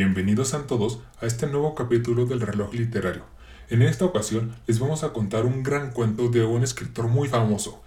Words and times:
Bienvenidos 0.00 0.54
a 0.54 0.64
todos 0.64 1.00
a 1.20 1.26
este 1.26 1.48
nuevo 1.48 1.74
capítulo 1.74 2.24
del 2.24 2.40
reloj 2.40 2.72
literario. 2.72 3.24
En 3.68 3.82
esta 3.82 4.04
ocasión 4.04 4.54
les 4.68 4.78
vamos 4.78 5.02
a 5.02 5.12
contar 5.12 5.44
un 5.44 5.64
gran 5.64 5.90
cuento 5.90 6.28
de 6.28 6.44
un 6.44 6.62
escritor 6.62 7.08
muy 7.08 7.26
famoso. 7.26 7.82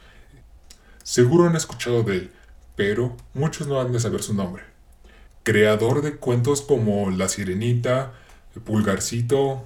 Seguro 1.03 1.47
han 1.47 1.55
escuchado 1.55 2.03
de 2.03 2.17
él, 2.17 2.31
pero 2.75 3.15
muchos 3.33 3.67
no 3.67 3.79
han 3.79 3.93
de 3.93 4.01
saber 4.01 4.23
su 4.23 4.33
nombre. 4.33 4.63
Creador 5.43 6.01
de 6.01 6.17
cuentos 6.17 6.61
como 6.61 7.09
La 7.11 7.29
Sirenita, 7.29 8.11
El 8.57 8.61
Pulgarcito, 8.61 9.63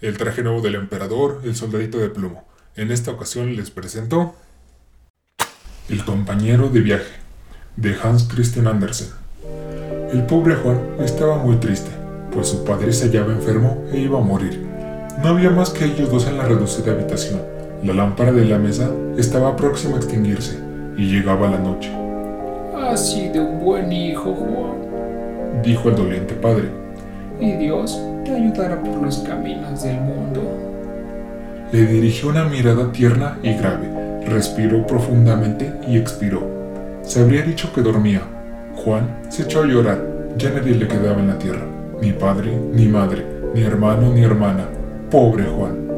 El 0.00 0.16
traje 0.16 0.44
nuevo 0.44 0.60
del 0.60 0.76
emperador, 0.76 1.40
El 1.42 1.56
soldadito 1.56 1.98
de 1.98 2.10
plomo. 2.10 2.46
En 2.76 2.92
esta 2.92 3.10
ocasión 3.10 3.56
les 3.56 3.72
presento 3.72 4.36
El 5.88 6.04
compañero 6.04 6.68
de 6.68 6.82
viaje, 6.82 7.16
de 7.74 7.98
Hans 8.00 8.28
Christian 8.32 8.68
Andersen. 8.68 9.08
El 10.12 10.22
pobre 10.24 10.54
Juan 10.56 10.78
estaba 11.00 11.36
muy 11.38 11.56
triste, 11.56 11.90
pues 12.32 12.48
su 12.48 12.64
padre 12.64 12.92
se 12.92 13.06
hallaba 13.06 13.32
enfermo 13.32 13.78
e 13.92 13.98
iba 13.98 14.18
a 14.18 14.22
morir. 14.22 14.66
No 15.22 15.28
había 15.30 15.50
más 15.50 15.70
que 15.70 15.84
ellos 15.84 16.10
dos 16.10 16.26
en 16.26 16.38
la 16.38 16.44
reducida 16.44 16.92
habitación. 16.92 17.40
La 17.82 17.92
lámpara 17.92 18.32
de 18.32 18.44
la 18.44 18.58
mesa 18.58 18.90
estaba 19.16 19.54
próxima 19.56 19.96
a 19.96 19.98
extinguirse 19.98 20.58
y 20.96 21.10
llegaba 21.10 21.48
la 21.50 21.58
noche. 21.58 21.90
Has 22.76 23.12
sido 23.12 23.44
un 23.44 23.60
buen 23.64 23.92
hijo, 23.92 24.34
Juan, 24.34 25.62
Dijo 25.62 25.88
el 25.88 25.96
doliente 25.96 26.34
padre. 26.34 26.68
y 27.40 27.52
Dios 27.52 28.00
te 28.24 28.32
ayudará 28.34 28.80
por 28.80 29.02
los 29.02 29.18
caminos 29.18 29.82
del 29.82 30.00
mundo. 30.00 30.42
Le 31.72 31.86
dirigió 31.86 32.30
una 32.30 32.44
mirada 32.44 32.90
tierna 32.92 33.38
y 33.42 33.52
grave. 33.54 33.88
Respiró 34.26 34.86
profundamente 34.86 35.72
y 35.86 35.96
expiró. 35.98 36.42
Se 37.02 37.20
habría 37.20 37.42
dicho 37.42 37.72
que 37.72 37.82
dormía. 37.82 38.22
Juan 38.84 39.20
se 39.28 39.42
echó 39.42 39.62
a 39.62 39.66
llorar. 39.66 40.02
Ya 40.36 40.50
nadie 40.50 40.74
le 40.74 40.86
quedaba 40.86 41.20
en 41.20 41.28
la 41.28 41.38
tierra. 41.38 41.66
Ni 42.00 42.12
padre, 42.12 42.56
ni 42.72 42.86
madre, 42.86 43.24
ni 43.54 43.62
hermano, 43.62 44.12
ni 44.12 44.22
hermana. 44.22 44.68
Pobre 45.10 45.44
Juan. 45.44 45.88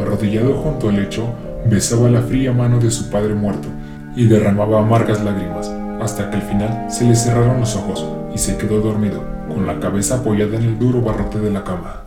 Arrodillado 0.00 0.54
junto 0.54 0.88
al 0.88 0.96
lecho, 0.96 1.28
besaba 1.66 2.10
la 2.10 2.22
fría 2.22 2.52
mano 2.52 2.80
de 2.80 2.90
su 2.90 3.08
padre 3.10 3.34
muerto 3.34 3.68
y 4.16 4.26
derramaba 4.26 4.80
amargas 4.80 5.22
lágrimas, 5.22 5.70
hasta 6.00 6.30
que 6.30 6.36
al 6.36 6.42
final 6.42 6.90
se 6.90 7.04
le 7.04 7.14
cerraron 7.14 7.60
los 7.60 7.76
ojos 7.76 8.04
y 8.34 8.38
se 8.38 8.56
quedó 8.56 8.80
dormido, 8.80 9.22
con 9.48 9.66
la 9.66 9.78
cabeza 9.78 10.16
apoyada 10.16 10.56
en 10.56 10.62
el 10.62 10.78
duro 10.78 11.00
barrote 11.00 11.38
de 11.38 11.50
la 11.50 11.62
cama. 11.62 12.02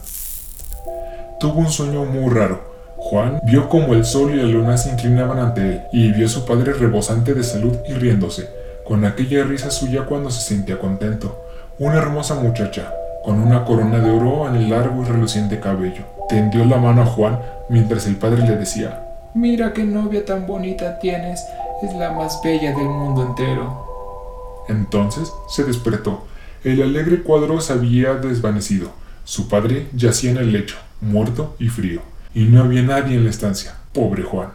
Tuvo 1.40 1.60
un 1.60 1.70
sueño 1.70 2.04
muy 2.06 2.34
raro. 2.34 2.76
Juan 2.98 3.40
vio 3.44 3.70
como 3.70 3.94
el 3.94 4.04
sol 4.04 4.34
y 4.34 4.38
la 4.38 4.44
luna 4.44 4.78
se 4.78 4.90
inclinaban 4.90 5.40
ante 5.40 5.62
él 5.62 5.82
y 5.94 6.12
vio 6.12 6.26
a 6.26 6.30
su 6.30 6.46
padre 6.46 6.74
rebosante 6.74 7.34
de 7.34 7.44
salud 7.44 7.78
y 7.88 7.94
riéndose, 7.94 8.50
con 8.88 9.04
aquella 9.04 9.44
risa 9.44 9.70
suya 9.70 10.06
cuando 10.06 10.32
se 10.32 10.42
sentía 10.42 10.80
contento. 10.80 11.44
Una 11.78 11.98
hermosa 11.98 12.36
muchacha, 12.36 12.94
con 13.24 13.40
una 13.40 13.66
corona 13.66 14.00
de 14.00 14.10
oro 14.10 14.48
en 14.48 14.56
el 14.56 14.70
largo 14.70 15.04
y 15.04 15.06
reluciente 15.06 15.60
cabello, 15.60 16.06
tendió 16.30 16.64
la 16.66 16.78
mano 16.78 17.02
a 17.02 17.06
Juan 17.06 17.40
mientras 17.70 18.08
el 18.08 18.16
padre 18.16 18.48
le 18.48 18.56
decía, 18.56 19.04
Mira 19.36 19.74
qué 19.74 19.84
novia 19.84 20.24
tan 20.26 20.48
bonita 20.48 21.00
tienes, 21.00 21.44
es 21.84 21.94
la 21.96 22.12
más 22.12 22.40
bella 22.44 22.72
del 22.72 22.88
mundo 22.88 23.24
entero. 23.28 24.66
Entonces 24.70 25.32
se 25.50 25.64
despertó. 25.64 26.26
El 26.64 26.82
alegre 26.82 27.22
cuadro 27.22 27.60
se 27.62 27.74
había 27.74 28.14
desvanecido. 28.16 28.90
Su 29.26 29.50
padre 29.50 29.88
yacía 29.94 30.32
en 30.32 30.38
el 30.38 30.54
lecho, 30.54 30.78
muerto 31.02 31.56
y 31.60 31.68
frío, 31.68 32.02
y 32.34 32.46
no 32.46 32.64
había 32.64 32.82
nadie 32.82 33.18
en 33.18 33.26
la 33.26 33.30
estancia. 33.30 33.76
Pobre 33.94 34.24
Juan. 34.24 34.50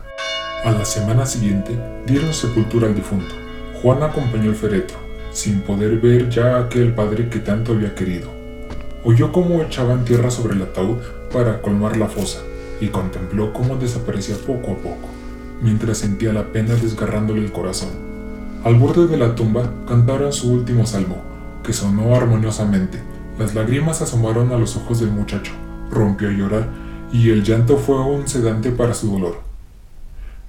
A 0.65 0.73
la 0.73 0.85
semana 0.85 1.27
siguiente 1.27 1.73
dieron 2.07 2.33
sepultura 2.33 2.87
al 2.87 2.95
difunto. 2.95 3.42
Juan 3.83 4.01
acompañó 4.05 4.51
el 4.51 4.55
féretro, 4.55 4.97
sin 5.33 5.63
poder 5.63 5.99
ver 5.99 6.31
ya 6.31 6.55
a 6.55 6.61
aquel 6.61 6.95
padre 6.95 7.29
que 7.29 7.41
tanto 7.41 7.73
había 7.73 7.97
querido. 7.97 8.31
Oyó 9.03 9.33
cómo 9.33 9.61
echaban 9.61 10.05
tierra 10.05 10.31
sobre 10.31 10.55
el 10.55 10.63
ataúd 10.63 10.99
para 11.33 11.61
colmar 11.61 11.97
la 11.97 12.07
fosa, 12.07 12.43
y 12.81 12.87
contempló 12.89 13.53
cómo 13.53 13.75
desaparecía 13.75 14.37
poco 14.37 14.71
a 14.71 14.77
poco, 14.77 15.09
mientras 15.61 15.99
sentía 15.99 16.33
la 16.33 16.53
pena 16.53 16.77
desgarrándole 16.77 17.41
el 17.41 17.51
corazón. 17.51 17.89
Al 18.63 18.77
borde 18.77 19.09
de 19.09 19.17
la 19.17 19.35
tumba 19.35 19.69
cantaron 19.89 20.33
su 20.33 20.53
último 20.53 20.87
salmo, 20.87 21.21
que 21.65 21.73
sonó 21.73 22.15
armoniosamente. 22.15 22.99
Las 23.37 23.57
lágrimas 23.57 24.01
asomaron 24.01 24.53
a 24.53 24.59
los 24.59 24.77
ojos 24.77 25.01
del 25.01 25.11
muchacho, 25.11 25.55
rompió 25.91 26.29
a 26.29 26.33
llorar, 26.33 26.69
y 27.13 27.31
el 27.31 27.43
llanto 27.43 27.79
fue 27.79 28.01
un 28.01 28.29
sedante 28.29 28.71
para 28.71 28.95
su 28.95 29.11
dolor. 29.11 29.41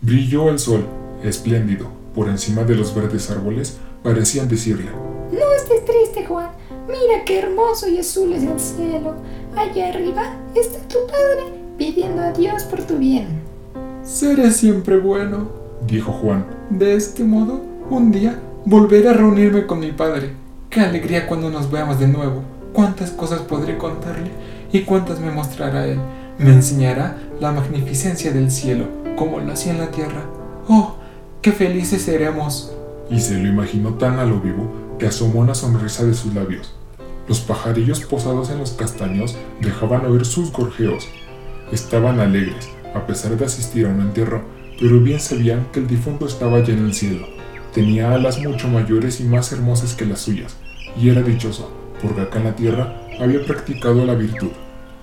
Brilló 0.01 0.49
el 0.49 0.59
sol, 0.59 0.85
espléndido, 1.23 2.02
por 2.13 2.29
encima 2.29 2.63
de 2.63 2.75
los 2.75 2.93
verdes 2.93 3.29
árboles, 3.31 3.77
parecían 4.03 4.47
decirle, 4.47 4.89
No 5.31 5.53
estés 5.55 5.85
triste, 5.85 6.25
Juan. 6.25 6.49
Mira 6.87 7.23
qué 7.25 7.39
hermoso 7.39 7.87
y 7.87 7.99
azul 7.99 8.33
es 8.33 8.43
el 8.43 8.59
cielo. 8.59 9.15
Allá 9.55 9.89
arriba 9.89 10.35
está 10.53 10.79
tu 10.87 10.99
padre 11.07 11.53
pidiendo 11.77 12.21
a 12.21 12.31
Dios 12.31 12.63
por 12.63 12.81
tu 12.83 12.97
bien. 12.97 13.41
Seré 14.03 14.51
siempre 14.51 14.97
bueno. 14.97 15.49
dijo 15.87 16.11
Juan. 16.11 16.45
De 16.69 16.95
este 16.95 17.23
modo, 17.23 17.61
un 17.89 18.11
día 18.11 18.39
volveré 18.65 19.09
a 19.09 19.13
reunirme 19.13 19.65
con 19.65 19.79
mi 19.79 19.91
padre. 19.91 20.33
Qué 20.69 20.81
alegría 20.81 21.27
cuando 21.27 21.49
nos 21.49 21.71
veamos 21.71 21.99
de 21.99 22.07
nuevo. 22.07 22.43
Cuántas 22.73 23.11
cosas 23.11 23.41
podré 23.41 23.77
contarle 23.77 24.31
y 24.71 24.81
cuántas 24.81 25.19
me 25.19 25.31
mostrará 25.31 25.87
él. 25.87 25.99
Me 26.37 26.51
enseñará 26.51 27.17
la 27.39 27.51
magnificencia 27.51 28.31
del 28.31 28.49
cielo, 28.49 28.85
como 29.15 29.39
lo 29.39 29.53
hacía 29.53 29.71
en 29.71 29.79
la 29.79 29.91
tierra. 29.91 30.25
Oh, 30.67 30.95
qué 31.43 31.51
felices 31.51 32.01
seremos. 32.01 32.71
y 33.11 33.19
se 33.19 33.37
lo 33.37 33.49
imaginó 33.49 33.95
tan 33.95 34.17
a 34.17 34.23
lo 34.23 34.39
vivo 34.39 34.95
que 34.97 35.07
asomó 35.07 35.41
una 35.41 35.53
sonrisa 35.53 36.05
de 36.05 36.13
sus 36.13 36.33
labios. 36.33 36.73
Los 37.27 37.41
pajarillos 37.41 37.99
posados 37.99 38.49
en 38.49 38.59
los 38.59 38.71
castaños 38.71 39.35
dejaban 39.59 40.05
oír 40.05 40.25
sus 40.25 40.53
gorjeos. 40.53 41.05
Estaban 41.71 42.21
alegres, 42.21 42.69
a 42.95 43.05
pesar 43.05 43.37
de 43.37 43.43
asistir 43.43 43.85
a 43.85 43.89
un 43.89 43.99
entierro, 43.99 44.41
pero 44.79 45.01
bien 45.01 45.19
sabían 45.19 45.67
que 45.73 45.81
el 45.81 45.87
difunto 45.87 46.25
estaba 46.27 46.63
ya 46.63 46.73
en 46.73 46.85
el 46.85 46.93
cielo. 46.93 47.27
Tenía 47.73 48.13
alas 48.13 48.39
mucho 48.39 48.69
mayores 48.69 49.19
y 49.19 49.25
más 49.25 49.51
hermosas 49.51 49.95
que 49.95 50.05
las 50.05 50.21
suyas, 50.21 50.55
y 50.97 51.09
era 51.09 51.21
dichoso, 51.21 51.69
porque 52.01 52.21
acá 52.21 52.39
en 52.39 52.45
la 52.45 52.55
tierra 52.55 53.01
había 53.19 53.45
practicado 53.45 54.05
la 54.05 54.15
virtud. 54.15 54.51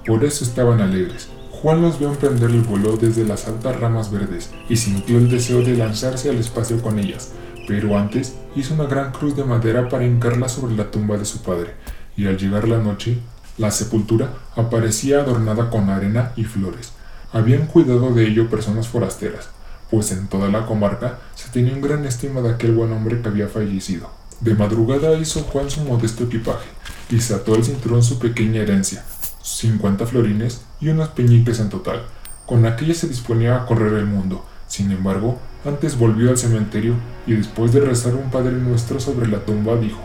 Por 0.07 0.25
eso 0.25 0.45
estaban 0.45 0.81
alegres. 0.81 1.29
Juan 1.63 1.83
los 1.83 1.99
vio 1.99 2.09
emprender 2.09 2.49
el 2.49 2.63
vuelo 2.63 2.97
desde 2.97 3.23
las 3.23 3.47
altas 3.47 3.79
ramas 3.79 4.11
verdes 4.11 4.49
y 4.71 4.77
sintió 4.77 5.19
el 5.19 5.31
deseo 5.31 5.61
de 5.61 5.77
lanzarse 5.77 6.31
al 6.31 6.37
espacio 6.37 6.81
con 6.81 6.99
ellas, 6.99 7.33
pero 7.69 7.99
antes 7.99 8.35
hizo 8.57 8.73
una 8.73 8.85
gran 8.85 9.13
cruz 9.13 9.37
de 9.37 9.45
madera 9.45 9.91
para 9.91 10.07
hincarla 10.07 10.49
sobre 10.49 10.75
la 10.75 10.91
tumba 10.91 11.19
de 11.19 11.27
su 11.27 11.43
padre, 11.43 11.75
y 12.17 12.27
al 12.27 12.39
llegar 12.39 12.67
la 12.67 12.79
noche, 12.79 13.19
la 13.59 13.71
sepultura 13.71 14.33
aparecía 14.57 15.21
adornada 15.21 15.69
con 15.69 15.91
arena 15.91 16.33
y 16.35 16.45
flores. 16.45 16.93
Habían 17.31 17.67
cuidado 17.67 18.15
de 18.15 18.27
ello 18.27 18.49
personas 18.49 18.89
forasteras, 18.89 19.51
pues 19.91 20.13
en 20.13 20.29
toda 20.29 20.49
la 20.49 20.65
comarca 20.65 21.19
se 21.35 21.51
tenía 21.51 21.75
un 21.75 21.83
gran 21.83 22.07
estima 22.07 22.41
de 22.41 22.53
aquel 22.55 22.73
buen 22.73 22.91
hombre 22.91 23.21
que 23.21 23.29
había 23.29 23.49
fallecido. 23.49 24.09
De 24.41 24.55
madrugada 24.55 25.13
hizo 25.19 25.43
Juan 25.43 25.69
su 25.69 25.83
modesto 25.83 26.25
equipaje, 26.25 26.71
y 27.11 27.21
se 27.21 27.35
ató 27.35 27.53
al 27.53 27.65
cinturón 27.65 28.03
su 28.03 28.19
pequeña 28.19 28.63
herencia, 28.63 29.05
50 29.43 30.07
florines 30.07 30.63
y 30.81 30.89
unos 30.89 31.09
peñiques 31.09 31.61
en 31.61 31.69
total. 31.69 32.03
Con 32.47 32.67
aquella 32.67 32.95
se 32.95 33.09
disponía 33.09 33.57
a 33.57 33.67
correr 33.67 33.95
el 33.95 34.07
mundo. 34.07 34.45
Sin 34.67 34.91
embargo, 34.91 35.39
antes 35.65 35.99
volvió 35.99 36.31
al 36.31 36.39
cementerio 36.39 36.95
y 37.27 37.35
después 37.35 37.73
de 37.73 37.81
rezar 37.81 38.15
un 38.15 38.31
Padre 38.31 38.53
Nuestro 38.53 39.01
sobre 39.01 39.29
la 39.29 39.41
tumba 39.41 39.77
dijo, 39.77 40.01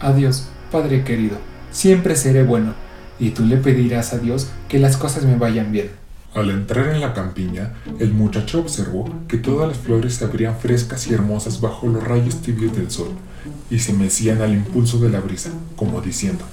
Adiós, 0.00 0.48
Padre 0.70 1.04
querido. 1.04 1.36
Siempre 1.70 2.16
seré 2.16 2.44
bueno, 2.44 2.74
y 3.18 3.30
tú 3.30 3.44
le 3.44 3.56
pedirás 3.56 4.12
a 4.12 4.18
Dios 4.18 4.48
que 4.68 4.78
las 4.78 4.96
cosas 4.96 5.24
me 5.24 5.36
vayan 5.36 5.72
bien. 5.72 5.90
Al 6.34 6.50
entrar 6.50 6.88
en 6.88 7.00
la 7.00 7.14
campiña, 7.14 7.74
el 7.98 8.12
muchacho 8.12 8.60
observó 8.60 9.12
que 9.26 9.38
todas 9.38 9.66
las 9.66 9.78
flores 9.78 10.14
se 10.14 10.24
abrían 10.24 10.56
frescas 10.56 11.06
y 11.06 11.14
hermosas 11.14 11.60
bajo 11.60 11.86
los 11.88 12.04
rayos 12.04 12.42
tibios 12.42 12.76
del 12.76 12.90
sol, 12.90 13.08
y 13.70 13.78
se 13.78 13.92
mecían 13.94 14.42
al 14.42 14.52
impulso 14.52 14.98
de 14.98 15.08
la 15.08 15.20
brisa, 15.20 15.50
como 15.74 16.00
diciendo, 16.00 16.44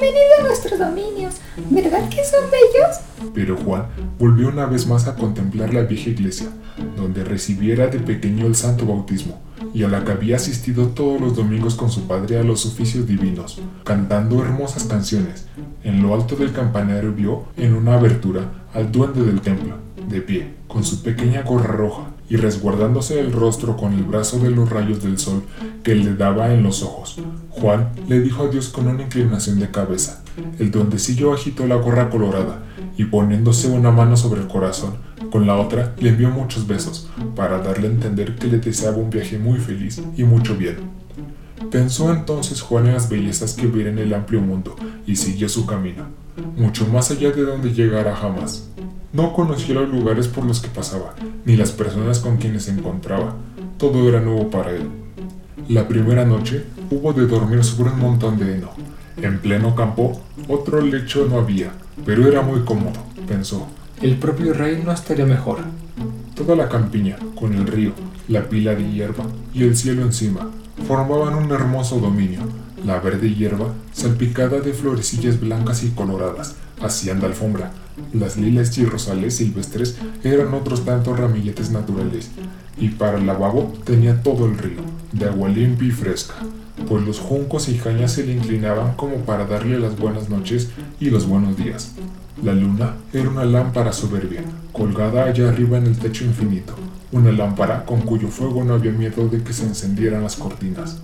Bienvenido 0.00 0.32
a 0.38 0.42
nuestros 0.44 0.78
dominios. 0.78 1.34
¿Verdad 1.68 2.08
que 2.08 2.24
son 2.24 2.50
bellos? 2.50 3.32
Pero 3.34 3.54
Juan 3.58 3.84
volvió 4.18 4.48
una 4.48 4.64
vez 4.64 4.86
más 4.86 5.06
a 5.06 5.14
contemplar 5.14 5.74
la 5.74 5.82
vieja 5.82 6.08
iglesia, 6.08 6.48
donde 6.96 7.22
recibiera 7.22 7.86
de 7.88 7.98
pequeño 7.98 8.46
el 8.46 8.54
santo 8.54 8.86
bautismo, 8.86 9.42
y 9.74 9.82
a 9.82 9.88
la 9.88 10.02
que 10.02 10.12
había 10.12 10.36
asistido 10.36 10.88
todos 10.88 11.20
los 11.20 11.36
domingos 11.36 11.74
con 11.74 11.90
su 11.90 12.06
padre 12.06 12.38
a 12.38 12.42
los 12.42 12.64
oficios 12.64 13.06
divinos, 13.06 13.60
cantando 13.84 14.42
hermosas 14.42 14.84
canciones. 14.84 15.46
En 15.84 16.00
lo 16.00 16.14
alto 16.14 16.34
del 16.34 16.52
campanario 16.52 17.12
vio, 17.12 17.44
en 17.58 17.74
una 17.74 17.94
abertura, 17.94 18.64
al 18.72 18.90
duende 18.90 19.22
del 19.22 19.42
templo, 19.42 19.76
de 20.08 20.22
pie, 20.22 20.54
con 20.66 20.82
su 20.82 21.02
pequeña 21.02 21.42
gorra 21.42 21.74
roja, 21.74 22.09
y 22.30 22.36
resguardándose 22.36 23.18
el 23.18 23.32
rostro 23.32 23.76
con 23.76 23.92
el 23.92 24.04
brazo 24.04 24.38
de 24.38 24.50
los 24.50 24.70
rayos 24.70 25.02
del 25.02 25.18
sol 25.18 25.42
que 25.82 25.96
le 25.96 26.14
daba 26.14 26.54
en 26.54 26.62
los 26.62 26.82
ojos. 26.82 27.18
Juan 27.50 27.90
le 28.08 28.20
dijo 28.20 28.44
adiós 28.44 28.68
con 28.68 28.86
una 28.86 29.02
inclinación 29.02 29.58
de 29.58 29.70
cabeza. 29.70 30.22
El 30.60 30.70
duendecillo 30.70 31.34
agitó 31.34 31.66
la 31.66 31.74
gorra 31.74 32.08
colorada 32.08 32.62
y 32.96 33.04
poniéndose 33.04 33.68
una 33.68 33.90
mano 33.90 34.16
sobre 34.16 34.40
el 34.40 34.46
corazón, 34.46 34.94
con 35.32 35.46
la 35.46 35.56
otra 35.56 35.94
le 35.98 36.10
envió 36.10 36.30
muchos 36.30 36.66
besos 36.66 37.10
para 37.34 37.58
darle 37.58 37.88
a 37.88 37.90
entender 37.90 38.36
que 38.36 38.46
le 38.46 38.58
deseaba 38.58 38.96
un 38.96 39.10
viaje 39.10 39.36
muy 39.36 39.58
feliz 39.58 40.00
y 40.16 40.22
mucho 40.22 40.56
bien. 40.56 40.76
Pensó 41.70 42.12
entonces 42.12 42.62
Juan 42.62 42.86
en 42.86 42.94
las 42.94 43.10
bellezas 43.10 43.54
que 43.54 43.66
viera 43.66 43.90
en 43.90 43.98
el 43.98 44.14
amplio 44.14 44.40
mundo 44.40 44.76
y 45.06 45.16
siguió 45.16 45.48
su 45.48 45.66
camino, 45.66 46.04
mucho 46.56 46.86
más 46.86 47.10
allá 47.10 47.32
de 47.32 47.42
donde 47.42 47.72
llegara 47.72 48.14
jamás. 48.14 48.68
No 49.12 49.32
conocía 49.32 49.74
los 49.74 49.88
lugares 49.88 50.28
por 50.28 50.44
los 50.44 50.60
que 50.60 50.68
pasaba, 50.68 51.16
ni 51.44 51.56
las 51.56 51.72
personas 51.72 52.20
con 52.20 52.36
quienes 52.36 52.64
se 52.64 52.70
encontraba. 52.70 53.34
Todo 53.76 54.08
era 54.08 54.20
nuevo 54.20 54.50
para 54.50 54.70
él. 54.70 54.88
La 55.68 55.88
primera 55.88 56.24
noche 56.24 56.64
hubo 56.90 57.12
de 57.12 57.26
dormir 57.26 57.64
sobre 57.64 57.90
un 57.90 57.98
montón 57.98 58.38
de 58.38 58.54
heno. 58.54 58.70
En 59.16 59.40
pleno 59.40 59.74
campo, 59.74 60.20
otro 60.46 60.80
lecho 60.80 61.26
no 61.28 61.38
había, 61.38 61.72
pero 62.06 62.28
era 62.28 62.42
muy 62.42 62.60
cómodo, 62.60 63.00
pensó. 63.26 63.66
El 64.00 64.16
propio 64.16 64.54
rey 64.54 64.80
no 64.84 64.92
estaría 64.92 65.26
mejor. 65.26 65.58
Toda 66.36 66.54
la 66.54 66.68
campiña, 66.68 67.16
con 67.34 67.52
el 67.52 67.66
río, 67.66 67.92
la 68.28 68.48
pila 68.48 68.76
de 68.76 68.92
hierba 68.92 69.24
y 69.52 69.64
el 69.64 69.76
cielo 69.76 70.02
encima, 70.02 70.48
formaban 70.86 71.34
un 71.34 71.50
hermoso 71.50 71.98
dominio. 71.98 72.42
La 72.84 73.00
verde 73.00 73.34
hierba, 73.34 73.74
salpicada 73.92 74.60
de 74.60 74.72
florecillas 74.72 75.40
blancas 75.40 75.82
y 75.82 75.90
coloradas, 75.90 76.54
hacían 76.80 77.18
de 77.18 77.26
alfombra. 77.26 77.72
Las 78.12 78.36
lilas 78.36 78.76
y 78.78 78.84
rosales 78.84 79.36
silvestres 79.36 79.98
eran 80.24 80.54
otros 80.54 80.84
tantos 80.84 81.18
ramilletes 81.18 81.70
naturales, 81.70 82.30
y 82.76 82.88
para 82.88 83.18
el 83.18 83.26
lavabo 83.26 83.72
tenía 83.84 84.22
todo 84.22 84.46
el 84.46 84.58
río, 84.58 84.80
de 85.12 85.26
agua 85.26 85.48
limpia 85.48 85.88
y 85.88 85.92
fresca, 85.92 86.34
pues 86.88 87.04
los 87.04 87.18
juncos 87.18 87.68
y 87.68 87.74
cañas 87.74 88.12
se 88.12 88.24
le 88.24 88.32
inclinaban 88.32 88.94
como 88.94 89.16
para 89.16 89.46
darle 89.46 89.78
las 89.78 89.98
buenas 89.98 90.28
noches 90.28 90.70
y 90.98 91.10
los 91.10 91.26
buenos 91.26 91.56
días. 91.56 91.92
La 92.42 92.54
luna 92.54 92.94
era 93.12 93.28
una 93.28 93.44
lámpara 93.44 93.92
soberbia, 93.92 94.42
colgada 94.72 95.24
allá 95.24 95.50
arriba 95.50 95.76
en 95.76 95.86
el 95.86 95.98
techo 95.98 96.24
infinito, 96.24 96.74
una 97.12 97.32
lámpara 97.32 97.84
con 97.84 98.00
cuyo 98.00 98.28
fuego 98.28 98.64
no 98.64 98.74
había 98.74 98.92
miedo 98.92 99.28
de 99.28 99.42
que 99.42 99.52
se 99.52 99.66
encendieran 99.66 100.22
las 100.22 100.36
cortinas. 100.36 100.98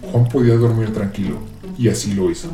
Juan 0.00 0.28
podía 0.28 0.54
dormir 0.54 0.92
tranquilo, 0.92 1.38
y 1.78 1.88
así 1.88 2.14
lo 2.14 2.30
hizo, 2.30 2.48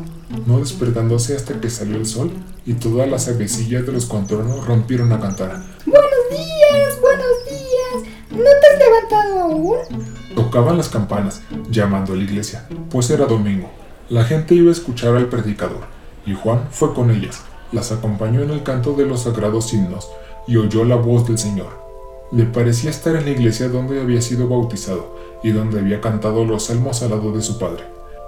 no 0.45 0.59
despertándose 0.59 1.35
hasta 1.35 1.59
que 1.59 1.69
salió 1.69 1.97
el 1.97 2.05
sol 2.05 2.31
y 2.65 2.73
todas 2.73 3.09
las 3.09 3.27
avecillas 3.27 3.85
de 3.85 3.91
los 3.91 4.05
contornos 4.05 4.65
rompieron 4.65 5.11
a 5.11 5.19
cantar. 5.19 5.63
¡Buenos 5.85 6.29
días! 6.29 6.99
¡Buenos 7.01 7.45
días! 7.45 8.13
¿No 8.31 8.37
te 8.37 8.67
has 8.67 8.79
levantado 8.79 9.39
aún? 9.41 9.77
Tocaban 10.35 10.77
las 10.77 10.89
campanas, 10.89 11.41
llamando 11.69 12.13
a 12.13 12.15
la 12.15 12.23
iglesia, 12.23 12.67
pues 12.89 13.09
era 13.09 13.25
domingo. 13.25 13.69
La 14.09 14.23
gente 14.23 14.55
iba 14.55 14.69
a 14.69 14.73
escuchar 14.73 15.15
al 15.15 15.27
predicador, 15.27 15.85
y 16.25 16.33
Juan 16.33 16.67
fue 16.71 16.93
con 16.93 17.11
ellas, 17.11 17.41
las 17.71 17.91
acompañó 17.91 18.41
en 18.41 18.51
el 18.51 18.63
canto 18.63 18.93
de 18.93 19.05
los 19.05 19.21
sagrados 19.23 19.73
himnos, 19.73 20.09
y 20.47 20.57
oyó 20.57 20.83
la 20.83 20.95
voz 20.95 21.27
del 21.27 21.37
Señor. 21.37 21.81
Le 22.31 22.45
parecía 22.45 22.89
estar 22.89 23.15
en 23.15 23.25
la 23.25 23.31
iglesia 23.31 23.69
donde 23.69 24.01
había 24.01 24.21
sido 24.21 24.47
bautizado 24.49 25.15
y 25.43 25.51
donde 25.51 25.79
había 25.79 26.01
cantado 26.01 26.43
los 26.45 26.65
salmos 26.65 27.03
al 27.03 27.11
lado 27.11 27.31
de 27.31 27.41
su 27.41 27.59
padre. 27.59 27.83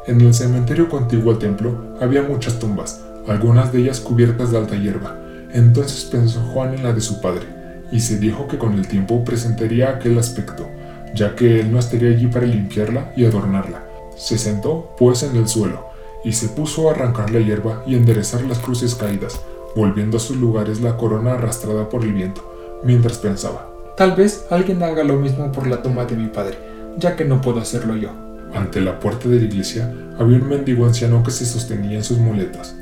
En 0.07 0.22
el 0.22 0.36
cementerio 0.36 0.88
contiguo 0.88 1.31
al 1.31 1.40
templo 1.40 1.98
había 2.00 2.22
muchas 2.22 2.60
tumbas, 2.60 3.02
algunas 3.28 3.74
de 3.74 3.80
ellas 3.80 4.00
cubiertas 4.00 4.52
de 4.52 4.60
alta 4.60 4.75
hierba. 4.75 5.18
Entonces 5.52 6.06
pensó 6.06 6.42
Juan 6.42 6.75
en 6.75 6.84
la 6.84 6.94
de 6.94 7.02
su 7.02 7.22
padre, 7.22 7.48
y 7.92 8.00
se 8.00 8.19
dijo 8.19 8.48
que 8.48 8.60
con 8.60 8.74
el 8.74 8.88
tiempo 8.88 9.24
presentaría 9.25 9.90
aquel 9.90 10.19
aspecto, 10.19 10.68
ya 11.16 11.36
que 11.36 11.60
él 11.60 11.72
no 11.72 11.80
estaría 11.80 12.12
allí 12.12 12.28
para 12.28 12.46
limpiarla 12.46 13.13
y 13.16 13.25
adornarla. 13.25 13.84
Se 14.16 14.38
sentó, 14.38 14.94
pues, 15.00 15.24
en 15.24 15.36
el 15.38 15.48
suelo, 15.48 15.88
y 16.24 16.34
se 16.34 16.50
puso 16.50 16.88
a 16.88 16.92
arrancar 16.92 17.31
la 17.31 17.40
hierba 17.40 17.81
y 17.88 17.96
enderezar 17.96 18.42
las 18.44 18.60
cruces 18.60 18.94
caídas, 18.94 19.42
volviendo 19.75 20.18
a 20.18 20.19
sus 20.19 20.38
lugares 20.38 20.81
la 20.81 20.98
corona 20.98 21.34
arrastrada 21.34 21.90
por 21.90 22.04
el 22.04 22.13
viento, 22.13 22.80
mientras 22.84 23.18
pensaba. 23.18 23.72
Tal 23.98 24.12
vez 24.16 24.46
alguien 24.51 24.84
haga 24.84 25.04
lo 25.04 25.16
mismo 25.16 25.51
por 25.51 25.66
la 25.66 25.81
tumba 25.81 26.06
de 26.06 26.16
mi 26.16 26.28
padre, 26.28 26.60
ya 26.98 27.16
que 27.16 27.25
no 27.25 27.42
puedo 27.42 27.60
hacerlo 27.60 27.96
yo. 27.96 28.25
Ante 28.56 28.80
la 28.80 29.02
puerta 29.02 29.28
de 29.28 29.40
la 29.40 29.46
iglesia 29.46 29.94
había 30.18 30.38
un 30.38 30.48
mendigo 30.48 30.86
anciano 30.86 31.22
que 31.24 31.31
se 31.31 31.46
sostenía 31.46 31.98
en 31.98 32.06
sus 32.06 32.19
muletas. 32.19 32.74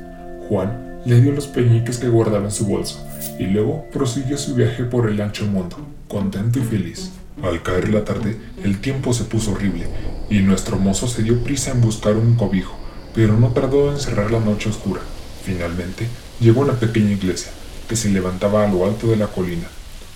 Juan 0.48 1.00
le 1.04 1.20
dio 1.20 1.32
los 1.32 1.48
peñiques 1.48 1.98
que 1.98 2.08
guardaba 2.08 2.44
en 2.44 2.52
su 2.52 2.66
bolso 2.66 3.04
y 3.40 3.46
luego 3.46 3.84
prosiguió 3.92 4.38
su 4.38 4.54
viaje 4.54 4.84
por 4.84 5.10
el 5.10 5.20
ancho 5.20 5.44
mundo, 5.46 5.76
contento 6.06 6.60
y 6.60 6.62
feliz. 6.62 7.10
Al 7.42 7.60
caer 7.64 7.88
la 7.88 8.04
tarde, 8.04 8.36
el 8.62 8.80
tiempo 8.80 9.12
se 9.12 9.24
puso 9.24 9.50
horrible 9.50 9.88
y 10.30 10.38
nuestro 10.38 10.78
mozo 10.78 11.08
se 11.08 11.24
dio 11.24 11.42
prisa 11.42 11.72
en 11.72 11.80
buscar 11.80 12.16
un 12.16 12.36
cobijo, 12.36 12.76
pero 13.12 13.36
no 13.36 13.48
tardó 13.48 13.90
en 13.90 13.98
cerrar 13.98 14.30
la 14.30 14.38
noche 14.38 14.70
oscura. 14.70 15.00
Finalmente, 15.42 16.06
llegó 16.38 16.60
a 16.60 16.66
una 16.66 16.74
pequeña 16.74 17.10
iglesia 17.10 17.50
que 17.88 17.96
se 17.96 18.10
levantaba 18.10 18.64
a 18.64 18.72
lo 18.72 18.86
alto 18.86 19.08
de 19.08 19.16
la 19.16 19.26
colina. 19.26 19.66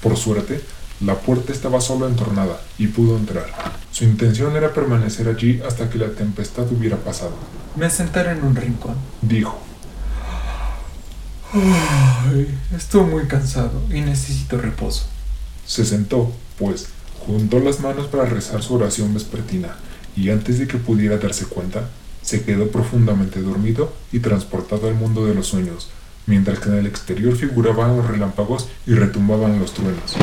Por 0.01 0.17
suerte, 0.17 0.61
la 1.01 1.15
puerta 1.15 1.53
estaba 1.53 1.81
solo 1.81 2.09
entornada 2.09 2.61
y 2.79 2.89
pudo 2.89 3.17
entrar. 3.17 3.47
Su 3.93 4.05
intención 4.05 4.57
era 4.57 4.73
permanecer 4.75 5.29
allí 5.29 5.61
hasta 5.67 5.89
que 5.89 5.99
la 5.99 6.11
tempestad 6.11 6.71
hubiera 6.73 6.97
pasado. 6.97 7.35
Me 7.77 7.89
sentaré 7.89 8.33
en 8.33 8.45
un 8.45 8.57
rincón. 8.57 8.97
Dijo. 9.23 9.59
Ay, 11.53 12.59
estoy 12.77 13.05
muy 13.05 13.27
cansado 13.27 13.81
y 13.91 14.01
necesito 14.01 14.59
reposo. 14.59 15.07
Se 15.67 15.85
sentó, 15.85 16.33
pues, 16.59 16.89
juntó 17.27 17.61
las 17.61 17.81
manos 17.81 18.09
para 18.09 18.27
rezar 18.27 18.63
su 18.63 18.75
oración 18.75 19.15
vespertina 19.15 19.77
y 20.17 20.31
antes 20.31 20.59
de 20.59 20.67
que 20.67 20.79
pudiera 20.79 21.19
darse 21.19 21.47
cuenta, 21.47 21.89
se 22.23 22.43
quedó 22.43 22.71
profundamente 22.71 23.41
dormido 23.41 23.93
y 24.13 24.19
transportado 24.19 24.89
al 24.89 24.95
mundo 24.95 25.25
de 25.25 25.35
los 25.35 25.47
sueños, 25.47 25.89
mientras 26.29 26.61
que 26.61 26.69
en 26.69 26.77
el 26.77 26.87
exterior 26.87 27.35
figuraban 27.35 27.97
los 27.97 28.07
relámpagos 28.07 28.69
y 28.87 28.93
retumbaban 28.93 29.59
los 29.59 29.73
truenos. 29.73 30.15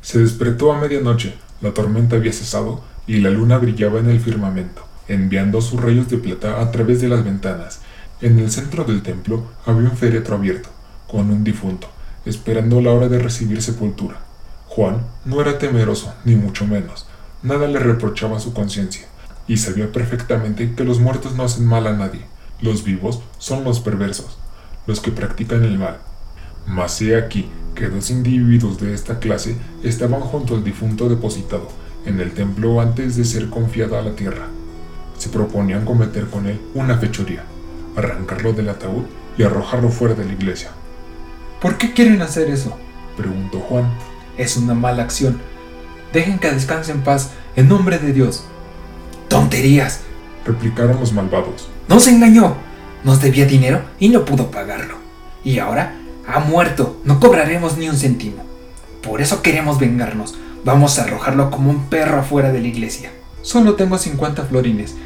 Se 0.00 0.20
despertó 0.20 0.72
a 0.72 0.80
medianoche, 0.80 1.34
la 1.60 1.74
tormenta 1.74 2.16
había 2.16 2.32
cesado 2.32 2.82
y 3.06 3.18
la 3.18 3.30
luna 3.30 3.58
brillaba 3.58 3.98
en 3.98 4.08
el 4.08 4.20
firmamento, 4.20 4.82
enviando 5.08 5.60
sus 5.60 5.82
rayos 5.82 6.08
de 6.08 6.18
plata 6.18 6.62
a 6.62 6.70
través 6.70 7.00
de 7.00 7.08
las 7.08 7.24
ventanas. 7.24 7.80
En 8.20 8.38
el 8.38 8.50
centro 8.50 8.84
del 8.84 9.02
templo 9.02 9.48
había 9.66 9.90
un 9.90 9.96
féretro 9.96 10.36
abierto, 10.36 10.70
con 11.08 11.30
un 11.30 11.42
difunto, 11.42 11.88
esperando 12.24 12.80
la 12.80 12.92
hora 12.92 13.08
de 13.08 13.18
recibir 13.18 13.60
sepultura. 13.60 14.20
Juan 14.68 14.98
no 15.24 15.40
era 15.40 15.58
temeroso, 15.58 16.14
ni 16.24 16.36
mucho 16.36 16.66
menos. 16.66 17.06
Nada 17.42 17.66
le 17.66 17.80
reprochaba 17.80 18.38
su 18.38 18.52
conciencia, 18.52 19.08
y 19.48 19.56
sabía 19.56 19.90
perfectamente 19.90 20.72
que 20.76 20.84
los 20.84 21.00
muertos 21.00 21.34
no 21.34 21.42
hacen 21.42 21.66
mal 21.66 21.86
a 21.86 21.92
nadie. 21.92 22.37
Los 22.60 22.82
vivos 22.82 23.20
son 23.38 23.62
los 23.64 23.80
perversos, 23.80 24.38
los 24.86 25.00
que 25.00 25.12
practican 25.12 25.64
el 25.64 25.78
mal. 25.78 25.98
Mas 26.66 27.00
he 27.00 27.16
aquí 27.16 27.48
que 27.74 27.88
dos 27.88 28.10
individuos 28.10 28.80
de 28.80 28.94
esta 28.94 29.20
clase 29.20 29.56
estaban 29.84 30.20
junto 30.20 30.56
al 30.56 30.64
difunto 30.64 31.08
depositado 31.08 31.68
en 32.04 32.20
el 32.20 32.32
templo 32.32 32.80
antes 32.80 33.16
de 33.16 33.24
ser 33.24 33.48
confiado 33.48 33.96
a 33.96 34.02
la 34.02 34.16
tierra. 34.16 34.48
Se 35.16 35.28
proponían 35.28 35.84
cometer 35.84 36.26
con 36.26 36.46
él 36.46 36.60
una 36.74 36.98
fechoría, 36.98 37.44
arrancarlo 37.96 38.52
del 38.52 38.68
ataúd 38.68 39.04
y 39.36 39.44
arrojarlo 39.44 39.90
fuera 39.90 40.14
de 40.14 40.24
la 40.24 40.32
iglesia. 40.32 40.70
¿Por 41.60 41.78
qué 41.78 41.92
quieren 41.92 42.22
hacer 42.22 42.50
eso? 42.50 42.76
Preguntó 43.16 43.60
Juan. 43.60 43.92
Es 44.36 44.56
una 44.56 44.74
mala 44.74 45.02
acción. 45.02 45.40
Dejen 46.12 46.38
que 46.38 46.50
descanse 46.50 46.92
en 46.92 47.02
paz, 47.02 47.30
en 47.56 47.68
nombre 47.68 47.98
de 47.98 48.12
Dios. 48.12 48.44
¡Tonterías! 49.28 50.00
replicaron 50.44 50.98
los 50.98 51.12
malvados. 51.12 51.68
Nos 51.88 52.06
engañó. 52.06 52.56
Nos 53.04 53.22
debía 53.22 53.46
dinero 53.46 53.82
y 53.98 54.08
no 54.10 54.24
pudo 54.24 54.50
pagarlo. 54.50 54.96
Y 55.44 55.58
ahora 55.58 55.94
ha 56.26 56.40
muerto. 56.40 57.00
No 57.04 57.18
cobraremos 57.18 57.78
ni 57.78 57.88
un 57.88 57.96
céntimo. 57.96 58.44
Por 59.02 59.22
eso 59.22 59.40
queremos 59.42 59.78
vengarnos. 59.78 60.34
Vamos 60.64 60.98
a 60.98 61.04
arrojarlo 61.04 61.50
como 61.50 61.70
un 61.70 61.86
perro 61.86 62.20
afuera 62.20 62.52
de 62.52 62.60
la 62.60 62.68
iglesia. 62.68 63.10
Solo 63.42 63.74
tengo 63.74 63.96
50 63.96 64.44
florines. 64.44 64.96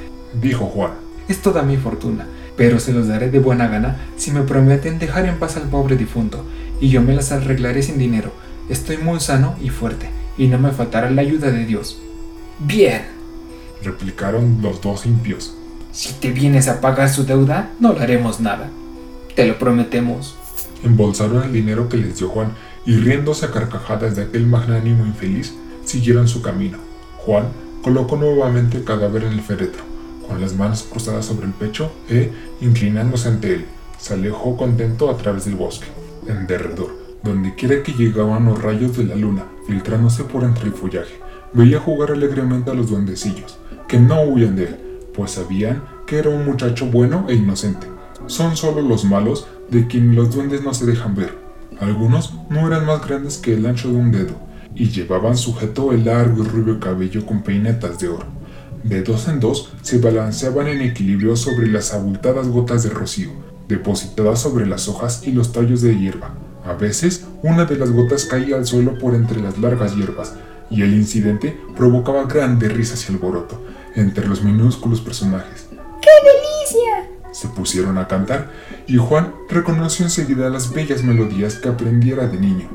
Dijo 0.40 0.66
Juan. 0.66 0.92
Es 1.28 1.40
toda 1.40 1.62
mi 1.62 1.76
fortuna, 1.76 2.26
pero 2.56 2.80
se 2.80 2.92
los 2.92 3.06
daré 3.06 3.30
de 3.30 3.38
buena 3.38 3.68
gana 3.68 3.96
si 4.16 4.32
me 4.32 4.42
prometen 4.42 4.98
dejar 4.98 5.26
en 5.26 5.38
paz 5.38 5.56
al 5.56 5.68
pobre 5.68 5.96
difunto, 5.96 6.44
y 6.80 6.88
yo 6.88 7.00
me 7.00 7.14
las 7.14 7.30
arreglaré 7.30 7.82
sin 7.82 7.96
dinero. 7.96 8.32
Estoy 8.68 8.96
muy 8.96 9.20
sano 9.20 9.54
y 9.62 9.68
fuerte, 9.68 10.10
y 10.36 10.48
no 10.48 10.58
me 10.58 10.72
faltará 10.72 11.10
la 11.10 11.22
ayuda 11.22 11.50
de 11.52 11.64
Dios. 11.64 12.00
Bien. 12.58 13.02
Replicaron 13.84 14.58
los 14.62 14.80
dos 14.80 15.06
impios. 15.06 15.54
Si 15.92 16.14
te 16.14 16.30
vienes 16.30 16.68
a 16.68 16.80
pagar 16.80 17.10
su 17.10 17.24
deuda, 17.24 17.70
no 17.78 17.92
le 17.92 18.00
haremos 18.00 18.40
nada. 18.40 18.70
Te 19.36 19.46
lo 19.46 19.58
prometemos. 19.58 20.34
Embolsaron 20.82 21.42
el 21.42 21.52
dinero 21.52 21.90
que 21.90 21.98
les 21.98 22.16
dio 22.18 22.30
Juan 22.30 22.52
y 22.86 22.96
riéndose 22.96 23.44
a 23.44 23.50
carcajadas 23.50 24.16
de 24.16 24.22
aquel 24.22 24.46
magnánimo 24.46 25.04
infeliz, 25.04 25.52
siguieron 25.84 26.28
su 26.28 26.40
camino. 26.40 26.78
Juan 27.18 27.48
colocó 27.82 28.16
nuevamente 28.16 28.78
el 28.78 28.84
cadáver 28.84 29.24
en 29.24 29.32
el 29.34 29.42
féretro, 29.42 29.82
con 30.26 30.40
las 30.40 30.54
manos 30.54 30.82
cruzadas 30.90 31.26
sobre 31.26 31.46
el 31.46 31.52
pecho 31.52 31.92
e, 32.08 32.32
inclinándose 32.62 33.28
ante 33.28 33.54
él, 33.54 33.66
se 33.98 34.14
alejó 34.14 34.56
contento 34.56 35.10
a 35.10 35.18
través 35.18 35.44
del 35.44 35.56
bosque. 35.56 35.88
En 36.26 36.46
derredor, 36.46 36.96
donde 37.22 37.54
quiera 37.54 37.82
que 37.82 37.92
llegaban 37.92 38.46
los 38.46 38.62
rayos 38.62 38.96
de 38.96 39.04
la 39.04 39.14
luna, 39.14 39.44
filtrándose 39.66 40.24
por 40.24 40.44
entre 40.44 40.68
el 40.68 40.72
follaje, 40.72 41.20
veía 41.52 41.80
jugar 41.80 42.12
alegremente 42.12 42.70
a 42.70 42.74
los 42.74 42.88
duendecillos, 42.88 43.58
que 43.86 43.98
no 43.98 44.22
huían 44.22 44.56
de 44.56 44.64
él, 44.64 44.76
pues 45.14 45.32
sabían 45.32 45.82
que 46.06 46.18
era 46.18 46.30
un 46.30 46.44
muchacho 46.44 46.86
bueno 46.86 47.26
e 47.28 47.34
inocente. 47.34 47.86
Son 48.26 48.56
solo 48.56 48.82
los 48.82 49.04
malos 49.04 49.46
de 49.70 49.86
quien 49.86 50.14
los 50.14 50.34
duendes 50.34 50.62
no 50.62 50.74
se 50.74 50.86
dejan 50.86 51.14
ver. 51.14 51.34
Algunos 51.80 52.34
no 52.50 52.66
eran 52.66 52.86
más 52.86 53.06
grandes 53.06 53.38
que 53.38 53.54
el 53.54 53.66
ancho 53.66 53.88
de 53.88 53.96
un 53.96 54.12
dedo, 54.12 54.34
y 54.74 54.90
llevaban 54.90 55.36
sujeto 55.36 55.92
el 55.92 56.04
largo 56.04 56.44
y 56.44 56.46
rubio 56.46 56.78
cabello 56.78 57.26
con 57.26 57.42
peinetas 57.42 57.98
de 57.98 58.08
oro. 58.08 58.26
De 58.84 59.02
dos 59.02 59.28
en 59.28 59.40
dos 59.40 59.72
se 59.82 59.98
balanceaban 59.98 60.68
en 60.68 60.82
equilibrio 60.82 61.36
sobre 61.36 61.68
las 61.68 61.92
abultadas 61.92 62.48
gotas 62.48 62.82
de 62.82 62.90
rocío, 62.90 63.30
depositadas 63.68 64.40
sobre 64.40 64.66
las 64.66 64.88
hojas 64.88 65.26
y 65.26 65.32
los 65.32 65.52
tallos 65.52 65.82
de 65.82 65.98
hierba. 65.98 66.34
A 66.64 66.74
veces, 66.74 67.26
una 67.42 67.64
de 67.64 67.76
las 67.76 67.90
gotas 67.90 68.24
caía 68.24 68.56
al 68.56 68.66
suelo 68.66 68.98
por 68.98 69.14
entre 69.14 69.40
las 69.40 69.58
largas 69.58 69.96
hierbas, 69.96 70.34
y 70.70 70.82
el 70.82 70.94
incidente 70.94 71.58
provocaba 71.76 72.24
grandes 72.24 72.72
risas 72.72 73.08
y 73.08 73.12
alboroto 73.12 73.60
entre 73.94 74.26
los 74.26 74.42
minúsculos 74.42 75.00
personajes. 75.00 75.68
¡Qué 75.70 76.10
delicia! 76.24 77.10
Se 77.32 77.48
pusieron 77.48 77.98
a 77.98 78.08
cantar, 78.08 78.50
y 78.86 78.96
Juan 78.96 79.32
reconoció 79.48 80.04
enseguida 80.04 80.50
las 80.50 80.72
bellas 80.72 81.02
melodías 81.02 81.54
que 81.54 81.68
aprendiera 81.68 82.26
de 82.26 82.38
niño. 82.38 82.68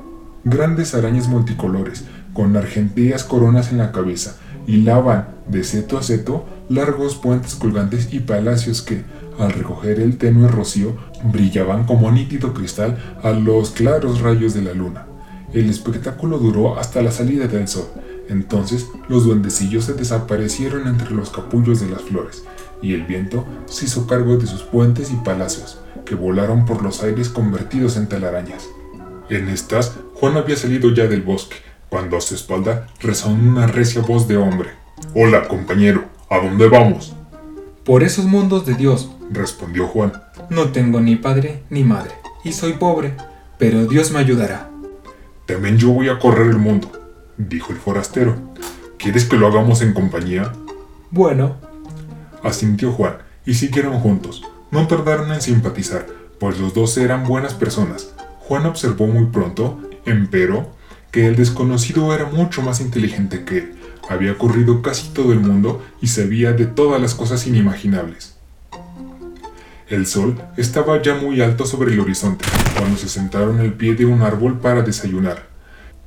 Grandes 0.44 0.96
arañas 0.96 1.28
multicolores, 1.28 2.06
con 2.34 2.56
argenteas 2.56 3.24
coronas 3.24 3.72
en 3.72 3.80
la 3.80 3.92
cabeza, 3.92 4.38
hilaban 4.66 5.30
de 5.48 5.64
seto 5.64 5.98
a 5.98 6.04
seto 6.04 6.46
largos 6.70 7.16
puentes 7.16 7.56
colgantes 7.56 8.14
y 8.14 8.20
palacios 8.20 8.82
que, 8.82 9.04
al 9.40 9.52
recoger 9.52 10.00
el 10.00 10.18
tenue 10.18 10.48
rocío, 10.48 10.96
brillaban 11.24 11.86
como 11.86 12.12
nítido 12.12 12.54
cristal 12.54 12.98
a 13.24 13.32
los 13.32 13.72
claros 13.72 14.22
rayos 14.22 14.54
de 14.54 14.62
la 14.62 14.74
luna. 14.74 15.08
El 15.54 15.70
espectáculo 15.70 16.40
duró 16.40 16.78
hasta 16.78 17.02
la 17.02 17.12
salida 17.12 17.48
del 17.48 17.68
sol. 17.68 17.88
Entonces 18.30 18.88
los 19.08 19.26
duendecillos 19.26 19.86
se 19.86 19.94
desaparecieron 19.94 20.88
entre 20.88 21.12
los 21.12 21.30
capullos 21.30 21.80
de 21.80 21.90
las 21.90 22.02
flores, 22.02 22.44
y 22.82 22.94
el 22.94 23.04
viento 23.04 23.46
se 23.66 23.86
hizo 23.86 24.08
cargo 24.08 24.38
de 24.38 24.48
sus 24.48 24.64
puentes 24.64 25.12
y 25.12 25.16
palacios, 25.16 25.80
que 26.06 26.16
volaron 26.16 26.66
por 26.66 26.84
los 26.84 27.04
aires 27.04 27.30
convertidos 27.30 27.98
en 27.98 28.08
telarañas. 28.08 28.68
En 29.30 29.50
estas, 29.50 29.94
Juan 30.16 30.38
había 30.38 30.56
salido 30.56 30.94
ya 30.94 31.08
del 31.08 31.22
bosque, 31.22 31.58
cuando 31.90 32.18
a 32.18 32.22
su 32.22 32.36
espalda 32.36 32.88
resonó 33.02 33.52
una 33.52 33.68
recia 33.68 34.02
voz 34.02 34.28
de 34.28 34.38
hombre. 34.38 34.70
Hola, 35.14 35.48
compañero, 35.48 36.06
¿a 36.30 36.38
dónde 36.40 36.68
vamos? 36.68 37.14
Por 37.86 38.04
esos 38.04 38.26
mundos 38.26 38.66
de 38.66 38.74
Dios, 38.74 39.10
respondió 39.32 39.88
Juan. 39.88 40.14
No 40.50 40.70
tengo 40.70 41.00
ni 41.00 41.16
padre 41.16 41.64
ni 41.70 41.84
madre, 41.84 42.12
y 42.44 42.52
soy 42.52 42.74
pobre, 42.74 43.16
pero 43.58 43.86
Dios 43.86 44.12
me 44.12 44.20
ayudará. 44.20 44.70
También 45.46 45.78
yo 45.78 45.92
voy 45.92 46.10
a 46.10 46.20
correr 46.20 46.48
el 46.48 46.58
mundo, 46.58 46.92
dijo 47.38 47.72
el 47.72 47.80
forastero. 47.80 48.36
¿Quieres 48.98 49.26
que 49.26 49.38
lo 49.38 49.48
hagamos 49.48 49.82
en 49.82 49.94
compañía? 49.94 50.52
Bueno, 51.12 51.56
asintió 52.44 52.92
Juan, 52.92 53.18
y 53.46 53.54
siguieron 53.54 54.00
juntos. 54.00 54.44
No 54.72 54.88
tardaron 54.88 55.32
en 55.32 55.42
simpatizar, 55.42 56.06
pues 56.40 56.60
los 56.60 56.74
dos 56.74 56.98
eran 56.98 57.26
buenas 57.26 57.54
personas. 57.54 58.14
Juan 58.40 58.66
observó 58.66 59.08
muy 59.08 59.26
pronto, 59.26 59.80
empero, 60.06 60.70
que 61.12 61.28
el 61.28 61.36
desconocido 61.36 62.14
era 62.14 62.26
mucho 62.26 62.62
más 62.62 62.82
inteligente 62.82 63.46
que 63.46 63.58
él. 63.60 63.76
Había 64.10 64.38
corrido 64.38 64.82
casi 64.82 65.10
todo 65.10 65.34
el 65.34 65.40
mundo 65.40 65.84
y 66.02 66.08
sabía 66.08 66.54
de 66.54 66.66
todas 66.66 67.02
las 67.02 67.16
cosas 67.16 67.46
inimaginables. 67.48 68.36
El 69.90 70.06
sol 70.06 70.42
estaba 70.58 71.02
ya 71.02 71.16
muy 71.16 71.42
alto 71.42 71.66
sobre 71.66 71.94
el 71.94 72.00
horizonte 72.00 72.44
cuando 72.78 72.98
se 72.98 73.08
sentaron 73.08 73.60
al 73.60 73.74
pie 73.74 73.96
de 73.96 74.06
un 74.06 74.22
árbol 74.22 74.60
para 74.60 74.82
desayunar. 74.82 75.57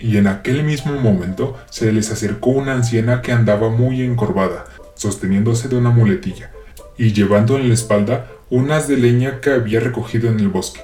Y 0.00 0.16
en 0.16 0.26
aquel 0.26 0.64
mismo 0.64 0.92
momento 0.92 1.59
se 1.69 1.92
les 1.92 2.11
acercó 2.11 2.50
una 2.50 2.73
anciana 2.73 3.21
que 3.21 3.33
andaba 3.33 3.69
muy 3.69 4.02
encorvada, 4.02 4.64
sosteniéndose 4.95 5.69
de 5.69 5.76
una 5.76 5.90
muletilla, 5.90 6.50
y 6.97 7.12
llevando 7.12 7.57
en 7.57 7.69
la 7.69 7.75
espalda 7.75 8.26
unas 8.49 8.88
de 8.88 8.97
leña 8.97 9.40
que 9.40 9.50
había 9.50 9.80
recogido 9.80 10.28
en 10.28 10.40
el 10.40 10.49
bosque. 10.49 10.80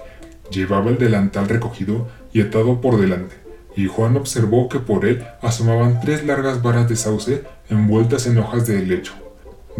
Llevaba 0.50 0.90
el 0.90 0.98
delantal 0.98 1.48
recogido 1.48 2.08
y 2.32 2.42
atado 2.42 2.80
por 2.80 3.00
delante, 3.00 3.36
y 3.74 3.86
Juan 3.86 4.16
observó 4.16 4.68
que 4.68 4.78
por 4.78 5.04
él 5.04 5.24
asomaban 5.42 6.00
tres 6.00 6.24
largas 6.24 6.62
varas 6.62 6.88
de 6.88 6.96
sauce 6.96 7.42
envueltas 7.68 8.26
en 8.26 8.38
hojas 8.38 8.66
de 8.66 8.78
helecho. 8.78 9.14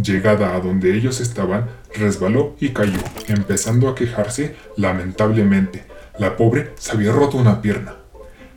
Llegada 0.03 0.55
a 0.55 0.61
donde 0.61 0.95
ellos 0.95 1.21
estaban, 1.21 1.69
resbaló 1.95 2.55
y 2.61 2.71
cayó, 2.71 3.01
empezando 3.29 3.89
a 3.89 3.95
quejarse 3.95 4.57
lamentablemente. 4.77 5.85
La 6.19 6.37
pobre 6.37 6.73
se 6.77 6.93
había 6.93 7.13
roto 7.13 7.39
una 7.39 7.63
pierna. 7.63 7.97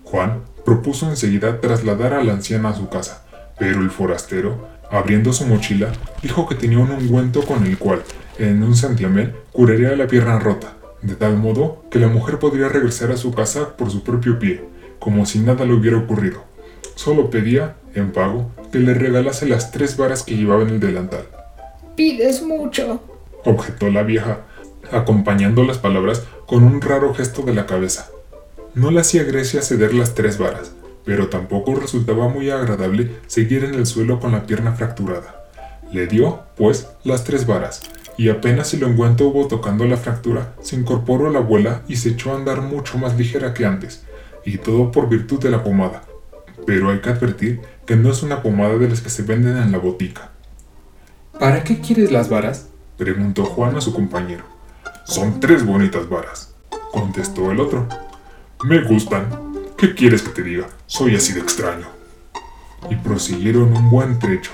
Juan 0.03 0.43
propuso 0.69 1.09
enseguida 1.09 1.61
trasladar 1.61 2.13
a 2.13 2.23
la 2.23 2.33
anciana 2.33 2.69
a 2.69 2.75
su 2.75 2.89
casa, 2.89 3.23
pero 3.57 3.81
el 3.81 3.89
forastero, 3.89 4.67
abriendo 4.91 5.33
su 5.33 5.47
mochila, 5.47 5.91
dijo 6.21 6.47
que 6.47 6.53
tenía 6.53 6.77
un 6.77 6.91
ungüento 6.91 7.41
con 7.41 7.65
el 7.65 7.79
cual, 7.79 8.03
en 8.37 8.61
un 8.61 8.75
santiamén, 8.75 9.33
curaría 9.51 9.95
la 9.95 10.05
pierna 10.05 10.37
rota, 10.37 10.73
de 11.01 11.15
tal 11.15 11.37
modo 11.37 11.83
que 11.89 11.97
la 11.97 12.07
mujer 12.07 12.37
podría 12.37 12.69
regresar 12.69 13.09
a 13.11 13.17
su 13.17 13.33
casa 13.33 13.75
por 13.77 13.89
su 13.89 14.03
propio 14.03 14.37
pie, 14.37 14.63
como 14.99 15.25
si 15.25 15.39
nada 15.39 15.65
le 15.65 15.73
hubiera 15.73 15.97
ocurrido. 15.97 16.43
Solo 16.93 17.31
pedía, 17.31 17.75
en 17.95 18.11
pago, 18.11 18.51
que 18.71 18.77
le 18.77 18.93
regalase 18.93 19.47
las 19.47 19.71
tres 19.71 19.97
varas 19.97 20.21
que 20.21 20.37
llevaba 20.37 20.61
en 20.61 20.69
el 20.69 20.79
delantal. 20.79 21.25
Pides 21.95 22.43
mucho, 22.43 23.01
objetó 23.43 23.89
la 23.89 24.03
vieja, 24.03 24.41
acompañando 24.91 25.63
las 25.63 25.79
palabras 25.79 26.27
con 26.45 26.63
un 26.63 26.79
raro 26.79 27.15
gesto 27.15 27.41
de 27.41 27.55
la 27.55 27.65
cabeza. 27.65 28.11
No 28.79 28.91
le 28.91 29.01
hacía 29.01 29.25
Grecia 29.25 29.61
ceder 29.61 29.93
las 29.93 30.15
tres 30.15 30.37
varas, 30.37 30.71
pero 31.03 31.27
tampoco 31.27 31.75
resultaba 31.75 32.29
muy 32.29 32.49
agradable 32.49 33.17
seguir 33.27 33.65
en 33.65 33.73
el 33.73 33.85
suelo 33.85 34.21
con 34.21 34.31
la 34.31 34.45
pierna 34.45 34.71
fracturada. 34.71 35.49
Le 35.91 36.07
dio, 36.07 36.43
pues, 36.55 36.87
las 37.03 37.25
tres 37.25 37.45
varas, 37.45 37.81
y 38.15 38.29
apenas 38.29 38.73
el 38.73 38.85
ungüento 38.85 39.27
hubo 39.27 39.49
tocando 39.49 39.83
la 39.83 39.97
fractura, 39.97 40.55
se 40.61 40.77
incorporó 40.77 41.29
la 41.29 41.39
abuela 41.39 41.81
y 41.89 41.97
se 41.97 42.11
echó 42.11 42.31
a 42.31 42.37
andar 42.37 42.61
mucho 42.61 42.97
más 42.97 43.17
ligera 43.17 43.53
que 43.53 43.65
antes, 43.65 44.05
y 44.45 44.59
todo 44.59 44.93
por 44.93 45.09
virtud 45.09 45.41
de 45.41 45.51
la 45.51 45.61
pomada, 45.61 46.03
pero 46.65 46.89
hay 46.89 46.99
que 46.99 47.09
advertir 47.09 47.59
que 47.85 47.97
no 47.97 48.09
es 48.09 48.23
una 48.23 48.41
pomada 48.41 48.77
de 48.77 48.87
las 48.87 49.01
que 49.01 49.09
se 49.09 49.23
venden 49.23 49.57
en 49.57 49.73
la 49.73 49.77
botica. 49.77 50.31
¿Para 51.37 51.65
qué 51.65 51.81
quieres 51.81 52.13
las 52.13 52.29
varas? 52.29 52.69
preguntó 52.97 53.43
Juan 53.43 53.75
a 53.75 53.81
su 53.81 53.93
compañero. 53.93 54.45
Son 55.03 55.41
tres 55.41 55.65
bonitas 55.65 56.07
varas, 56.07 56.55
contestó 56.93 57.51
el 57.51 57.59
otro. 57.59 57.85
Me 58.65 58.81
gustan. 58.81 59.29
¿Qué 59.77 59.95
quieres 59.95 60.21
que 60.21 60.31
te 60.31 60.43
diga? 60.43 60.67
Soy 60.85 61.15
así 61.15 61.31
de 61.31 61.39
extraño. 61.39 61.87
Y 62.89 62.95
prosiguieron 62.97 63.75
un 63.75 63.89
buen 63.89 64.19
trecho. 64.19 64.51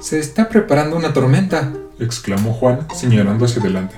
Se 0.00 0.18
está 0.18 0.48
preparando 0.48 0.96
una 0.96 1.12
tormenta, 1.12 1.70
exclamó 1.98 2.54
Juan, 2.54 2.88
señalando 2.94 3.44
hacia 3.44 3.60
adelante. 3.60 3.96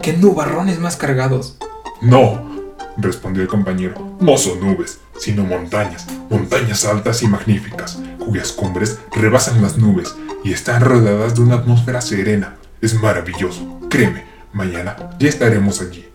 ¡Qué 0.00 0.14
nubarrones 0.14 0.78
más 0.78 0.96
cargados! 0.96 1.58
No, 2.00 2.72
respondió 2.96 3.42
el 3.42 3.48
compañero. 3.48 4.16
No 4.18 4.38
son 4.38 4.60
nubes, 4.60 5.00
sino 5.18 5.44
montañas, 5.44 6.06
montañas 6.30 6.86
altas 6.86 7.22
y 7.22 7.28
magníficas, 7.28 7.98
cuyas 8.18 8.52
cumbres 8.52 8.98
rebasan 9.12 9.60
las 9.60 9.76
nubes 9.76 10.16
y 10.42 10.54
están 10.54 10.80
rodeadas 10.80 11.34
de 11.34 11.42
una 11.42 11.56
atmósfera 11.56 12.00
serena. 12.00 12.56
Es 12.80 12.94
maravilloso, 12.94 13.78
créeme, 13.90 14.24
mañana 14.54 14.96
ya 15.18 15.28
estaremos 15.28 15.82
allí. 15.82 16.08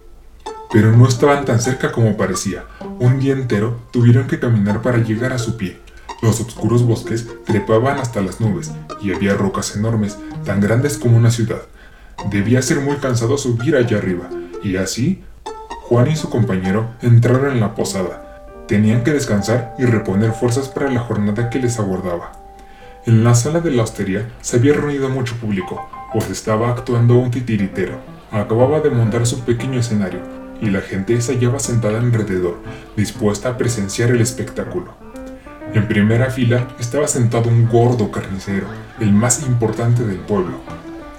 Pero 0.74 0.92
no 0.92 1.08
estaban 1.08 1.46
tan 1.46 1.62
cerca 1.62 1.92
como 1.92 2.18
parecía. 2.18 2.66
Un 3.00 3.20
día 3.20 3.34
entero 3.34 3.80
tuvieron 3.92 4.28
que 4.28 4.40
caminar 4.40 4.82
para 4.82 4.98
llegar 4.98 5.32
a 5.32 5.38
su 5.38 5.56
pie. 5.56 5.80
Los 6.24 6.42
oscuros 6.42 6.84
bosques 6.84 7.28
trepaban 7.46 8.00
hasta 8.00 8.22
las 8.22 8.42
nubes 8.42 8.72
y 9.00 9.14
había 9.14 9.36
rocas 9.36 9.76
enormes, 9.76 10.18
tan 10.44 10.62
grandes 10.62 10.98
como 10.98 11.16
una 11.16 11.30
ciudad. 11.30 11.62
Debía 12.32 12.64
ser 12.64 12.80
muy 12.80 12.96
cansado 12.96 13.38
subir 13.38 13.76
allá 13.76 13.98
arriba, 13.98 14.30
y 14.64 14.78
así 14.78 15.24
Juan 15.84 16.10
y 16.10 16.16
su 16.16 16.30
compañero 16.30 16.88
entraron 17.04 17.52
en 17.52 17.60
la 17.60 17.76
posada. 17.76 18.48
Tenían 18.68 19.04
que 19.04 19.12
descansar 19.12 19.76
y 19.78 19.86
reponer 19.86 20.32
fuerzas 20.32 20.70
para 20.70 20.90
la 20.90 21.02
jornada 21.02 21.52
que 21.52 21.60
les 21.60 21.78
aguardaba. 21.78 22.32
En 23.06 23.24
la 23.24 23.36
sala 23.36 23.60
de 23.60 23.70
la 23.70 23.84
hostería 23.84 24.28
se 24.42 24.58
había 24.58 24.74
reunido 24.74 25.10
mucho 25.10 25.36
público, 25.36 25.88
pues 26.14 26.32
estaba 26.32 26.70
actuando 26.70 27.16
un 27.16 27.30
titiritero. 27.30 28.00
Acababa 28.32 28.80
de 28.80 28.90
montar 28.90 29.28
su 29.28 29.42
pequeño 29.42 29.80
escenario, 29.80 30.22
y 30.62 30.70
la 30.70 30.82
gente 30.82 31.20
se 31.22 31.34
hallaba 31.34 31.60
sentada 31.60 32.00
alrededor, 32.00 32.58
dispuesta 32.96 33.50
a 33.50 33.58
presenciar 33.58 34.12
el 34.12 34.22
espectáculo. 34.22 34.96
En 35.74 35.88
primera 35.88 36.30
fila 36.30 36.68
estaba 36.80 37.08
sentado 37.08 37.50
un 37.50 37.68
gordo 37.68 38.12
carnicero, 38.12 38.68
el 39.00 39.12
más 39.12 39.44
importante 39.44 40.04
del 40.06 40.20
pueblo, 40.20 40.58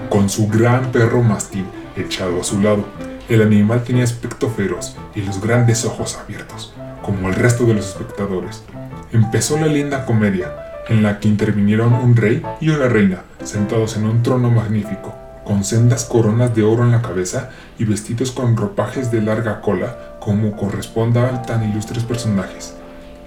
con 0.08 0.28
su 0.28 0.48
gran 0.48 0.92
perro 0.92 1.22
mastín 1.22 1.66
echado 1.96 2.40
a 2.40 2.44
su 2.44 2.60
lado, 2.60 2.84
el 3.28 3.42
animal 3.42 3.82
tenía 3.84 4.04
aspecto 4.04 4.50
feroz 4.50 4.96
y 5.14 5.22
los 5.22 5.40
grandes 5.40 5.84
ojos 5.84 6.18
abiertos, 6.22 6.74
como 7.02 7.28
el 7.28 7.34
resto 7.34 7.64
de 7.64 7.74
los 7.74 7.88
espectadores. 7.88 8.62
Empezó 9.12 9.58
la 9.58 9.66
linda 9.66 10.04
comedia, 10.04 10.52
en 10.88 11.02
la 11.02 11.18
que 11.18 11.28
intervinieron 11.28 11.94
un 11.94 12.16
rey 12.16 12.42
y 12.60 12.68
una 12.68 12.88
reina, 12.88 13.22
sentados 13.42 13.96
en 13.96 14.04
un 14.04 14.22
trono 14.22 14.50
magnífico, 14.50 15.14
con 15.44 15.64
sendas 15.64 16.04
coronas 16.04 16.54
de 16.54 16.62
oro 16.62 16.84
en 16.84 16.92
la 16.92 17.02
cabeza 17.02 17.50
y 17.78 17.84
vestidos 17.84 18.32
con 18.32 18.56
ropajes 18.56 19.10
de 19.10 19.20
larga 19.20 19.60
cola, 19.60 20.16
como 20.20 20.56
corresponda 20.56 21.34
a 21.34 21.42
tan 21.42 21.68
ilustres 21.68 22.04
personajes. 22.04 22.74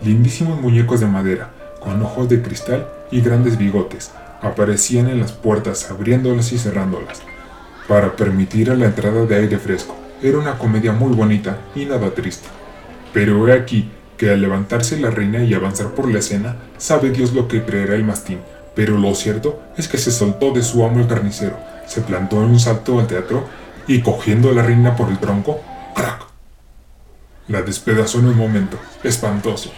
Lindísimos 0.04 0.60
muñecos 0.60 1.00
de 1.00 1.08
madera, 1.08 1.52
con 1.80 2.02
ojos 2.02 2.28
de 2.28 2.42
cristal 2.42 2.88
y 3.12 3.22
grandes 3.22 3.58
bigotes, 3.58 4.12
aparecían 4.42 5.08
en 5.08 5.20
las 5.20 5.32
puertas 5.32 5.90
abriéndolas 5.90 6.52
y 6.52 6.58
cerrándolas, 6.58 7.22
para 7.88 8.16
permitir 8.16 8.72
a 8.72 8.76
la 8.76 8.86
entrada 8.86 9.26
de 9.26 9.36
aire 9.36 9.58
fresco. 9.58 9.96
Era 10.22 10.40
una 10.40 10.58
comedia 10.58 10.92
muy 10.92 11.16
bonita 11.16 11.58
y 11.76 11.86
nada 11.86 12.12
triste. 12.12 12.48
Pero 13.14 13.48
he 13.48 13.54
aquí 13.54 13.92
que 14.18 14.32
al 14.32 14.42
levantarse 14.42 15.00
la 15.00 15.12
reina 15.12 15.44
y 15.44 15.54
avanzar 15.54 15.92
por 15.92 16.12
la 16.12 16.20
escena, 16.20 16.56
sabe 16.78 17.12
Dios 17.12 17.34
lo 17.34 17.48
que 17.48 17.64
creerá 17.64 17.94
el 17.96 18.04
mastín, 18.04 18.40
pero 18.76 18.98
lo 18.98 19.14
cierto 19.14 19.62
es 19.78 19.88
que 19.88 19.98
se 19.98 20.12
soltó 20.12 20.52
de 20.52 20.64
su 20.64 20.84
amo 20.84 21.00
el 21.00 21.08
carnicero, 21.08 21.58
se 21.88 22.02
plantó 22.02 22.44
en 22.44 22.52
un 22.52 22.60
salto 22.60 23.00
al 23.00 23.08
teatro 23.08 23.48
y 23.88 24.02
cogiendo 24.02 24.50
a 24.50 24.54
la 24.54 24.64
reina 24.64 24.96
por 24.96 25.10
el 25.10 25.18
tronco, 25.18 25.62
¡crack! 25.96 26.26
La 27.48 27.62
despedazó 27.62 28.20
en 28.20 28.28
un 28.28 28.38
momento, 28.38 28.78
espantoso. 29.04 29.72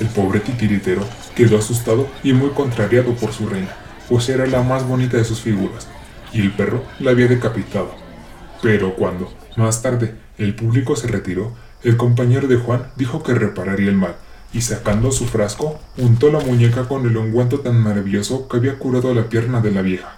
El 0.00 0.08
pobre 0.08 0.40
titiritero 0.40 1.02
quedó 1.34 1.58
asustado 1.58 2.08
y 2.22 2.32
muy 2.32 2.50
contrariado 2.50 3.14
por 3.14 3.32
su 3.32 3.48
reina, 3.48 3.74
pues 4.08 4.28
era 4.28 4.46
la 4.46 4.62
más 4.62 4.86
bonita 4.86 5.16
de 5.16 5.24
sus 5.24 5.40
figuras, 5.40 5.86
y 6.32 6.40
el 6.40 6.52
perro 6.52 6.84
la 6.98 7.10
había 7.10 7.28
decapitado. 7.28 7.90
Pero 8.62 8.94
cuando, 8.94 9.32
más 9.56 9.82
tarde, 9.82 10.14
el 10.38 10.54
público 10.54 10.96
se 10.96 11.08
retiró, 11.08 11.52
el 11.82 11.96
compañero 11.96 12.48
de 12.48 12.56
Juan 12.56 12.86
dijo 12.96 13.22
que 13.22 13.34
repararía 13.34 13.90
el 13.90 13.96
mal, 13.96 14.16
y 14.52 14.62
sacando 14.62 15.12
su 15.12 15.26
frasco, 15.26 15.78
untó 15.96 16.30
la 16.30 16.40
muñeca 16.40 16.88
con 16.88 17.06
el 17.06 17.16
ungüento 17.16 17.60
tan 17.60 17.78
maravilloso 17.78 18.48
que 18.48 18.56
había 18.56 18.78
curado 18.78 19.12
la 19.14 19.28
pierna 19.28 19.60
de 19.60 19.70
la 19.72 19.82
vieja. 19.82 20.17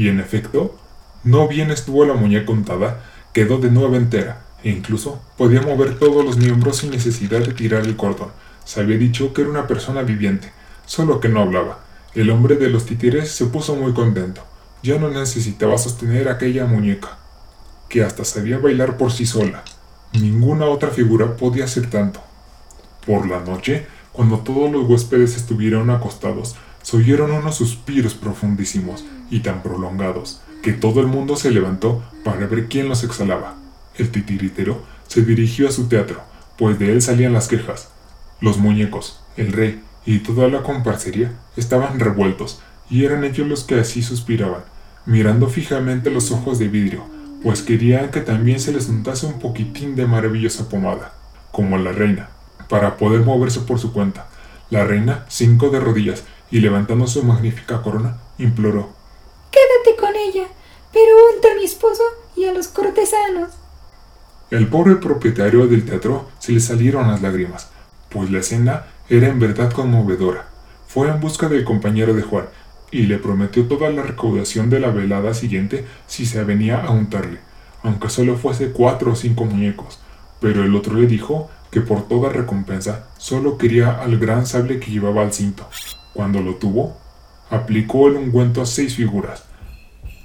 Y 0.00 0.08
en 0.08 0.18
efecto, 0.18 0.78
no 1.24 1.46
bien 1.46 1.70
estuvo 1.70 2.06
la 2.06 2.14
muñeca 2.14 2.52
untada, 2.52 3.04
quedó 3.34 3.58
de 3.58 3.70
nuevo 3.70 3.96
entera, 3.96 4.46
e 4.64 4.70
incluso 4.70 5.20
podía 5.36 5.60
mover 5.60 5.98
todos 5.98 6.24
los 6.24 6.38
miembros 6.38 6.78
sin 6.78 6.90
necesidad 6.90 7.40
de 7.40 7.52
tirar 7.52 7.82
el 7.84 7.96
cordón. 7.96 8.30
Se 8.64 8.80
había 8.80 8.96
dicho 8.96 9.34
que 9.34 9.42
era 9.42 9.50
una 9.50 9.66
persona 9.66 10.00
viviente, 10.00 10.52
solo 10.86 11.20
que 11.20 11.28
no 11.28 11.42
hablaba. 11.42 11.80
El 12.14 12.30
hombre 12.30 12.56
de 12.56 12.70
los 12.70 12.86
títeres 12.86 13.30
se 13.30 13.44
puso 13.44 13.76
muy 13.76 13.92
contento. 13.92 14.40
Ya 14.82 14.98
no 14.98 15.10
necesitaba 15.10 15.76
sostener 15.76 16.30
aquella 16.30 16.64
muñeca, 16.64 17.18
que 17.90 18.02
hasta 18.02 18.24
sabía 18.24 18.56
bailar 18.56 18.96
por 18.96 19.12
sí 19.12 19.26
sola. 19.26 19.64
Ninguna 20.14 20.64
otra 20.64 20.88
figura 20.88 21.36
podía 21.36 21.64
hacer 21.64 21.90
tanto. 21.90 22.22
Por 23.04 23.28
la 23.28 23.40
noche, 23.40 23.86
cuando 24.12 24.38
todos 24.38 24.72
los 24.72 24.88
huéspedes 24.88 25.36
estuvieron 25.36 25.90
acostados, 25.90 26.56
se 26.82 26.96
oyeron 26.96 27.32
unos 27.32 27.56
suspiros 27.56 28.14
profundísimos 28.14 29.04
y 29.30 29.40
tan 29.40 29.62
prolongados 29.62 30.40
que 30.62 30.72
todo 30.72 31.00
el 31.00 31.06
mundo 31.06 31.36
se 31.36 31.50
levantó 31.50 32.02
para 32.24 32.46
ver 32.46 32.68
quién 32.68 32.88
los 32.88 33.04
exhalaba. 33.04 33.56
El 33.96 34.10
titiritero 34.10 34.82
se 35.06 35.22
dirigió 35.22 35.68
a 35.68 35.72
su 35.72 35.88
teatro, 35.88 36.20
pues 36.56 36.78
de 36.78 36.92
él 36.92 37.02
salían 37.02 37.32
las 37.32 37.48
quejas. 37.48 37.88
Los 38.40 38.58
muñecos, 38.58 39.20
el 39.36 39.52
rey 39.52 39.82
y 40.06 40.18
toda 40.20 40.48
la 40.48 40.62
comparsería 40.62 41.32
estaban 41.56 42.00
revueltos, 42.00 42.60
y 42.88 43.04
eran 43.04 43.24
ellos 43.24 43.46
los 43.46 43.64
que 43.64 43.78
así 43.78 44.02
suspiraban, 44.02 44.62
mirando 45.06 45.48
fijamente 45.48 46.10
los 46.10 46.32
ojos 46.32 46.58
de 46.58 46.68
vidrio, 46.68 47.04
pues 47.42 47.62
querían 47.62 48.10
que 48.10 48.20
también 48.20 48.60
se 48.60 48.72
les 48.72 48.88
untase 48.88 49.26
un 49.26 49.38
poquitín 49.38 49.96
de 49.96 50.06
maravillosa 50.06 50.68
pomada, 50.68 51.14
como 51.52 51.78
la 51.78 51.92
reina, 51.92 52.30
para 52.68 52.96
poder 52.96 53.20
moverse 53.20 53.60
por 53.60 53.78
su 53.78 53.92
cuenta. 53.92 54.28
La 54.70 54.84
reina, 54.84 55.24
cinco 55.28 55.70
de 55.70 55.80
rodillas 55.80 56.24
y 56.50 56.60
levantando 56.60 57.06
su 57.06 57.22
magnífica 57.22 57.82
corona, 57.82 58.18
imploró: 58.38 58.90
Quédate 59.50 60.00
con 60.00 60.14
ella, 60.16 60.48
pero 60.92 61.12
unta 61.34 61.48
a 61.52 61.56
mi 61.56 61.64
esposo 61.64 62.02
y 62.36 62.44
a 62.44 62.52
los 62.52 62.68
cortesanos. 62.68 63.50
El 64.50 64.66
pobre 64.68 64.96
propietario 64.96 65.66
del 65.66 65.84
teatro 65.84 66.28
se 66.38 66.52
le 66.52 66.60
salieron 66.60 67.08
las 67.08 67.22
lágrimas, 67.22 67.68
pues 68.08 68.30
la 68.30 68.40
escena 68.40 68.86
era 69.08 69.28
en 69.28 69.38
verdad 69.38 69.72
conmovedora. 69.72 70.48
Fue 70.88 71.08
en 71.08 71.20
busca 71.20 71.48
del 71.48 71.64
compañero 71.64 72.14
de 72.14 72.22
Juan 72.22 72.46
y 72.90 73.02
le 73.02 73.18
prometió 73.18 73.68
toda 73.68 73.90
la 73.90 74.02
recaudación 74.02 74.68
de 74.68 74.80
la 74.80 74.90
velada 74.90 75.34
siguiente 75.34 75.86
si 76.08 76.26
se 76.26 76.40
avenía 76.40 76.80
a 76.84 76.90
untarle, 76.90 77.38
aunque 77.84 78.10
solo 78.10 78.36
fuese 78.36 78.72
cuatro 78.72 79.12
o 79.12 79.16
cinco 79.16 79.44
muñecos. 79.44 80.00
Pero 80.40 80.64
el 80.64 80.74
otro 80.74 80.94
le 80.94 81.06
dijo 81.06 81.48
que 81.70 81.80
por 81.80 82.08
toda 82.08 82.30
recompensa 82.30 83.08
solo 83.18 83.56
quería 83.56 84.00
al 84.00 84.18
gran 84.18 84.46
sable 84.46 84.80
que 84.80 84.90
llevaba 84.90 85.22
al 85.22 85.32
cinto. 85.32 85.68
Cuando 86.12 86.40
lo 86.40 86.56
tuvo, 86.56 86.96
aplicó 87.50 88.08
el 88.08 88.16
ungüento 88.16 88.62
a 88.62 88.66
seis 88.66 88.96
figuras, 88.96 89.44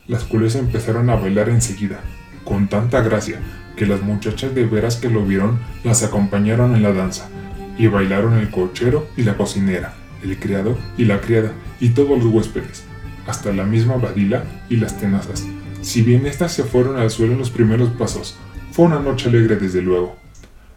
las 0.07 0.23
cuales 0.23 0.55
empezaron 0.55 1.09
a 1.09 1.15
bailar 1.15 1.49
enseguida, 1.49 1.99
con 2.43 2.67
tanta 2.67 3.01
gracia 3.01 3.39
que 3.75 3.85
las 3.85 4.01
muchachas 4.01 4.55
de 4.55 4.65
veras 4.65 4.95
que 4.95 5.09
lo 5.09 5.23
vieron 5.25 5.59
las 5.83 6.01
acompañaron 6.03 6.75
en 6.75 6.81
la 6.81 6.91
danza, 6.91 7.29
y 7.77 7.87
bailaron 7.87 8.33
el 8.33 8.49
cochero 8.49 9.07
y 9.15 9.23
la 9.23 9.37
cocinera, 9.37 9.93
el 10.23 10.39
criado 10.39 10.75
y 10.97 11.05
la 11.05 11.21
criada, 11.21 11.51
y 11.79 11.89
todos 11.89 12.23
los 12.23 12.33
huéspedes, 12.33 12.83
hasta 13.27 13.53
la 13.53 13.63
misma 13.63 13.97
Badila 13.97 14.43
y 14.69 14.77
las 14.77 14.97
tenazas. 14.97 15.45
Si 15.81 16.01
bien 16.01 16.25
éstas 16.25 16.51
se 16.51 16.63
fueron 16.63 16.97
al 16.97 17.11
suelo 17.11 17.33
en 17.33 17.39
los 17.39 17.51
primeros 17.51 17.89
pasos, 17.89 18.37
fue 18.71 18.85
una 18.85 18.99
noche 18.99 19.29
alegre 19.29 19.57
desde 19.57 19.83
luego. 19.83 20.15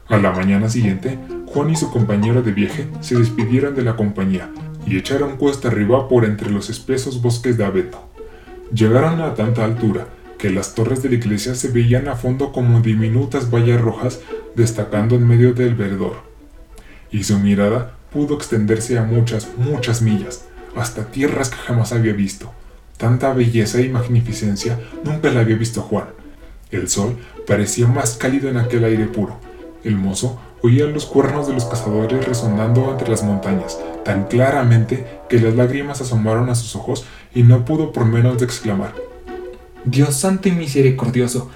A 0.08 0.18
la 0.18 0.32
mañana 0.32 0.68
siguiente, 0.68 1.18
Juan 1.46 1.70
y 1.70 1.76
su 1.76 1.90
compañero 1.90 2.42
de 2.42 2.52
viaje 2.52 2.88
se 3.00 3.18
despidieron 3.18 3.74
de 3.74 3.82
la 3.82 3.96
compañía 3.96 4.50
y 4.88 4.96
echaron 4.96 5.36
cuesta 5.36 5.68
arriba 5.68 6.08
por 6.08 6.24
entre 6.24 6.50
los 6.50 6.70
espesos 6.70 7.20
bosques 7.20 7.58
de 7.58 7.64
abeto. 7.64 8.08
Llegaron 8.72 9.20
a 9.20 9.34
tanta 9.34 9.64
altura 9.64 10.06
que 10.38 10.50
las 10.50 10.74
torres 10.74 11.02
de 11.02 11.10
la 11.10 11.16
iglesia 11.16 11.54
se 11.54 11.68
veían 11.68 12.08
a 12.08 12.14
fondo 12.14 12.52
como 12.52 12.80
diminutas 12.80 13.50
vallas 13.50 13.80
rojas 13.80 14.20
destacando 14.54 15.16
en 15.16 15.26
medio 15.26 15.52
del 15.52 15.74
verdor, 15.74 16.22
y 17.10 17.24
su 17.24 17.38
mirada 17.38 17.96
pudo 18.12 18.36
extenderse 18.36 18.98
a 18.98 19.02
muchas, 19.02 19.48
muchas 19.56 20.00
millas, 20.00 20.46
hasta 20.76 21.06
tierras 21.06 21.50
que 21.50 21.56
jamás 21.56 21.92
había 21.92 22.12
visto. 22.12 22.52
Tanta 22.96 23.32
belleza 23.32 23.80
y 23.80 23.88
magnificencia 23.88 24.78
nunca 25.04 25.30
la 25.30 25.40
había 25.40 25.56
visto 25.56 25.82
Juan. 25.82 26.06
El 26.70 26.88
sol 26.88 27.16
parecía 27.46 27.86
más 27.86 28.16
cálido 28.16 28.48
en 28.48 28.56
aquel 28.56 28.84
aire 28.84 29.06
puro. 29.06 29.38
El 29.84 29.96
mozo 29.96 30.40
oía 30.62 30.86
los 30.86 31.06
cuernos 31.06 31.46
de 31.46 31.54
los 31.54 31.64
cazadores 31.64 32.26
resonando 32.26 32.90
entre 32.90 33.08
las 33.08 33.22
montañas, 33.22 33.78
tan 34.04 34.26
claramente 34.26 35.06
que 35.28 35.40
las 35.40 35.54
lágrimas 35.54 36.00
asomaron 36.00 36.50
a 36.50 36.54
sus 36.54 36.74
ojos 36.76 37.04
y 37.34 37.42
no 37.42 37.64
pudo 37.64 37.92
por 37.92 38.04
menos 38.04 38.38
de 38.38 38.44
exclamar. 38.44 38.94
Dios 39.84 40.14
santo 40.14 40.48
y 40.48 40.52
misericordioso, 40.52 41.50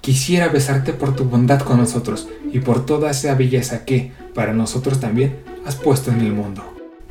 quisiera 0.00 0.48
besarte 0.48 0.92
por 0.92 1.14
tu 1.14 1.24
bondad 1.24 1.60
con 1.60 1.78
nosotros 1.78 2.28
y 2.52 2.60
por 2.60 2.86
toda 2.86 3.10
esa 3.10 3.34
belleza 3.34 3.84
que, 3.84 4.12
para 4.34 4.52
nosotros 4.52 5.00
también, 5.00 5.36
has 5.64 5.74
puesto 5.76 6.10
en 6.10 6.20
el 6.20 6.32
mundo. 6.32 6.62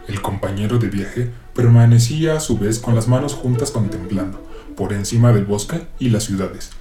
El 0.07 0.21
compañero 0.21 0.77
de 0.77 0.87
viaje 0.89 1.31
permanecía 1.53 2.35
a 2.35 2.39
su 2.39 2.57
vez 2.57 2.79
con 2.79 2.95
las 2.95 3.07
manos 3.07 3.33
juntas 3.33 3.71
contemplando, 3.71 4.41
por 4.75 4.93
encima 4.93 5.33
del 5.33 5.45
bosque 5.45 5.87
y 5.99 6.09
las 6.09 6.23
ciudades, 6.23 6.71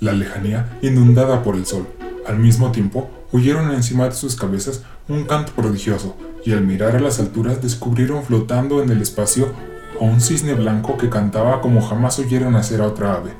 la 0.00 0.12
lejanía 0.12 0.78
inundada 0.82 1.42
por 1.42 1.54
el 1.54 1.66
sol. 1.66 1.86
Al 2.26 2.38
mismo 2.38 2.72
tiempo, 2.72 3.10
oyeron 3.32 3.72
encima 3.72 4.08
de 4.08 4.14
sus 4.14 4.36
cabezas 4.36 4.82
un 5.08 5.24
canto 5.24 5.52
prodigioso, 5.52 6.16
y 6.44 6.52
al 6.52 6.62
mirar 6.62 6.96
a 6.96 7.00
las 7.00 7.18
alturas 7.20 7.62
descubrieron 7.62 8.24
flotando 8.24 8.82
en 8.82 8.90
el 8.90 9.02
espacio 9.02 9.52
a 10.00 10.04
un 10.04 10.20
cisne 10.20 10.54
blanco 10.54 10.96
que 10.96 11.10
cantaba 11.10 11.60
como 11.60 11.80
jamás 11.80 12.18
oyeron 12.18 12.56
hacer 12.56 12.80
a 12.80 12.86
otra 12.86 13.14
ave. 13.14 13.32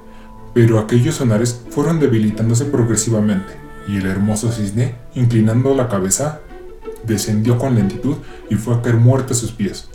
Pero 0.54 0.78
aquellos 0.78 1.16
sonares 1.16 1.62
fueron 1.70 1.98
debilitándose 2.00 2.64
progresivamente, 2.66 3.54
y 3.88 3.96
el 3.96 4.06
hermoso 4.06 4.52
cisne, 4.52 4.96
inclinando 5.14 5.74
la 5.74 5.88
cabeza, 5.88 6.40
descendió 7.04 7.58
con 7.58 7.74
lentitud 7.74 8.16
y 8.48 8.54
fue 8.54 8.74
a 8.74 8.82
caer 8.82 8.96
muerto 8.96 9.32
a 9.32 9.36
sus 9.36 9.52
pies. 9.52 9.88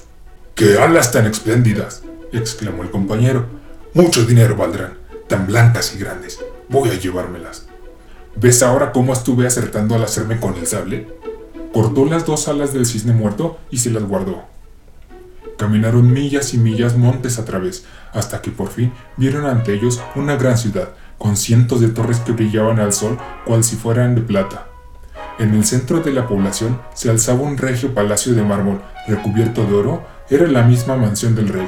¡Qué 0.55 0.77
alas 0.79 1.11
tan 1.11 1.25
espléndidas! 1.25 2.03
exclamó 2.31 2.83
el 2.83 2.91
compañero. 2.91 3.45
Mucho 3.93 4.25
dinero 4.25 4.55
valdrán, 4.55 4.97
tan 5.27 5.47
blancas 5.47 5.95
y 5.95 5.99
grandes. 5.99 6.39
Voy 6.69 6.89
a 6.89 6.99
llevármelas. 6.99 7.66
¿Ves 8.39 8.61
ahora 8.61 8.91
cómo 8.91 9.13
estuve 9.13 9.47
acertando 9.47 9.95
al 9.95 10.03
hacerme 10.03 10.39
con 10.39 10.53
el 10.53 10.67
sable? 10.67 11.07
Cortó 11.73 12.05
las 12.05 12.27
dos 12.27 12.47
alas 12.47 12.71
del 12.71 12.85
cisne 12.85 13.11
muerto 13.11 13.57
y 13.71 13.79
se 13.79 13.89
las 13.89 14.03
guardó. 14.03 14.43
Caminaron 15.57 16.13
millas 16.13 16.53
y 16.53 16.59
millas 16.59 16.95
montes 16.95 17.39
a 17.39 17.45
través, 17.45 17.85
hasta 18.13 18.43
que 18.43 18.51
por 18.51 18.69
fin 18.69 18.93
vieron 19.15 19.47
ante 19.47 19.73
ellos 19.73 19.99
una 20.13 20.35
gran 20.35 20.55
ciudad, 20.55 20.89
con 21.17 21.35
cientos 21.35 21.81
de 21.81 21.87
torres 21.87 22.19
que 22.19 22.31
brillaban 22.31 22.79
al 22.79 22.93
sol 22.93 23.17
cual 23.43 23.63
si 23.63 23.75
fueran 23.75 24.13
de 24.13 24.21
plata. 24.21 24.67
En 25.39 25.55
el 25.55 25.65
centro 25.65 26.01
de 26.01 26.13
la 26.13 26.27
población 26.27 26.79
se 26.93 27.09
alzaba 27.09 27.41
un 27.41 27.57
regio 27.57 27.95
palacio 27.95 28.35
de 28.35 28.43
mármol 28.43 28.83
recubierto 29.07 29.65
de 29.65 29.73
oro, 29.73 30.05
era 30.29 30.45
la 30.45 30.61
misma 30.61 30.95
mansión 30.95 31.33
del 31.33 31.49
rey. 31.49 31.67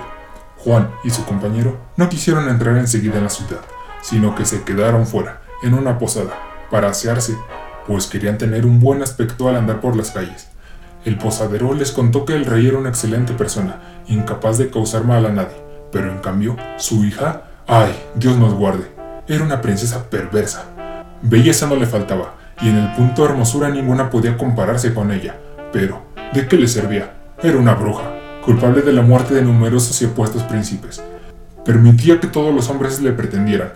Juan 0.58 0.92
y 1.04 1.10
su 1.10 1.26
compañero 1.26 1.80
no 1.98 2.10
quisieron 2.10 2.48
entrar 2.48 2.78
enseguida 2.78 3.18
en 3.18 3.24
la 3.24 3.30
ciudad, 3.32 3.62
sino 4.04 4.36
que 4.36 4.46
se 4.46 4.62
quedaron 4.62 5.08
fuera, 5.08 5.42
en 5.64 5.74
una 5.74 5.98
posada, 5.98 6.49
para 6.70 6.90
asearse, 6.90 7.38
pues 7.88 8.08
querían 8.08 8.38
tener 8.38 8.66
un 8.66 8.80
buen 8.80 9.02
aspecto 9.02 9.50
al 9.50 9.56
andar 9.56 9.82
por 9.82 9.96
las 9.96 10.12
calles. 10.12 10.50
El 11.06 11.18
posadero 11.18 11.74
les 11.74 11.92
contó 11.92 12.26
que 12.26 12.34
el 12.34 12.46
rey 12.46 12.68
era 12.68 12.78
una 12.78 12.90
excelente 12.90 13.34
persona, 13.34 13.80
incapaz 14.08 14.58
de 14.58 14.70
causar 14.70 15.06
mal 15.06 15.26
a 15.26 15.32
nadie, 15.32 15.56
pero 15.92 16.12
en 16.12 16.20
cambio, 16.20 16.58
su 16.78 17.06
hija, 17.06 17.44
ay, 17.68 17.94
Dios 18.16 18.38
nos 18.38 18.54
guarde, 18.54 18.92
era 19.28 19.44
una 19.44 19.62
princesa 19.62 20.10
perversa. 20.10 20.66
Belleza 21.22 21.68
no 21.68 21.76
le 21.76 21.86
faltaba, 21.86 22.36
y 22.62 22.70
en 22.70 22.78
el 22.78 22.92
punto 22.94 23.24
de 23.24 23.30
hermosura 23.30 23.70
ninguna 23.70 24.10
podía 24.10 24.38
compararse 24.38 24.94
con 24.94 25.12
ella. 25.12 25.38
Pero, 25.72 26.04
¿de 26.34 26.48
qué 26.48 26.58
le 26.58 26.68
servía? 26.68 27.14
Era 27.42 27.58
una 27.58 27.76
bruja, 27.76 28.12
culpable 28.44 28.82
de 28.82 28.94
la 28.94 29.02
muerte 29.02 29.34
de 29.34 29.42
numerosos 29.42 30.02
y 30.02 30.06
opuestos 30.06 30.44
príncipes. 30.44 31.02
Permitía 31.64 32.20
que 32.20 32.28
todos 32.28 32.54
los 32.54 32.70
hombres 32.70 33.02
le 33.02 33.12
pretendieran. 33.12 33.74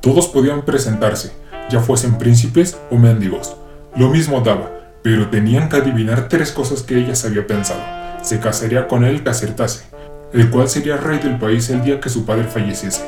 Todos 0.00 0.28
podían 0.28 0.62
presentarse, 0.62 1.32
ya 1.70 1.80
fuesen 1.80 2.18
príncipes 2.18 2.78
o 2.90 2.96
mendigos. 2.96 3.56
Lo 3.96 4.08
mismo 4.08 4.40
daba, 4.40 4.70
pero 5.02 5.28
tenían 5.28 5.68
que 5.68 5.76
adivinar 5.76 6.28
tres 6.28 6.50
cosas 6.50 6.82
que 6.82 6.98
ella 6.98 7.14
se 7.14 7.28
había 7.28 7.46
pensado. 7.46 7.80
Se 8.22 8.40
casaría 8.40 8.88
con 8.88 9.04
él 9.04 9.22
que 9.22 9.30
acertase. 9.30 9.84
el 10.32 10.50
cual 10.50 10.68
sería 10.68 10.96
rey 10.96 11.20
del 11.20 11.38
país 11.38 11.70
el 11.70 11.82
día 11.82 12.00
que 12.00 12.08
su 12.08 12.26
padre 12.26 12.44
falleciese, 12.44 13.04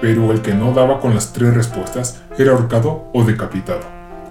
pero 0.00 0.32
el 0.32 0.40
que 0.40 0.54
no 0.54 0.72
daba 0.72 1.00
con 1.00 1.14
las 1.14 1.34
tres 1.34 1.52
respuestas 1.52 2.22
era 2.38 2.52
ahorcado 2.52 3.10
o 3.12 3.24
decapitado. 3.24 3.82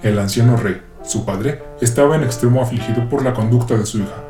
El 0.02 0.18
anciano 0.18 0.58
rey, 0.58 0.82
su 1.04 1.24
padre, 1.24 1.62
estaba 1.82 2.16
en 2.16 2.24
extremo 2.24 2.62
afligido 2.62 3.08
por 3.10 3.24
la 3.24 3.36
conducta 3.36 3.76
de 3.78 3.86
su 3.86 4.00
hija, 4.00 4.24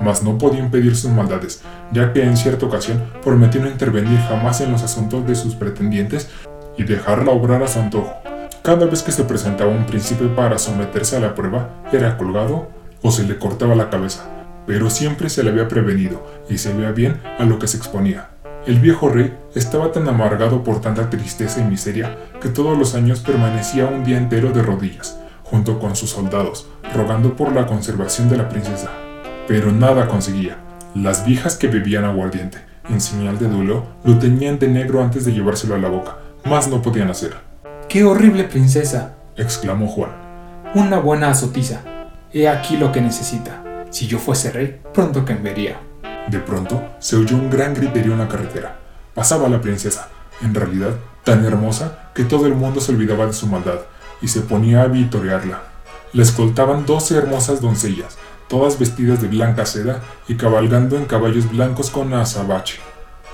mas 0.00 0.22
no 0.22 0.38
podía 0.38 0.60
impedir 0.60 0.94
sus 0.94 1.10
maldades, 1.10 1.62
ya 1.90 2.12
que 2.12 2.22
en 2.22 2.36
cierta 2.36 2.66
ocasión 2.66 3.02
prometió 3.22 3.60
no 3.60 3.68
intervenir 3.68 4.20
jamás 4.28 4.60
en 4.60 4.70
los 4.70 4.84
asuntos 4.84 5.26
de 5.26 5.34
sus 5.34 5.56
pretendientes 5.56 6.28
y 6.76 6.84
dejarla 6.84 7.32
obrar 7.32 7.64
a 7.64 7.68
su 7.68 7.80
antojo. 7.80 8.25
Cada 8.66 8.86
vez 8.86 9.04
que 9.04 9.12
se 9.12 9.22
presentaba 9.22 9.70
un 9.70 9.86
príncipe 9.86 10.26
para 10.26 10.58
someterse 10.58 11.16
a 11.16 11.20
la 11.20 11.36
prueba, 11.36 11.84
era 11.92 12.18
colgado 12.18 12.66
o 13.00 13.12
se 13.12 13.22
le 13.22 13.38
cortaba 13.38 13.76
la 13.76 13.90
cabeza, 13.90 14.24
pero 14.66 14.90
siempre 14.90 15.30
se 15.30 15.44
le 15.44 15.50
había 15.50 15.68
prevenido 15.68 16.26
y 16.50 16.58
se 16.58 16.74
veía 16.74 16.90
bien 16.90 17.22
a 17.38 17.44
lo 17.44 17.60
que 17.60 17.68
se 17.68 17.76
exponía. 17.76 18.30
El 18.66 18.80
viejo 18.80 19.08
rey 19.08 19.32
estaba 19.54 19.92
tan 19.92 20.08
amargado 20.08 20.64
por 20.64 20.80
tanta 20.80 21.08
tristeza 21.08 21.60
y 21.60 21.62
miseria 21.62 22.18
que 22.40 22.48
todos 22.48 22.76
los 22.76 22.96
años 22.96 23.20
permanecía 23.20 23.86
un 23.86 24.02
día 24.02 24.18
entero 24.18 24.50
de 24.50 24.64
rodillas, 24.64 25.16
junto 25.44 25.78
con 25.78 25.94
sus 25.94 26.10
soldados, 26.10 26.66
rogando 26.92 27.36
por 27.36 27.52
la 27.52 27.66
conservación 27.66 28.28
de 28.28 28.38
la 28.38 28.48
princesa. 28.48 28.90
Pero 29.46 29.70
nada 29.70 30.08
conseguía. 30.08 30.58
Las 30.92 31.24
viejas 31.24 31.54
que 31.54 31.68
bebían 31.68 32.04
aguardiente, 32.04 32.58
en 32.88 33.00
señal 33.00 33.38
de 33.38 33.46
duelo, 33.46 33.86
lo 34.02 34.18
teñían 34.18 34.58
de 34.58 34.66
negro 34.66 35.04
antes 35.04 35.24
de 35.24 35.32
llevárselo 35.32 35.76
a 35.76 35.78
la 35.78 35.88
boca, 35.88 36.16
más 36.44 36.66
no 36.66 36.82
podían 36.82 37.10
hacer. 37.10 37.45
¡Qué 37.88 38.02
horrible 38.02 38.42
princesa! 38.42 39.14
exclamó 39.36 39.86
Juan. 39.86 40.10
Una 40.74 40.98
buena 40.98 41.30
azotiza. 41.30 41.82
He 42.32 42.48
aquí 42.48 42.76
lo 42.76 42.90
que 42.90 43.00
necesita. 43.00 43.62
Si 43.90 44.08
yo 44.08 44.18
fuese 44.18 44.50
rey, 44.50 44.80
pronto 44.92 45.24
cambiaría. 45.24 45.78
De 46.28 46.40
pronto 46.40 46.82
se 46.98 47.14
oyó 47.14 47.36
un 47.36 47.48
gran 47.48 47.74
griterío 47.74 48.14
en 48.14 48.18
la 48.18 48.28
carretera. 48.28 48.80
Pasaba 49.14 49.48
la 49.48 49.60
princesa, 49.60 50.08
en 50.42 50.52
realidad 50.52 50.96
tan 51.22 51.44
hermosa 51.44 52.10
que 52.12 52.24
todo 52.24 52.46
el 52.46 52.56
mundo 52.56 52.80
se 52.80 52.90
olvidaba 52.90 53.26
de 53.26 53.32
su 53.32 53.46
maldad 53.46 53.78
y 54.20 54.26
se 54.26 54.40
ponía 54.40 54.82
a 54.82 54.88
vitorearla. 54.88 55.62
La 56.12 56.24
escoltaban 56.24 56.86
doce 56.86 57.16
hermosas 57.16 57.60
doncellas, 57.60 58.18
todas 58.48 58.80
vestidas 58.80 59.22
de 59.22 59.28
blanca 59.28 59.64
seda 59.64 60.02
y 60.26 60.34
cabalgando 60.34 60.96
en 60.96 61.04
caballos 61.04 61.48
blancos 61.50 61.90
con 61.90 62.12
azabache. 62.14 62.80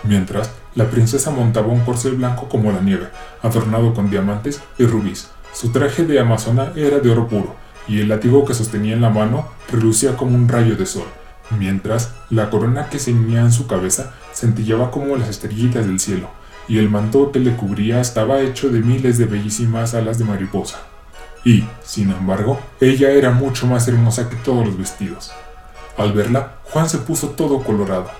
Mientras, 0.04 0.50
la 0.74 0.90
princesa 0.90 1.30
montaba 1.30 1.68
un 1.68 1.80
corcel 1.80 2.16
blanco 2.16 2.48
como 2.48 2.72
la 2.72 2.80
nieve, 2.80 3.08
adornado 3.42 3.94
con 3.94 4.10
diamantes 4.10 4.60
y 4.78 4.84
rubíes. 4.84 5.30
Su 5.52 5.70
traje 5.70 6.04
de 6.04 6.18
amazona 6.18 6.72
era 6.76 6.98
de 6.98 7.10
oro 7.10 7.28
puro, 7.28 7.54
y 7.86 8.00
el 8.00 8.08
látigo 8.08 8.44
que 8.44 8.54
sostenía 8.54 8.94
en 8.94 9.02
la 9.02 9.10
mano 9.10 9.48
relucía 9.70 10.16
como 10.16 10.34
un 10.34 10.48
rayo 10.48 10.76
de 10.76 10.86
sol 10.86 11.06
mientras 11.58 12.12
la 12.30 12.50
corona 12.50 12.88
que 12.88 12.98
ceñía 12.98 13.40
en 13.40 13.52
su 13.52 13.66
cabeza 13.66 14.12
centellaba 14.32 14.90
como 14.90 15.16
las 15.16 15.28
estrellitas 15.28 15.86
del 15.86 16.00
cielo, 16.00 16.28
y 16.68 16.78
el 16.78 16.88
manto 16.88 17.32
que 17.32 17.40
le 17.40 17.56
cubría 17.56 18.00
estaba 18.00 18.40
hecho 18.40 18.70
de 18.70 18.80
miles 18.80 19.18
de 19.18 19.26
bellísimas 19.26 19.94
alas 19.94 20.18
de 20.18 20.24
mariposa. 20.24 20.78
Y, 21.44 21.64
sin 21.82 22.10
embargo, 22.10 22.60
ella 22.80 23.10
era 23.10 23.32
mucho 23.32 23.66
más 23.66 23.88
hermosa 23.88 24.28
que 24.28 24.36
todos 24.36 24.66
los 24.66 24.78
vestidos. 24.78 25.32
Al 25.96 26.12
verla, 26.12 26.54
Juan 26.64 26.88
se 26.88 26.98
puso 26.98 27.30
todo 27.30 27.62
colorado, 27.62 28.10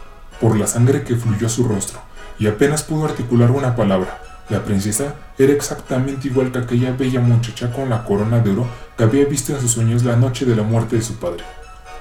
por 0.43 0.59
la 0.59 0.67
sangre 0.67 1.05
que 1.05 1.15
fluyó 1.15 1.47
a 1.47 1.51
su 1.51 1.63
rostro, 1.63 2.01
y 2.37 2.49
apenas 2.49 2.83
pudo 2.83 3.05
articular 3.05 3.53
una 3.53 3.77
palabra. 3.77 4.21
La 4.51 4.65
princesa 4.65 5.15
era 5.39 5.53
exactamente 5.53 6.27
igual 6.27 6.51
que 6.51 6.59
aquella 6.59 6.91
bella 6.91 7.21
muchacha 7.21 7.71
con 7.71 7.89
la 7.89 8.05
corona 8.05 8.41
de 8.41 8.51
oro 8.51 8.67
que 8.99 9.05
había 9.05 9.25
visto 9.25 9.55
en 9.55 9.61
sus 9.61 9.71
sueños 9.71 10.03
la 10.03 10.17
noche 10.17 10.45
de 10.45 10.57
la 10.57 10.65
muerte 10.65 10.97
de 10.97 11.03
su 11.03 11.15
padre. 11.15 11.45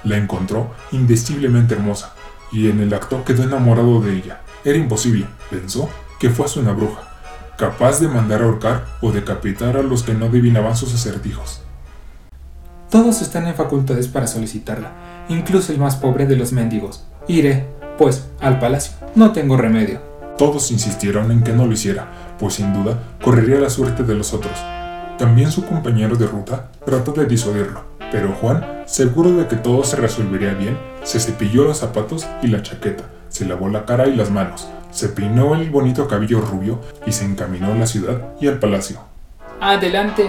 La 0.02 0.16
encontró 0.16 0.74
indeciblemente 0.90 1.74
hermosa, 1.74 2.14
y 2.50 2.68
en 2.68 2.80
el 2.80 2.92
acto 2.92 3.24
quedó 3.24 3.44
enamorado 3.44 4.00
de 4.00 4.16
ella. 4.16 4.40
Era 4.64 4.76
imposible, 4.76 5.26
pensó, 5.48 5.88
que 6.18 6.28
fuese 6.28 6.58
una 6.58 6.72
bruja, 6.72 7.00
capaz 7.56 8.00
de 8.00 8.08
mandar 8.08 8.42
a 8.42 8.46
ahorcar 8.46 8.86
o 9.00 9.12
decapitar 9.12 9.76
a 9.76 9.82
los 9.82 10.02
que 10.02 10.14
no 10.14 10.26
adivinaban 10.26 10.76
sus 10.76 10.92
acertijos. 10.92 11.62
Todos 12.90 13.22
están 13.22 13.46
en 13.46 13.54
facultades 13.54 14.08
para 14.08 14.26
solicitarla, 14.26 15.26
incluso 15.28 15.72
el 15.72 15.78
más 15.78 15.94
pobre 15.94 16.26
de 16.26 16.36
los 16.36 16.52
mendigos. 16.52 17.06
Iré, 17.28 17.66
pues, 18.02 18.26
al 18.40 18.58
palacio. 18.58 18.94
No 19.14 19.30
tengo 19.30 19.56
remedio. 19.56 20.00
Todos 20.36 20.72
insistieron 20.72 21.30
en 21.30 21.44
que 21.44 21.52
no 21.52 21.66
lo 21.66 21.72
hiciera, 21.72 22.08
pues 22.36 22.54
sin 22.54 22.72
duda 22.72 22.98
correría 23.22 23.60
la 23.60 23.70
suerte 23.70 24.02
de 24.02 24.16
los 24.16 24.34
otros. 24.34 24.52
También 25.18 25.52
su 25.52 25.64
compañero 25.64 26.16
de 26.16 26.26
ruta 26.26 26.72
trató 26.84 27.12
de 27.12 27.26
disuadirlo, 27.26 27.84
pero 28.10 28.32
Juan, 28.32 28.82
seguro 28.86 29.30
de 29.30 29.46
que 29.46 29.54
todo 29.54 29.84
se 29.84 29.94
resolvería 29.94 30.54
bien, 30.54 30.76
se 31.04 31.20
cepilló 31.20 31.62
los 31.62 31.78
zapatos 31.78 32.26
y 32.42 32.48
la 32.48 32.60
chaqueta, 32.60 33.04
se 33.28 33.46
lavó 33.46 33.68
la 33.68 33.84
cara 33.84 34.08
y 34.08 34.16
las 34.16 34.32
manos, 34.32 34.66
se 34.90 35.08
peinó 35.08 35.54
el 35.54 35.70
bonito 35.70 36.08
cabello 36.08 36.40
rubio 36.40 36.80
y 37.06 37.12
se 37.12 37.24
encaminó 37.24 37.70
a 37.70 37.76
la 37.76 37.86
ciudad 37.86 38.32
y 38.40 38.48
al 38.48 38.58
palacio. 38.58 38.98
Adelante, 39.60 40.28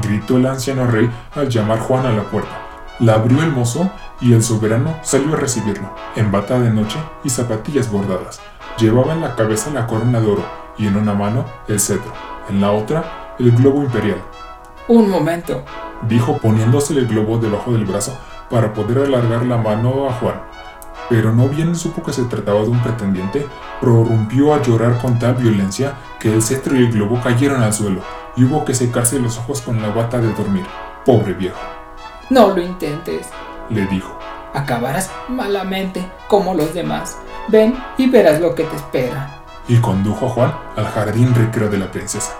gritó 0.00 0.36
el 0.36 0.46
anciano 0.46 0.86
rey 0.86 1.10
al 1.34 1.48
llamar 1.48 1.80
Juan 1.80 2.06
a 2.06 2.12
la 2.12 2.22
puerta. 2.30 2.62
La 3.00 3.14
abrió 3.14 3.42
el 3.42 3.50
mozo 3.50 3.90
y 4.20 4.32
el 4.32 4.42
soberano 4.42 4.96
salió 5.02 5.34
a 5.34 5.36
recibirlo, 5.36 5.90
en 6.14 6.30
bata 6.30 6.58
de 6.58 6.70
noche 6.70 6.98
y 7.24 7.30
zapatillas 7.30 7.90
bordadas. 7.90 8.40
Llevaba 8.78 9.14
en 9.14 9.20
la 9.20 9.34
cabeza 9.34 9.70
la 9.70 9.86
corona 9.86 10.20
de 10.20 10.30
oro 10.30 10.44
y 10.78 10.86
en 10.86 10.96
una 10.96 11.14
mano 11.14 11.44
el 11.68 11.80
cetro, 11.80 12.12
en 12.48 12.60
la 12.60 12.72
otra 12.72 13.34
el 13.38 13.52
globo 13.52 13.82
imperial. 13.82 14.22
un 14.88 15.10
momento. 15.10 15.64
dijo 16.08 16.38
poniéndose 16.38 16.94
el 16.94 17.06
globo 17.06 17.38
debajo 17.38 17.72
del 17.72 17.84
brazo 17.84 18.16
para 18.50 18.72
poder 18.72 18.98
alargar 18.98 19.44
la 19.44 19.56
mano 19.56 20.08
a 20.08 20.12
Juan. 20.14 20.40
Pero 21.08 21.32
no 21.32 21.48
bien 21.48 21.74
supo 21.76 22.02
que 22.02 22.12
se 22.12 22.24
trataba 22.24 22.60
de 22.62 22.68
un 22.68 22.82
pretendiente, 22.82 23.46
prorrumpió 23.80 24.54
a 24.54 24.62
llorar 24.62 24.98
con 24.98 25.18
tal 25.18 25.34
violencia 25.34 25.94
que 26.18 26.32
el 26.32 26.42
cetro 26.42 26.76
y 26.76 26.84
el 26.84 26.92
globo 26.92 27.20
cayeron 27.22 27.62
al 27.62 27.72
suelo 27.72 28.00
y 28.36 28.44
hubo 28.44 28.64
que 28.64 28.74
secarse 28.74 29.18
los 29.18 29.38
ojos 29.38 29.62
con 29.62 29.80
la 29.80 29.88
bata 29.88 30.18
de 30.18 30.32
dormir. 30.32 30.66
Pobre 31.04 31.32
viejo, 31.34 31.60
No 32.30 32.48
lo 32.48 32.60
intentes. 32.60 33.28
Le 33.70 33.86
dijo. 33.86 34.18
Acabarás 34.54 35.10
malamente 35.28 36.04
como 36.28 36.54
los 36.54 36.72
demás. 36.74 37.16
Ven 37.48 37.76
y 37.98 38.08
verás 38.08 38.40
lo 38.40 38.54
que 38.54 38.64
te 38.64 38.76
espera. 38.76 39.42
y 39.68 39.76
condujo 39.78 40.26
a 40.26 40.30
Juan 40.30 40.54
al 40.76 40.86
jardín 40.86 41.34
recreo 41.34 41.68
de 41.68 41.78
la 41.78 41.90
princesa. 41.90 42.32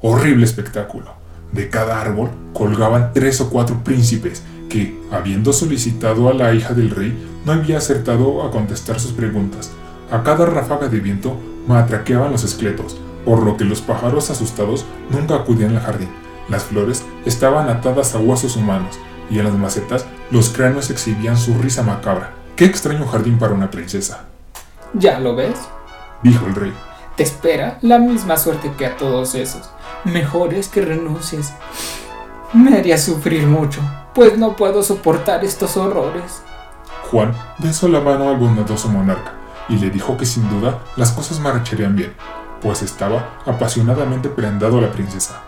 Horrible 0.00 0.44
espectáculo. 0.44 1.12
De 1.52 1.68
cada 1.70 2.00
árbol 2.00 2.30
colgaban 2.52 3.12
tres 3.14 3.40
o 3.40 3.50
cuatro 3.50 3.84
príncipes 3.84 4.42
que, 4.68 5.00
habiendo 5.12 5.52
solicitado 5.52 6.28
a 6.28 6.34
la 6.34 6.52
hija 6.54 6.74
del 6.74 6.90
rey, 6.90 7.16
no 7.44 7.52
había 7.52 7.78
acertado 7.78 8.42
a 8.42 8.50
contestar 8.50 8.98
sus 8.98 9.12
preguntas. 9.12 9.70
A 10.10 10.22
cada 10.24 10.44
ráfaga 10.46 10.88
de 10.88 10.98
viento 10.98 11.36
matraqueaban 11.68 12.32
los 12.32 12.42
esqueletos, 12.42 12.96
por 13.24 13.44
lo 13.44 13.56
que 13.56 13.64
los 13.64 13.80
pájaros 13.80 14.30
asustados 14.30 14.84
nunca 15.10 15.36
acudían 15.36 15.76
al 15.76 15.82
jardín. 15.82 16.08
Las 16.48 16.64
flores 16.64 17.04
estaban 17.24 17.68
atadas 17.68 18.14
a 18.14 18.18
huesos 18.18 18.56
humanos, 18.56 18.98
y 19.32 19.38
en 19.38 19.46
las 19.46 19.54
macetas 19.54 20.04
los 20.30 20.50
cráneos 20.50 20.90
exhibían 20.90 21.38
su 21.38 21.54
risa 21.54 21.82
macabra. 21.82 22.34
¡Qué 22.54 22.66
extraño 22.66 23.06
jardín 23.06 23.38
para 23.38 23.54
una 23.54 23.70
princesa! 23.70 24.26
¿Ya 24.92 25.18
lo 25.18 25.34
ves? 25.34 25.58
dijo 26.22 26.46
el 26.46 26.54
rey. 26.54 26.72
Te 27.16 27.22
espera 27.22 27.78
la 27.80 27.98
misma 27.98 28.36
suerte 28.36 28.72
que 28.76 28.84
a 28.84 28.96
todos 28.98 29.34
esos. 29.34 29.70
Mejor 30.04 30.52
es 30.52 30.68
que 30.68 30.82
renuncies. 30.82 31.54
Me 32.52 32.76
haría 32.76 32.98
sufrir 32.98 33.46
mucho, 33.46 33.80
pues 34.14 34.36
no 34.36 34.54
puedo 34.54 34.82
soportar 34.82 35.42
estos 35.44 35.78
horrores. 35.78 36.42
Juan 37.10 37.34
besó 37.58 37.88
la 37.88 38.00
mano 38.00 38.28
al 38.28 38.36
bondadoso 38.36 38.88
monarca 38.88 39.32
y 39.68 39.76
le 39.76 39.88
dijo 39.88 40.18
que 40.18 40.26
sin 40.26 40.48
duda 40.50 40.80
las 40.96 41.12
cosas 41.12 41.40
marcharían 41.40 41.96
bien, 41.96 42.12
pues 42.60 42.82
estaba 42.82 43.38
apasionadamente 43.46 44.28
prendado 44.28 44.78
a 44.78 44.82
la 44.82 44.92
princesa. 44.92 45.40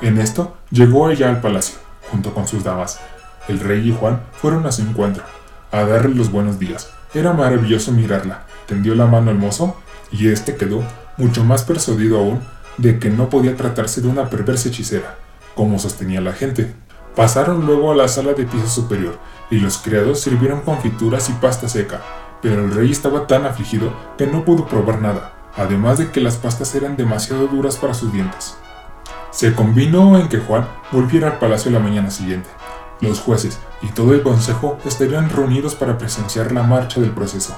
En 0.00 0.18
esto 0.18 0.56
llegó 0.70 1.10
ella 1.10 1.28
al 1.28 1.40
palacio, 1.40 1.78
junto 2.10 2.34
con 2.34 2.48
sus 2.48 2.64
damas. 2.64 2.98
El 3.48 3.60
rey 3.60 3.88
y 3.88 3.92
Juan 3.94 4.22
fueron 4.32 4.66
a 4.66 4.72
su 4.72 4.82
encuentro, 4.82 5.24
a 5.72 5.84
darle 5.84 6.14
los 6.14 6.30
buenos 6.30 6.58
días. 6.58 6.90
Era 7.14 7.32
maravilloso 7.32 7.92
mirarla. 7.92 8.44
Tendió 8.66 8.94
la 8.94 9.06
mano 9.06 9.30
al 9.30 9.38
mozo 9.38 9.76
y 10.12 10.28
éste 10.28 10.56
quedó 10.56 10.82
mucho 11.16 11.44
más 11.44 11.64
persuadido 11.64 12.18
aún 12.18 12.40
de 12.78 12.98
que 12.98 13.10
no 13.10 13.28
podía 13.28 13.56
tratarse 13.56 14.00
de 14.00 14.08
una 14.08 14.30
perversa 14.30 14.68
hechicera, 14.68 15.16
como 15.54 15.78
sostenía 15.78 16.20
la 16.20 16.32
gente. 16.32 16.74
Pasaron 17.16 17.66
luego 17.66 17.92
a 17.92 17.96
la 17.96 18.08
sala 18.08 18.32
de 18.32 18.46
piso 18.46 18.68
superior 18.68 19.18
y 19.50 19.58
los 19.58 19.78
criados 19.78 20.20
sirvieron 20.20 20.60
confituras 20.60 21.28
y 21.28 21.32
pasta 21.32 21.68
seca, 21.68 22.00
pero 22.40 22.64
el 22.64 22.72
rey 22.72 22.90
estaba 22.90 23.26
tan 23.26 23.44
afligido 23.44 23.92
que 24.16 24.26
no 24.26 24.44
pudo 24.44 24.66
probar 24.66 25.00
nada, 25.02 25.32
además 25.56 25.98
de 25.98 26.10
que 26.10 26.20
las 26.20 26.36
pastas 26.36 26.74
eran 26.74 26.96
demasiado 26.96 27.48
duras 27.48 27.76
para 27.76 27.94
sus 27.94 28.12
dientes. 28.12 28.56
Se 29.30 29.54
convino 29.54 30.18
en 30.18 30.28
que 30.28 30.38
Juan 30.38 30.66
volviera 30.92 31.28
al 31.28 31.38
palacio 31.38 31.70
la 31.70 31.80
mañana 31.80 32.10
siguiente. 32.10 32.48
Los 33.00 33.20
jueces 33.20 33.58
y 33.80 33.88
todo 33.88 34.14
el 34.14 34.22
consejo 34.22 34.78
estarían 34.84 35.30
reunidos 35.30 35.74
para 35.74 35.96
presenciar 35.96 36.52
la 36.52 36.62
marcha 36.62 37.00
del 37.00 37.12
proceso. 37.12 37.54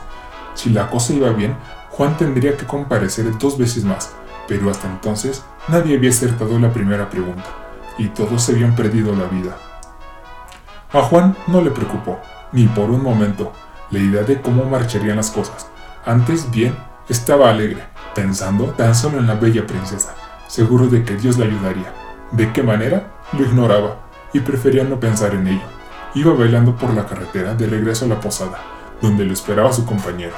Si 0.55 0.71
la 0.71 0.89
cosa 0.89 1.13
iba 1.13 1.31
bien, 1.31 1.57
Juan 1.91 2.17
tendría 2.17 2.57
que 2.57 2.67
comparecer 2.67 3.27
dos 3.39 3.59
veces 3.59 3.85
más, 3.85 4.13
pero 4.47 4.71
hasta 4.71 4.89
entonces 4.89 5.45
nadie 5.69 5.97
había 5.97 6.11
acertado 6.11 6.59
la 6.59 6.73
primera 6.73 7.11
pregunta, 7.11 7.45
y 7.99 8.09
todos 8.09 8.43
se 8.43 8.53
habían 8.53 8.77
perdido 8.77 9.15
la 9.15 9.25
vida. 9.25 9.57
A 10.93 11.03
Juan 11.03 11.37
no 11.49 11.61
le 11.61 11.71
preocupó, 11.71 12.21
ni 12.53 12.67
por 12.67 12.91
un 12.91 13.03
momento, 13.03 13.53
la 13.91 13.99
idea 13.99 14.23
de 14.23 14.41
cómo 14.41 14.65
marcharían 14.65 15.17
las 15.17 15.31
cosas, 15.31 15.67
Antes 16.05 16.51
bien, 16.51 16.77
estaba 17.09 17.51
alegre, 17.51 17.85
pensando 18.13 18.65
tan 18.71 18.93
solo 18.93 19.19
en 19.19 19.29
la 19.29 19.37
bella 19.37 19.65
princesa, 19.65 20.17
seguro 20.49 20.89
de 20.89 21.05
que 21.05 21.15
Dios 21.15 21.39
la 21.39 21.45
ayudaría. 21.45 21.93
¿De 22.33 22.53
qué 22.53 22.65
manera? 22.65 23.13
Lo 23.33 23.45
ignoraba 23.45 24.02
y 24.33 24.41
prefería 24.41 24.85
no 24.85 25.01
pensar 25.01 25.35
en 25.35 25.49
ello. 25.49 25.67
Iba 26.15 26.35
bailando 26.35 26.77
por 26.77 26.93
la 26.95 27.07
carretera 27.07 27.55
de 27.55 27.67
regreso 27.67 28.05
a 28.05 28.09
la 28.09 28.21
posada, 28.21 28.59
donde 29.01 29.25
lo 29.25 29.33
esperaba 29.33 29.73
su 29.73 29.85
compañero. 29.85 30.35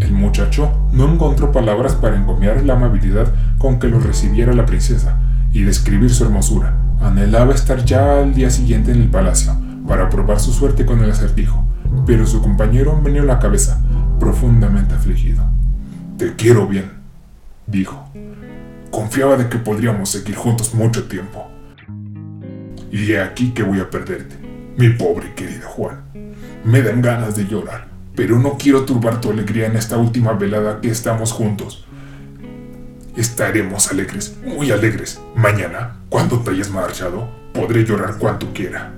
El 0.00 0.12
muchacho 0.12 0.70
no 0.92 1.08
encontró 1.12 1.50
palabras 1.50 1.94
para 1.94 2.16
encomiar 2.16 2.62
la 2.64 2.74
amabilidad 2.74 3.32
con 3.56 3.78
que 3.78 3.88
lo 3.88 3.98
recibiera 3.98 4.52
la 4.52 4.66
princesa 4.66 5.18
y 5.52 5.62
describir 5.62 6.10
su 6.10 6.24
hermosura. 6.24 6.74
Anhelaba 7.00 7.54
estar 7.54 7.84
ya 7.84 8.20
al 8.20 8.34
día 8.34 8.50
siguiente 8.50 8.92
en 8.92 9.02
el 9.02 9.08
palacio 9.08 9.56
para 9.86 10.10
probar 10.10 10.38
su 10.38 10.52
suerte 10.52 10.84
con 10.84 11.02
el 11.02 11.10
acertijo, 11.10 11.64
pero 12.06 12.26
su 12.26 12.42
compañero 12.42 13.00
meneó 13.02 13.24
la 13.24 13.38
cabeza, 13.38 13.80
profundamente 14.20 14.94
afligido. 14.94 15.42
Te 16.18 16.34
quiero 16.34 16.66
bien, 16.66 16.90
dijo. 17.66 18.08
Confiaba 18.90 19.36
de 19.36 19.48
que 19.48 19.58
podríamos 19.58 20.10
seguir 20.10 20.36
juntos 20.36 20.74
mucho 20.74 21.04
tiempo. 21.04 21.48
Y 22.90 23.12
he 23.12 23.20
aquí 23.20 23.52
que 23.52 23.62
voy 23.62 23.80
a 23.80 23.90
perderte, 23.90 24.36
mi 24.76 24.90
pobre 24.90 25.34
querido 25.34 25.68
Juan. 25.68 26.02
Me 26.64 26.82
dan 26.82 27.02
ganas 27.02 27.36
de 27.36 27.46
llorar, 27.46 27.88
pero 28.14 28.38
no 28.38 28.56
quiero 28.58 28.84
turbar 28.84 29.20
tu 29.20 29.30
alegría 29.30 29.66
en 29.66 29.76
esta 29.76 29.96
última 29.96 30.32
velada 30.32 30.80
que 30.80 30.88
estamos 30.88 31.32
juntos. 31.32 31.86
Estaremos 33.16 33.90
alegres, 33.90 34.36
muy 34.44 34.70
alegres. 34.70 35.20
Mañana, 35.34 35.96
cuando 36.08 36.38
te 36.40 36.50
hayas 36.50 36.70
marchado, 36.70 37.28
podré 37.52 37.84
llorar 37.84 38.16
cuanto 38.18 38.52
quiera. 38.54 38.92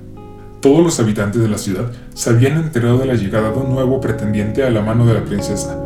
Todos 0.60 0.84
los 0.84 1.00
habitantes 1.00 1.40
de 1.40 1.48
la 1.48 1.56
ciudad 1.56 1.90
se 2.12 2.28
habían 2.28 2.58
enterado 2.58 2.98
de 2.98 3.06
la 3.06 3.14
llegada 3.14 3.50
de 3.50 3.58
un 3.58 3.70
nuevo 3.70 3.98
pretendiente 4.00 4.62
a 4.62 4.70
la 4.70 4.82
mano 4.82 5.06
de 5.06 5.14
la 5.14 5.24
princesa, 5.24 5.78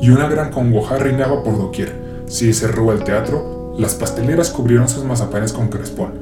y 0.00 0.10
una 0.10 0.28
gran 0.28 0.50
congoja 0.50 0.96
reinaba 0.96 1.42
por 1.42 1.58
doquier. 1.58 1.92
Se 2.26 2.52
cerró 2.52 2.92
el 2.92 3.02
teatro, 3.02 3.74
las 3.78 3.94
pasteleras 3.94 4.50
cubrieron 4.50 4.88
sus 4.88 5.04
mazapanes 5.04 5.52
con 5.52 5.68
crespón, 5.68 6.12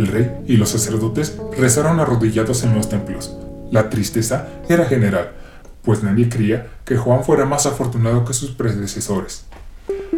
el 0.00 0.06
rey 0.06 0.30
y 0.46 0.56
los 0.56 0.70
sacerdotes 0.70 1.36
rezaron 1.56 2.00
arrodillados 2.00 2.64
en 2.64 2.74
los 2.74 2.88
templos. 2.88 3.36
La 3.70 3.90
tristeza 3.90 4.48
era 4.68 4.86
general, 4.86 5.32
pues 5.82 6.02
nadie 6.02 6.28
creía 6.28 6.68
que 6.84 6.96
Juan 6.96 7.22
fuera 7.22 7.44
más 7.44 7.66
afortunado 7.66 8.24
que 8.24 8.32
sus 8.32 8.50
predecesores. 8.52 9.44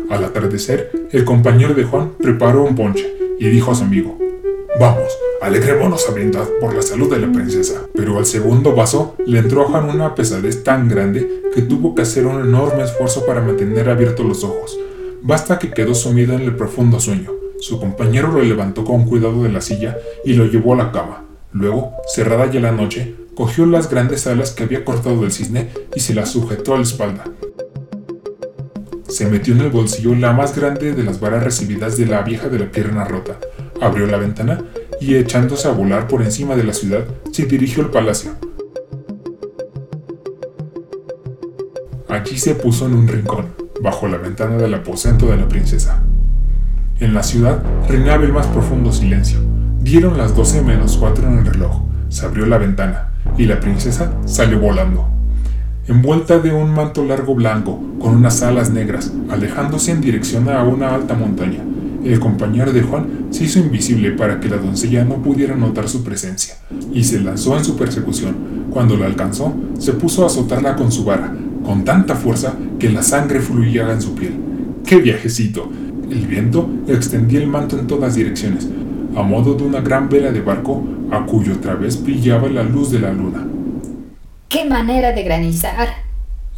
Al 0.08 0.24
atardecer, 0.24 1.08
el 1.10 1.24
compañero 1.24 1.74
de 1.74 1.84
Juan 1.84 2.12
preparó 2.18 2.64
un 2.64 2.76
ponche 2.76 3.12
y 3.38 3.48
dijo 3.48 3.72
a 3.72 3.74
su 3.74 3.84
amigo, 3.84 4.18
Vamos, 4.80 5.12
alegrémonos 5.42 6.08
a 6.08 6.12
brindar 6.12 6.46
por 6.60 6.74
la 6.74 6.82
salud 6.82 7.12
de 7.12 7.18
la 7.18 7.30
princesa. 7.30 7.82
Pero 7.94 8.16
al 8.16 8.24
segundo 8.24 8.74
vaso 8.74 9.16
le 9.26 9.38
entró 9.38 9.62
a 9.62 9.68
Juan 9.68 9.90
una 9.90 10.14
pesadez 10.14 10.64
tan 10.64 10.88
grande 10.88 11.42
que 11.54 11.62
tuvo 11.62 11.94
que 11.94 12.02
hacer 12.02 12.26
un 12.26 12.40
enorme 12.40 12.82
esfuerzo 12.82 13.26
para 13.26 13.42
mantener 13.42 13.90
abiertos 13.90 14.24
los 14.24 14.44
ojos. 14.44 14.78
Basta 15.20 15.58
que 15.58 15.70
quedó 15.70 15.94
sumido 15.94 16.34
en 16.34 16.40
el 16.40 16.56
profundo 16.56 16.98
sueño. 17.00 17.41
Su 17.62 17.78
compañero 17.78 18.32
lo 18.32 18.42
levantó 18.42 18.82
con 18.82 19.04
cuidado 19.04 19.44
de 19.44 19.48
la 19.48 19.60
silla 19.60 19.96
y 20.24 20.32
lo 20.32 20.46
llevó 20.46 20.74
a 20.74 20.78
la 20.78 20.90
cama. 20.90 21.22
Luego, 21.52 21.92
cerrada 22.12 22.50
ya 22.50 22.58
la 22.58 22.72
noche, 22.72 23.14
cogió 23.36 23.66
las 23.66 23.88
grandes 23.88 24.26
alas 24.26 24.50
que 24.50 24.64
había 24.64 24.84
cortado 24.84 25.20
del 25.20 25.30
cisne 25.30 25.68
y 25.94 26.00
se 26.00 26.12
las 26.12 26.30
sujetó 26.30 26.74
a 26.74 26.78
la 26.78 26.82
espalda. 26.82 27.22
Se 29.06 29.26
metió 29.26 29.54
en 29.54 29.60
el 29.60 29.70
bolsillo 29.70 30.12
la 30.16 30.32
más 30.32 30.56
grande 30.58 30.92
de 30.92 31.04
las 31.04 31.20
varas 31.20 31.44
recibidas 31.44 31.96
de 31.96 32.06
la 32.06 32.22
vieja 32.22 32.48
de 32.48 32.58
la 32.58 32.68
pierna 32.68 33.04
rota, 33.04 33.38
abrió 33.80 34.08
la 34.08 34.16
ventana 34.16 34.64
y 35.00 35.14
echándose 35.14 35.68
a 35.68 35.70
volar 35.70 36.08
por 36.08 36.22
encima 36.22 36.56
de 36.56 36.64
la 36.64 36.72
ciudad, 36.72 37.04
se 37.30 37.46
dirigió 37.46 37.84
al 37.84 37.90
palacio. 37.90 38.32
Allí 42.08 42.36
se 42.38 42.56
puso 42.56 42.86
en 42.86 42.94
un 42.94 43.06
rincón, 43.06 43.54
bajo 43.80 44.08
la 44.08 44.16
ventana 44.16 44.56
del 44.56 44.74
aposento 44.74 45.26
de 45.26 45.36
la 45.36 45.46
princesa. 45.46 46.02
En 47.02 47.14
la 47.14 47.22
ciudad 47.22 47.62
reinaba 47.88 48.24
el 48.24 48.32
más 48.32 48.46
profundo 48.46 48.92
silencio. 48.92 49.40
Dieron 49.80 50.16
las 50.16 50.34
doce 50.34 50.62
menos 50.62 50.96
cuatro 50.96 51.28
en 51.28 51.38
el 51.38 51.44
reloj, 51.44 51.82
se 52.08 52.24
abrió 52.24 52.46
la 52.46 52.58
ventana 52.58 53.08
y 53.36 53.44
la 53.44 53.58
princesa 53.58 54.12
salió 54.24 54.58
volando 54.60 55.12
envuelta 55.88 56.38
de 56.38 56.52
un 56.52 56.72
manto 56.72 57.04
largo 57.04 57.34
blanco, 57.34 57.82
con 57.98 58.14
unas 58.14 58.42
alas 58.42 58.70
negras, 58.70 59.12
alejándose 59.28 59.90
en 59.90 60.00
dirección 60.00 60.48
a 60.48 60.62
una 60.62 60.94
alta 60.94 61.14
montaña. 61.14 61.58
El 62.04 62.20
compañero 62.20 62.72
de 62.72 62.82
Juan 62.82 63.26
se 63.30 63.44
hizo 63.44 63.58
invisible 63.58 64.12
para 64.12 64.38
que 64.38 64.48
la 64.48 64.58
doncella 64.58 65.04
no 65.04 65.16
pudiera 65.16 65.56
notar 65.56 65.88
su 65.88 66.04
presencia, 66.04 66.54
y 66.92 67.04
se 67.04 67.20
lanzó 67.20 67.56
en 67.56 67.64
su 67.64 67.76
persecución. 67.76 68.36
Cuando 68.70 68.96
la 68.96 69.06
alcanzó, 69.06 69.54
se 69.78 69.92
puso 69.92 70.22
a 70.22 70.26
azotarla 70.26 70.76
con 70.76 70.92
su 70.92 71.04
vara, 71.04 71.34
con 71.64 71.84
tanta 71.84 72.14
fuerza 72.14 72.54
que 72.78 72.88
la 72.88 73.02
sangre 73.02 73.40
fluía 73.40 73.90
en 73.92 74.00
su 74.00 74.14
piel. 74.14 74.34
¡Qué 74.84 74.96
viajecito! 74.96 75.68
El 76.12 76.26
viento 76.26 76.68
extendía 76.88 77.40
el 77.40 77.46
manto 77.46 77.78
en 77.78 77.86
todas 77.86 78.16
direcciones, 78.16 78.68
a 79.16 79.22
modo 79.22 79.54
de 79.54 79.62
una 79.62 79.80
gran 79.80 80.10
vela 80.10 80.30
de 80.30 80.42
barco 80.42 80.84
a 81.10 81.24
cuyo 81.24 81.58
través 81.58 82.02
brillaba 82.02 82.50
la 82.50 82.62
luz 82.62 82.90
de 82.90 82.98
la 82.98 83.10
luna. 83.10 83.46
¡Qué 84.50 84.66
manera 84.66 85.12
de 85.12 85.22
granizar! 85.22 85.88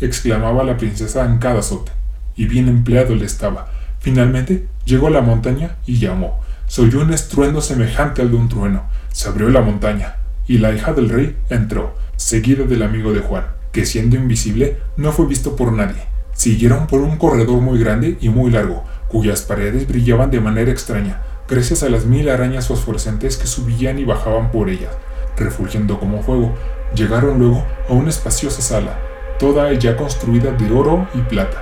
exclamaba 0.00 0.64
la 0.64 0.76
princesa 0.76 1.24
en 1.24 1.38
cada 1.38 1.60
azote, 1.60 1.92
y 2.34 2.46
bien 2.46 2.66
empleado 2.66 3.14
le 3.14 3.26
estaba. 3.26 3.68
Finalmente 4.00 4.66
llegó 4.86 5.06
a 5.06 5.10
la 5.10 5.20
montaña 5.20 5.76
y 5.86 5.98
llamó. 5.98 6.40
Se 6.66 6.82
oyó 6.82 7.02
un 7.02 7.12
estruendo 7.12 7.60
semejante 7.60 8.22
al 8.22 8.32
de 8.32 8.36
un 8.36 8.48
trueno. 8.48 8.82
Se 9.12 9.28
abrió 9.28 9.50
la 9.50 9.60
montaña, 9.60 10.16
y 10.48 10.58
la 10.58 10.74
hija 10.74 10.92
del 10.94 11.08
rey 11.08 11.36
entró, 11.48 11.94
seguida 12.16 12.64
del 12.64 12.82
amigo 12.82 13.12
de 13.12 13.20
Juan, 13.20 13.44
que 13.70 13.86
siendo 13.86 14.16
invisible 14.16 14.78
no 14.96 15.12
fue 15.12 15.28
visto 15.28 15.54
por 15.54 15.72
nadie. 15.72 16.02
Siguieron 16.32 16.88
por 16.88 17.00
un 17.02 17.16
corredor 17.16 17.60
muy 17.60 17.78
grande 17.78 18.18
y 18.20 18.28
muy 18.28 18.50
largo, 18.50 18.82
cuyas 19.08 19.42
paredes 19.42 19.86
brillaban 19.86 20.30
de 20.30 20.40
manera 20.40 20.70
extraña, 20.70 21.22
gracias 21.48 21.82
a 21.82 21.88
las 21.88 22.04
mil 22.06 22.28
arañas 22.28 22.68
fosforescentes 22.68 23.36
que 23.36 23.46
subían 23.46 23.98
y 23.98 24.04
bajaban 24.04 24.50
por 24.50 24.68
ellas, 24.70 24.96
refulgiendo 25.36 25.98
como 25.98 26.22
fuego, 26.22 26.54
Llegaron 26.94 27.40
luego 27.40 27.64
a 27.88 27.92
una 27.92 28.10
espaciosa 28.10 28.62
sala, 28.62 28.96
toda 29.40 29.68
ella 29.70 29.96
construida 29.96 30.52
de 30.52 30.72
oro 30.72 31.08
y 31.12 31.18
plata. 31.22 31.60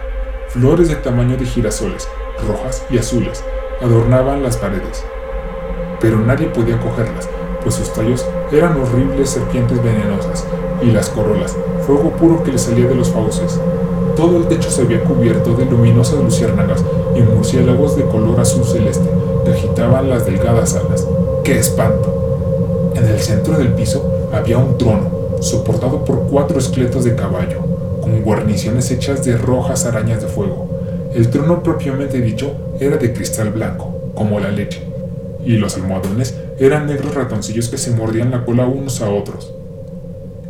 Flores 0.48 0.90
de 0.90 0.96
tamaño 0.96 1.38
de 1.38 1.46
girasoles, 1.46 2.06
rojas 2.46 2.84
y 2.90 2.98
azules, 2.98 3.42
adornaban 3.80 4.42
las 4.42 4.58
paredes. 4.58 5.02
Pero 6.00 6.18
nadie 6.18 6.48
podía 6.48 6.78
cogerlas, 6.78 7.30
pues 7.62 7.76
sus 7.76 7.94
tallos 7.94 8.26
eran 8.50 8.78
horribles 8.78 9.30
serpientes 9.30 9.82
venenosas, 9.82 10.46
y 10.82 10.90
las 10.90 11.08
corolas, 11.08 11.56
fuego 11.86 12.10
puro 12.10 12.42
que 12.44 12.52
le 12.52 12.58
salía 12.58 12.86
de 12.86 12.94
los 12.94 13.10
fauces. 13.10 13.58
Todo 14.16 14.36
el 14.36 14.46
techo 14.46 14.70
se 14.70 14.82
había 14.82 15.02
cubierto 15.04 15.54
de 15.54 15.64
luminosas 15.64 16.22
luciérnagas 16.22 16.84
y 17.16 17.22
murciélagos 17.22 17.96
de 17.96 18.04
color 18.04 18.38
azul 18.40 18.64
celeste 18.64 19.08
que 19.44 19.52
agitaban 19.52 20.10
las 20.10 20.26
delgadas 20.26 20.74
alas. 20.74 21.06
¡Qué 21.44 21.58
espanto! 21.58 22.92
En 22.94 23.04
el 23.06 23.18
centro 23.18 23.56
del 23.56 23.72
piso 23.72 24.28
había 24.32 24.58
un 24.58 24.76
trono, 24.76 25.10
soportado 25.40 26.04
por 26.04 26.24
cuatro 26.28 26.58
esqueletos 26.58 27.04
de 27.04 27.16
caballo, 27.16 27.60
con 28.00 28.22
guarniciones 28.22 28.90
hechas 28.90 29.24
de 29.24 29.36
rojas 29.36 29.86
arañas 29.86 30.20
de 30.20 30.28
fuego. 30.28 30.68
El 31.14 31.28
trono 31.30 31.62
propiamente 31.62 32.20
dicho 32.20 32.52
era 32.80 32.96
de 32.96 33.12
cristal 33.12 33.50
blanco, 33.50 34.12
como 34.14 34.40
la 34.40 34.50
leche, 34.50 34.82
y 35.44 35.56
los 35.56 35.76
almohadones 35.76 36.34
eran 36.58 36.86
negros 36.86 37.14
ratoncillos 37.14 37.68
que 37.68 37.78
se 37.78 37.90
mordían 37.90 38.30
la 38.30 38.44
cola 38.44 38.66
unos 38.66 39.00
a 39.00 39.10
otros. 39.10 39.52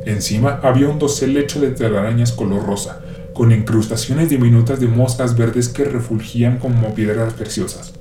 Encima 0.04 0.58
había 0.62 0.88
un 0.88 0.98
dosel 0.98 1.36
hecho 1.36 1.60
de 1.60 1.70
telarañas 1.70 2.32
color 2.32 2.66
rosa, 2.66 3.01
con 3.34 3.52
incrustaciones 3.52 4.28
diminutas 4.28 4.80
de 4.80 4.88
moscas 4.88 5.36
verdes 5.36 5.68
que 5.68 5.84
refulgían 5.84 6.58
como 6.58 6.94
piedras 6.94 7.34
preciosas. 7.34 7.94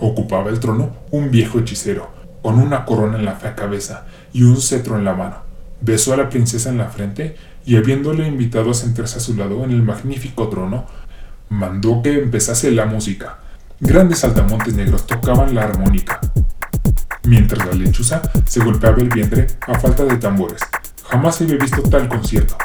Ocupaba 0.00 0.50
el 0.50 0.60
trono 0.60 0.96
un 1.10 1.30
viejo 1.30 1.60
hechicero, 1.60 2.10
con 2.42 2.58
una 2.58 2.84
corona 2.84 3.18
en 3.18 3.24
la 3.24 3.36
fea 3.36 3.54
cabeza 3.54 4.06
y 4.32 4.42
un 4.42 4.60
cetro 4.60 4.98
en 4.98 5.04
la 5.04 5.14
mano 5.14 5.52
besó 5.82 6.14
a 6.14 6.16
la 6.16 6.30
princesa 6.30 6.70
en 6.70 6.78
la 6.78 6.88
frente 6.88 7.36
y 7.66 7.76
habiéndole 7.76 8.26
invitado 8.26 8.70
a 8.70 8.74
sentarse 8.74 9.18
a 9.18 9.20
su 9.20 9.36
lado 9.36 9.64
en 9.64 9.72
el 9.72 9.82
magnífico 9.82 10.48
trono, 10.48 10.86
mandó 11.48 12.02
que 12.02 12.18
empezase 12.18 12.70
la 12.70 12.86
música. 12.86 13.38
Grandes 13.80 14.24
altamontes 14.24 14.74
negros 14.74 15.06
tocaban 15.06 15.54
la 15.54 15.64
armónica, 15.64 16.20
mientras 17.24 17.66
la 17.66 17.74
lechuza 17.74 18.22
se 18.46 18.60
golpeaba 18.60 18.98
el 18.98 19.08
vientre 19.08 19.48
a 19.66 19.78
falta 19.78 20.04
de 20.04 20.16
tambores. 20.16 20.60
Jamás 21.12 21.42
había 21.42 21.58
visto 21.58 21.82
tal 21.82 22.08
concierto. 22.08 22.56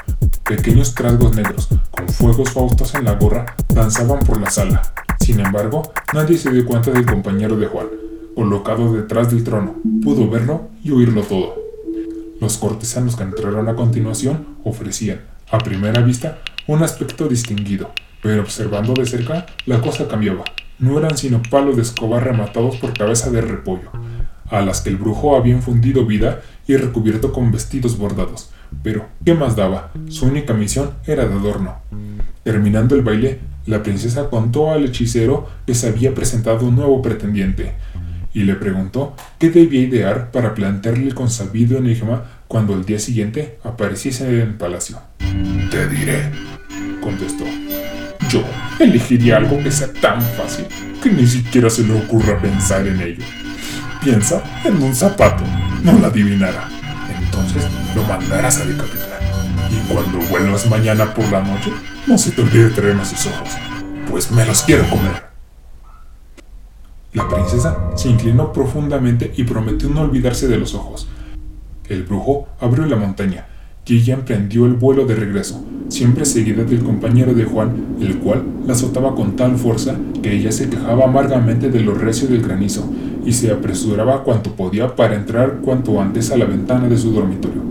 Pequeños 0.45 0.95
trasgos 0.95 1.35
negros, 1.35 1.67
con 1.91 2.07
fuegos 2.07 2.49
faustos 2.49 2.95
en 2.95 3.03
la 3.03 3.15
gorra, 3.15 3.45
danzaban 3.67 4.19
por 4.19 4.39
la 4.39 4.49
sala. 4.49 4.81
Sin 5.19 5.41
embargo, 5.41 5.91
nadie 6.13 6.37
se 6.37 6.51
dio 6.51 6.65
cuenta 6.65 6.91
del 6.91 7.05
compañero 7.05 7.57
de 7.57 7.67
Juan, 7.67 7.87
colocado 8.35 8.93
detrás 8.93 9.31
del 9.31 9.43
trono. 9.43 9.75
Pudo 10.01 10.29
verlo 10.29 10.69
y 10.81 10.91
oírlo 10.91 11.23
todo. 11.23 11.55
Los 12.39 12.57
cortesanos 12.57 13.17
que 13.17 13.23
entraron 13.23 13.67
a 13.67 13.75
continuación 13.75 14.47
ofrecían, 14.63 15.23
a 15.51 15.57
primera 15.57 16.01
vista, 16.01 16.37
un 16.67 16.83
aspecto 16.83 17.27
distinguido, 17.27 17.91
pero 18.23 18.43
observando 18.43 18.93
de 18.93 19.07
cerca, 19.07 19.45
la 19.65 19.81
cosa 19.81 20.07
cambiaba. 20.07 20.45
No 20.79 20.97
eran 20.97 21.17
sino 21.17 21.41
palos 21.51 21.75
de 21.75 21.81
escoba 21.81 22.21
rematados 22.21 22.77
por 22.77 22.97
cabeza 22.97 23.29
de 23.29 23.41
repollo, 23.41 23.91
a 24.49 24.61
las 24.61 24.79
que 24.79 24.89
el 24.89 24.95
brujo 24.95 25.35
había 25.35 25.53
infundido 25.53 26.05
vida 26.05 26.41
y 26.67 26.75
recubierto 26.75 27.31
con 27.31 27.51
vestidos 27.51 27.97
bordados. 27.97 28.49
Pero, 28.83 29.05
¿qué 29.23 29.33
más 29.33 29.55
daba? 29.55 29.91
Su 30.09 30.25
única 30.25 30.53
misión 30.53 30.91
era 31.05 31.25
de 31.25 31.33
adorno. 31.33 31.75
Terminando 32.43 32.95
el 32.95 33.01
baile, 33.01 33.39
la 33.65 33.83
princesa 33.83 34.29
contó 34.29 34.71
al 34.71 34.85
hechicero 34.85 35.47
que 35.65 35.73
se 35.73 35.87
había 35.87 36.13
presentado 36.13 36.65
un 36.65 36.75
nuevo 36.75 37.01
pretendiente 37.01 37.73
y 38.33 38.43
le 38.43 38.55
preguntó 38.55 39.15
qué 39.39 39.49
debía 39.49 39.81
idear 39.81 40.31
para 40.31 40.53
plantearle 40.53 41.07
el 41.07 41.15
consabido 41.15 41.77
enigma 41.77 42.23
cuando 42.47 42.75
el 42.75 42.85
día 42.85 42.99
siguiente 42.99 43.57
apareciese 43.63 44.29
en 44.29 44.41
el 44.41 44.53
palacio. 44.53 44.99
Te 45.71 45.87
diré, 45.87 46.31
contestó. 47.01 47.45
Yo 48.29 48.43
elegiría 48.79 49.37
algo 49.37 49.57
que 49.63 49.71
sea 49.71 49.91
tan 49.91 50.21
fácil 50.21 50.65
que 51.01 51.09
ni 51.09 51.25
siquiera 51.25 51.69
se 51.69 51.83
le 51.83 51.99
ocurra 51.99 52.39
pensar 52.39 52.85
en 52.85 53.01
ello. 53.01 53.23
Piensa 54.03 54.43
en 54.63 54.81
un 54.83 54.93
zapato, 54.93 55.43
no 55.83 55.99
la 55.99 56.07
adivinará. 56.07 56.69
Entonces 57.19 57.63
lo 57.95 58.03
mandarás 58.03 58.59
a 58.59 58.65
decapitar. 58.65 59.19
Y 59.71 59.93
cuando 59.93 60.19
vuelvas 60.29 60.69
mañana 60.69 61.13
por 61.13 61.29
la 61.31 61.41
noche, 61.41 61.71
no 62.07 62.17
se 62.17 62.31
te 62.31 62.41
olvide 62.41 62.69
traerme 62.69 63.05
sus 63.05 63.25
ojos, 63.25 63.49
pues 64.09 64.31
me 64.31 64.45
los 64.45 64.61
quiero 64.63 64.89
comer. 64.89 65.27
La 67.13 67.27
princesa 67.27 67.77
se 67.95 68.09
inclinó 68.09 68.53
profundamente 68.53 69.33
y 69.35 69.43
prometió 69.43 69.89
no 69.89 70.01
olvidarse 70.01 70.47
de 70.47 70.57
los 70.57 70.73
ojos. 70.73 71.07
El 71.89 72.03
brujo 72.03 72.47
abrió 72.59 72.85
la 72.85 72.95
montaña 72.95 73.47
y 73.85 73.97
ella 73.97 74.15
emprendió 74.15 74.65
el 74.65 74.73
vuelo 74.73 75.05
de 75.05 75.15
regreso, 75.15 75.63
siempre 75.87 76.25
seguida 76.25 76.63
del 76.63 76.83
compañero 76.83 77.33
de 77.33 77.45
Juan, 77.45 77.97
el 78.01 78.19
cual 78.19 78.43
la 78.65 78.73
azotaba 78.73 79.15
con 79.15 79.35
tal 79.35 79.57
fuerza 79.57 79.95
que 80.21 80.33
ella 80.33 80.51
se 80.51 80.69
quejaba 80.69 81.05
amargamente 81.05 81.69
de 81.69 81.79
lo 81.79 81.93
recio 81.93 82.27
del 82.27 82.41
granizo 82.41 82.89
y 83.27 83.33
se 83.33 83.51
apresuraba 83.51 84.23
cuanto 84.23 84.53
podía 84.53 84.95
para 84.95 85.15
entrar 85.15 85.57
cuanto 85.61 85.99
antes 85.99 86.31
a 86.31 86.37
la 86.37 86.45
ventana 86.45 86.87
de 86.87 86.97
su 86.97 87.11
dormitorio. 87.11 87.61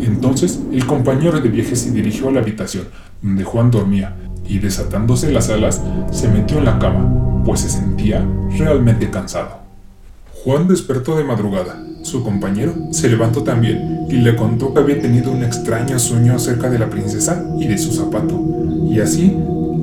Entonces 0.00 0.58
el 0.72 0.84
compañero 0.86 1.40
de 1.40 1.48
viaje 1.48 1.76
se 1.76 1.92
dirigió 1.92 2.28
a 2.28 2.32
la 2.32 2.40
habitación 2.40 2.88
donde 3.22 3.44
Juan 3.44 3.70
dormía 3.70 4.16
y 4.44 4.58
desatándose 4.58 5.30
las 5.30 5.50
alas 5.50 5.80
se 6.10 6.26
metió 6.26 6.58
en 6.58 6.64
la 6.64 6.80
cama, 6.80 7.44
pues 7.44 7.60
se 7.60 7.68
sentía 7.68 8.26
realmente 8.58 9.08
cansado. 9.08 9.60
Juan 10.42 10.66
despertó 10.66 11.16
de 11.16 11.22
madrugada. 11.22 11.80
Su 12.02 12.24
compañero 12.24 12.74
se 12.90 13.08
levantó 13.08 13.44
también 13.44 14.06
y 14.10 14.14
le 14.14 14.34
contó 14.34 14.74
que 14.74 14.80
había 14.80 15.00
tenido 15.00 15.30
un 15.30 15.44
extraño 15.44 15.96
sueño 16.00 16.34
acerca 16.34 16.68
de 16.68 16.80
la 16.80 16.90
princesa 16.90 17.44
y 17.60 17.68
de 17.68 17.78
su 17.78 17.92
zapato. 17.92 18.42
Y 18.90 18.98
así 18.98 19.34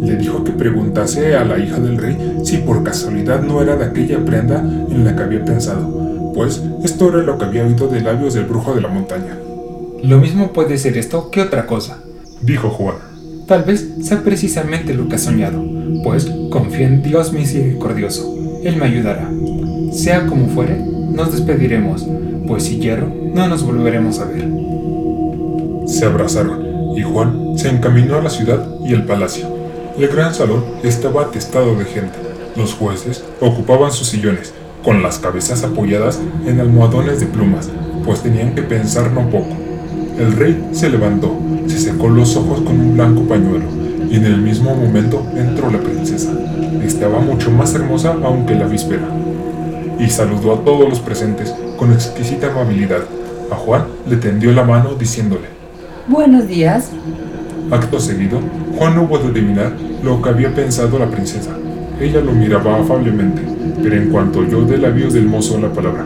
le 0.02 0.16
dijo 0.16 0.44
que 0.44 0.52
preguntase 0.52 1.36
a 1.36 1.46
la 1.46 1.60
hija 1.60 1.80
del 1.80 1.98
rey 1.98 2.40
si 2.44 2.58
por 2.58 2.84
casualidad 2.84 3.42
no 3.44 3.62
era 3.62 3.76
de 3.76 3.86
aquella 3.86 4.24
prenda 4.26 4.60
en 4.60 5.06
la 5.06 5.16
que 5.16 5.24
había 5.24 5.46
pensado, 5.46 6.34
pues 6.34 6.62
esto 6.84 7.10
era 7.10 7.20
lo 7.20 7.38
que 7.38 7.46
había 7.46 7.66
oído 7.66 7.88
de 7.88 8.02
labios 8.02 8.34
del 8.34 8.46
brujo 8.46 8.74
de 8.74 8.82
la 8.82 8.88
montaña. 8.88 9.38
Lo 10.04 10.18
mismo 10.18 10.52
puede 10.52 10.78
ser 10.80 10.98
esto 10.98 11.30
que 11.30 11.42
otra 11.42 11.68
cosa, 11.68 12.00
dijo 12.42 12.70
Juan. 12.70 12.96
Tal 13.48 13.64
vez 13.64 13.88
sea 14.02 14.24
precisamente 14.24 14.94
lo 14.96 15.08
que 15.08 15.16
ha 15.16 15.20
soñado, 15.20 15.64
pues 16.04 16.32
confío 16.50 16.88
en 16.88 17.04
Dios 17.04 17.32
misericordioso. 17.34 18.36
Él 18.64 18.78
me 18.78 18.86
ayudará. 18.86 19.30
Sea 19.92 20.26
como 20.26 20.48
fuere, 20.48 20.80
nos 20.80 21.32
despediremos, 21.32 22.08
pues 22.48 22.64
si 22.64 22.80
hierro, 22.80 23.08
no 23.08 23.48
nos 23.48 23.64
volveremos 23.64 24.20
a 24.20 24.26
ver. 24.26 24.50
Se 25.86 26.06
abrazaron 26.06 26.98
y 26.98 27.04
Juan 27.04 27.58
se 27.58 27.70
encaminó 27.70 28.16
a 28.16 28.22
la 28.22 28.30
ciudad 28.30 28.66
y 28.86 28.94
el 28.94 29.06
palacio. 29.06 29.61
El 29.98 30.08
gran 30.08 30.34
salón 30.34 30.64
estaba 30.84 31.24
atestado 31.24 31.76
de 31.76 31.86
gente. 31.86 32.18
Los 32.56 32.74
jueces 32.74 33.24
ocupaban 33.40 33.92
sus 33.92 34.08
sillones, 34.08 34.54
con 34.84 35.04
las 35.04 35.20
cabezas 35.20 35.64
apoyadas 35.64 36.20
en 36.46 36.60
almohadones 36.60 37.20
de 37.20 37.26
plumas, 37.28 37.70
pues 38.06 38.22
tenían 38.22 38.56
que 38.56 38.64
pensar 38.64 39.12
no 39.12 39.30
poco. 39.30 39.56
El 40.18 40.34
rey 40.34 40.70
se 40.72 40.90
levantó, 40.90 41.38
se 41.68 41.78
secó 41.78 42.10
los 42.10 42.36
ojos 42.36 42.62
con 42.62 42.80
un 42.80 42.96
blanco 42.96 43.24
pañuelo, 43.24 43.66
y 44.10 44.16
en 44.16 44.26
el 44.26 44.38
mismo 44.38 44.74
momento 44.76 45.26
entró 45.36 45.70
la 45.70 45.80
princesa. 45.80 46.32
Estaba 46.84 47.20
mucho 47.20 47.52
más 47.52 47.76
hermosa 47.76 48.16
aunque 48.24 48.56
la 48.56 48.66
víspera 48.66 49.08
y 50.00 50.10
saludó 50.10 50.54
a 50.54 50.66
todos 50.66 50.90
los 50.90 51.00
presentes 51.00 51.54
con 51.78 51.94
exquisita 51.94 52.48
amabilidad. 52.48 53.02
A 53.52 53.56
Juan 53.56 53.86
le 54.08 54.16
tendió 54.18 54.52
la 54.52 54.64
mano 54.64 54.96
diciéndole, 54.96 55.48
Buenos 56.08 56.48
días. 56.48 56.90
Acto 57.72 58.00
seguido, 58.00 58.40
Juan 58.78 58.96
no 58.96 59.08
pudo 59.08 59.30
adivinar 59.30 59.74
lo 60.04 60.22
que 60.22 60.30
había 60.30 60.54
pensado 60.54 61.00
la 61.00 61.10
princesa. 61.10 61.52
Ella 62.00 62.22
lo 62.22 62.34
miraba 62.34 62.80
afablemente, 62.80 63.42
pero 63.82 63.96
en 63.96 64.10
cuanto 64.10 64.40
oyó 64.40 64.64
de 64.64 64.78
labios 64.78 65.14
del 65.14 65.26
mozo 65.26 65.60
la 65.60 65.72
palabra 65.72 66.06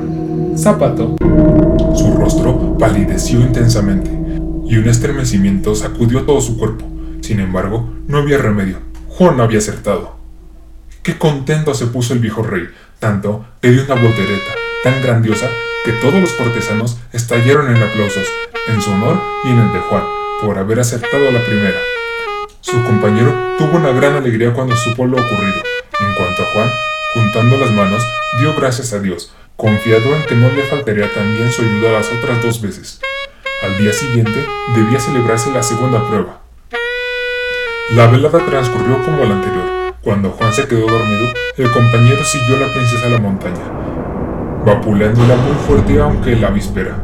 zapato, 0.58 1.16
su 1.96 2.16
rostro 2.18 2.78
palideció 2.78 3.42
intensamente 3.42 4.10
y 4.66 4.78
un 4.78 4.88
estremecimiento 4.88 5.76
sacudió 5.76 6.24
todo 6.24 6.42
su 6.42 6.58
cuerpo. 6.58 6.86
Sin 7.22 7.40
embargo, 7.40 7.90
no 8.08 8.20
había 8.20 8.38
remedio. 8.38 8.78
Juan 9.10 9.40
había 9.40 9.60
acertado. 9.60 10.16
Qué 11.04 11.18
contento 11.18 11.74
se 11.74 11.88
puso 11.88 12.14
el 12.14 12.20
viejo 12.20 12.42
rey 12.42 12.64
tanto 13.00 13.46
que 13.62 13.72
dio 13.72 13.84
una 13.84 13.96
voltereta 13.96 14.52
tan 14.84 15.02
grandiosa 15.02 15.50
que 15.84 15.92
todos 15.94 16.20
los 16.20 16.32
cortesanos 16.34 16.98
estallaron 17.12 17.76
en 17.76 17.84
aplausos 17.84 18.28
en 18.68 18.82
su 18.82 18.92
honor 18.92 19.22
y 19.44 19.50
en 19.50 19.60
el 19.60 19.74
de 19.74 19.80
Juan 19.80 20.15
por 20.42 20.58
haber 20.58 20.80
acertado 20.80 21.28
a 21.28 21.32
la 21.32 21.44
primera. 21.44 21.80
Su 22.62 22.82
compañero 22.84 23.34
tuvo 23.58 23.78
una 23.78 23.92
gran 23.92 24.16
alegría 24.16 24.54
cuando 24.54 24.76
supo 24.76 25.06
lo 25.06 25.18
ocurrido. 25.18 25.62
En 26.00 26.14
cuanto 26.16 26.44
a 26.44 26.46
Juan, 26.46 26.70
juntando 27.14 27.58
las 27.58 27.72
manos, 27.72 28.04
dio 28.40 28.54
gracias 28.56 28.94
a 28.94 29.00
Dios, 29.00 29.34
confiado 29.56 30.16
en 30.16 30.24
que 30.24 30.36
no 30.36 30.50
le 30.52 30.64
faltaría 30.64 31.12
también 31.14 31.52
su 31.52 31.62
ayuda 31.62 31.92
las 31.92 32.12
otras 32.12 32.42
dos 32.42 32.62
veces. 32.62 33.00
Al 33.64 33.78
día 33.78 33.94
siguiente 33.94 34.46
debía 34.76 35.00
celebrarse 35.00 35.52
la 35.52 35.64
segunda 35.64 36.06
prueba. 36.08 36.42
La 37.92 38.08
velada 38.08 38.44
transcurrió 38.46 39.04
como 39.04 39.24
la 39.24 39.36
anterior. 39.36 39.96
Cuando 40.02 40.32
Juan 40.32 40.54
se 40.54 40.68
quedó 40.68 40.88
dormido, 40.88 41.34
el 41.58 41.72
compañero 41.72 42.24
siguió 42.24 42.58
a 42.58 42.60
la 42.60 42.74
princesa 42.74 43.08
a 43.08 43.10
la 43.10 43.20
montaña, 43.20 43.64
vapuleándola 44.66 45.36
muy 45.36 45.56
fuerte 45.66 46.00
aunque 46.00 46.36
la 46.36 46.50
víspera, 46.50 46.98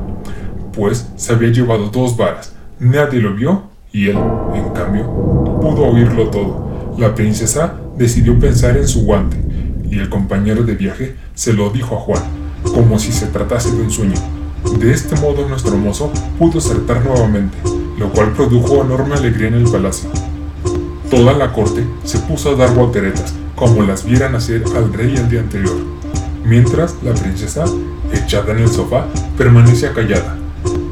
pues 0.73 1.07
se 1.15 1.33
había 1.33 1.49
llevado 1.49 1.89
dos 1.89 2.17
varas. 2.17 2.53
Nadie 2.81 3.19
lo 3.19 3.35
vio 3.35 3.61
y 3.93 4.07
él, 4.09 4.17
en 4.55 4.69
cambio, 4.73 5.05
pudo 5.61 5.85
oírlo 5.85 6.29
todo. 6.31 6.95
La 6.97 7.13
princesa 7.13 7.75
decidió 7.95 8.39
pensar 8.39 8.75
en 8.75 8.87
su 8.87 9.03
guante 9.03 9.37
y 9.87 9.99
el 9.99 10.09
compañero 10.09 10.63
de 10.63 10.73
viaje 10.73 11.15
se 11.35 11.53
lo 11.53 11.69
dijo 11.69 11.95
a 11.95 11.99
Juan, 11.99 12.23
como 12.73 12.97
si 12.97 13.11
se 13.11 13.27
tratase 13.27 13.71
de 13.71 13.83
un 13.83 13.91
sueño. 13.91 14.15
De 14.79 14.91
este 14.91 15.15
modo 15.17 15.47
nuestro 15.47 15.77
mozo 15.77 16.11
pudo 16.39 16.57
acertar 16.57 17.05
nuevamente, 17.05 17.55
lo 17.99 18.09
cual 18.09 18.31
produjo 18.31 18.83
enorme 18.83 19.13
alegría 19.13 19.49
en 19.49 19.53
el 19.53 19.69
palacio. 19.69 20.09
Toda 21.11 21.33
la 21.33 21.53
corte 21.53 21.85
se 22.03 22.17
puso 22.17 22.49
a 22.49 22.55
dar 22.55 22.73
volteretas, 22.73 23.35
como 23.55 23.83
las 23.83 24.05
vieran 24.05 24.33
hacer 24.33 24.63
al 24.75 24.91
rey 24.91 25.13
el 25.15 25.29
día 25.29 25.41
anterior, 25.41 25.77
mientras 26.43 26.95
la 27.03 27.13
princesa, 27.13 27.63
echada 28.11 28.53
en 28.53 28.59
el 28.61 28.69
sofá, 28.69 29.05
permanecía 29.37 29.93
callada. 29.93 30.35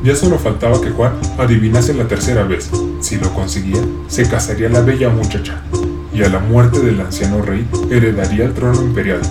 Ya 0.04 0.16
solo 0.16 0.40
faltaba 0.40 0.80
que 0.80 0.92
Juan 0.92 1.14
adivinase 1.38 1.94
la 1.94 2.08
tercera 2.08 2.44
vez. 2.44 2.70
Si 3.02 3.18
lo 3.18 3.34
conseguía, 3.34 3.82
se 4.08 4.28
casaría 4.30 4.70
la 4.70 4.82
bella 4.82 5.10
muchacha, 5.10 5.62
y 6.14 6.24
a 6.24 6.30
la 6.30 6.40
muerte 6.40 6.80
del 6.80 7.02
anciano 7.02 7.42
rey 7.42 7.68
heredaría 7.90 8.46
el 8.46 8.54
trono 8.54 8.82
imperial. 8.82 9.22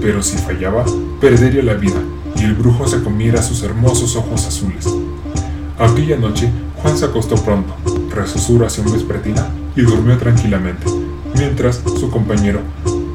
Pero 0.00 0.22
si 0.22 0.36
fallaba, 0.36 0.84
perdería 1.20 1.62
la 1.62 1.74
vida, 1.74 2.00
y 2.36 2.44
el 2.44 2.54
brujo 2.54 2.86
se 2.86 3.02
comiera 3.02 3.42
sus 3.42 3.62
hermosos 3.62 4.14
ojos 4.16 4.46
azules. 4.46 4.86
Aquella 5.78 6.16
noche, 6.16 6.50
Juan 6.82 6.98
se 6.98 7.06
acostó 7.06 7.36
pronto, 7.36 7.74
rezó 8.14 8.38
su 8.38 8.56
oración 8.56 8.92
vespertina 8.92 9.48
y 9.74 9.82
durmió 9.82 10.18
tranquilamente, 10.18 10.86
mientras 11.34 11.82
su 11.98 12.10
compañero, 12.10 12.60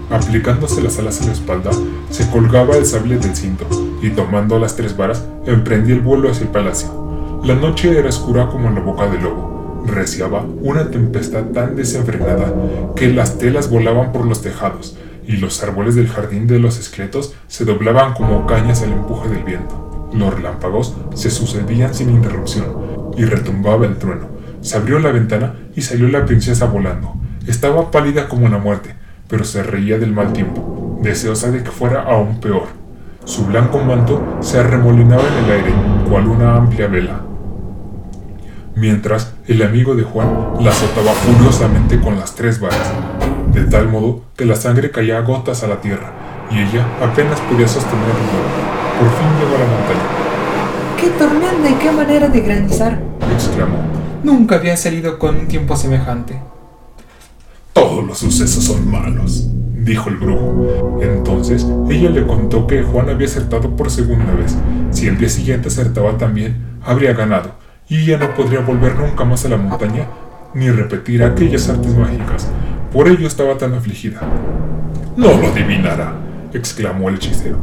aplicándose 0.09 0.81
las 0.81 0.99
alas 0.99 1.19
en 1.21 1.27
la 1.27 1.33
espalda, 1.33 1.71
se 2.09 2.29
colgaba 2.29 2.77
el 2.77 2.85
sable 2.85 3.17
del 3.17 3.35
cinto 3.35 3.65
y 4.01 4.09
tomando 4.11 4.59
las 4.59 4.75
tres 4.75 4.95
varas, 4.95 5.25
emprendía 5.45 5.95
el 5.95 6.01
vuelo 6.01 6.29
hacia 6.29 6.43
el 6.43 6.49
palacio. 6.49 7.41
La 7.43 7.55
noche 7.55 7.97
era 7.97 8.09
oscura 8.09 8.47
como 8.47 8.69
la 8.69 8.79
boca 8.79 9.07
del 9.09 9.23
lobo. 9.23 9.83
Reciaba 9.85 10.45
una 10.61 10.89
tempestad 10.89 11.45
tan 11.45 11.75
desenfrenada 11.75 12.53
que 12.95 13.07
las 13.07 13.37
telas 13.37 13.69
volaban 13.69 14.11
por 14.11 14.25
los 14.25 14.41
tejados 14.41 14.97
y 15.25 15.37
los 15.37 15.61
árboles 15.63 15.95
del 15.95 16.07
jardín 16.07 16.47
de 16.47 16.59
los 16.59 16.79
esqueletos 16.79 17.33
se 17.47 17.65
doblaban 17.65 18.13
como 18.13 18.45
cañas 18.47 18.81
al 18.81 18.93
empuje 18.93 19.29
del 19.29 19.43
viento. 19.43 20.09
Los 20.13 20.33
relámpagos 20.33 20.95
se 21.13 21.29
sucedían 21.29 21.93
sin 21.93 22.09
interrupción 22.09 23.13
y 23.17 23.25
retumbaba 23.25 23.85
el 23.85 23.97
trueno. 23.97 24.27
Se 24.61 24.77
abrió 24.77 24.99
la 24.99 25.11
ventana 25.11 25.55
y 25.75 25.81
salió 25.81 26.07
la 26.07 26.25
princesa 26.25 26.65
volando. 26.65 27.13
Estaba 27.45 27.91
pálida 27.91 28.27
como 28.27 28.49
la 28.49 28.57
muerte, 28.57 28.95
pero 29.27 29.43
se 29.43 29.63
reía 29.63 29.97
del 29.97 30.13
mal 30.13 30.33
tiempo, 30.33 30.99
deseosa 31.01 31.51
de 31.51 31.63
que 31.63 31.71
fuera 31.71 32.03
aún 32.03 32.39
peor. 32.39 32.67
Su 33.25 33.45
blanco 33.45 33.79
manto 33.79 34.37
se 34.39 34.59
arremolinaba 34.59 35.23
en 35.23 35.45
el 35.45 35.51
aire, 35.51 35.73
cual 36.09 36.27
una 36.27 36.55
amplia 36.55 36.87
vela. 36.87 37.21
Mientras, 38.75 39.33
el 39.47 39.61
amigo 39.63 39.95
de 39.95 40.03
Juan 40.03 40.29
la 40.61 40.69
azotaba 40.69 41.11
furiosamente 41.11 41.99
con 41.99 42.17
las 42.17 42.35
tres 42.35 42.59
varas, 42.59 42.93
de 43.53 43.65
tal 43.65 43.89
modo 43.89 44.21
que 44.35 44.45
la 44.45 44.55
sangre 44.55 44.91
caía 44.91 45.17
a 45.17 45.21
gotas 45.21 45.63
a 45.63 45.67
la 45.67 45.81
tierra, 45.81 46.11
y 46.51 46.59
ella 46.59 46.85
apenas 47.01 47.39
podía 47.41 47.67
sostener 47.67 48.05
el 48.05 48.99
Por 48.99 49.09
fin 49.17 49.27
llegó 49.39 49.55
a 49.55 49.59
la 49.59 49.65
montaña. 49.65 50.27
¡Qué 50.99 51.09
tormenta 51.09 51.69
y 51.69 51.73
qué 51.73 51.91
manera 51.91 52.29
de 52.29 52.41
granizar! 52.41 52.99
exclamó. 53.33 53.79
Nunca 54.23 54.55
había 54.55 54.77
salido 54.77 55.19
con 55.19 55.35
un 55.35 55.47
tiempo 55.47 55.75
semejante. 55.75 56.39
Todos 57.77 58.03
los 58.07 58.17
sucesos 58.17 58.63
son 58.63 58.89
malos, 58.89 59.47
dijo 59.83 60.09
el 60.09 60.17
brujo. 60.17 60.99
Entonces 60.99 61.63
ella 61.87 62.09
le 62.09 62.25
contó 62.25 62.65
que 62.65 62.81
Juan 62.81 63.07
había 63.07 63.27
acertado 63.27 63.75
por 63.75 63.91
segunda 63.91 64.33
vez. 64.33 64.57
Si 64.89 65.05
el 65.05 65.19
día 65.19 65.29
siguiente 65.29 65.67
acertaba 65.67 66.17
también, 66.17 66.57
habría 66.83 67.13
ganado, 67.13 67.51
y 67.87 68.01
ella 68.01 68.17
no 68.17 68.33
podría 68.33 68.61
volver 68.61 68.95
nunca 68.95 69.25
más 69.25 69.45
a 69.45 69.49
la 69.49 69.57
montaña 69.57 70.07
ni 70.55 70.71
repetir 70.71 71.21
aquellas 71.21 71.69
artes 71.69 71.95
mágicas. 71.95 72.47
Por 72.91 73.07
ello 73.07 73.27
estaba 73.27 73.59
tan 73.59 73.75
afligida. 73.75 74.21
No 75.15 75.37
lo 75.37 75.49
adivinará, 75.49 76.15
exclamó 76.53 77.09
el 77.09 77.17
hechicero. 77.17 77.59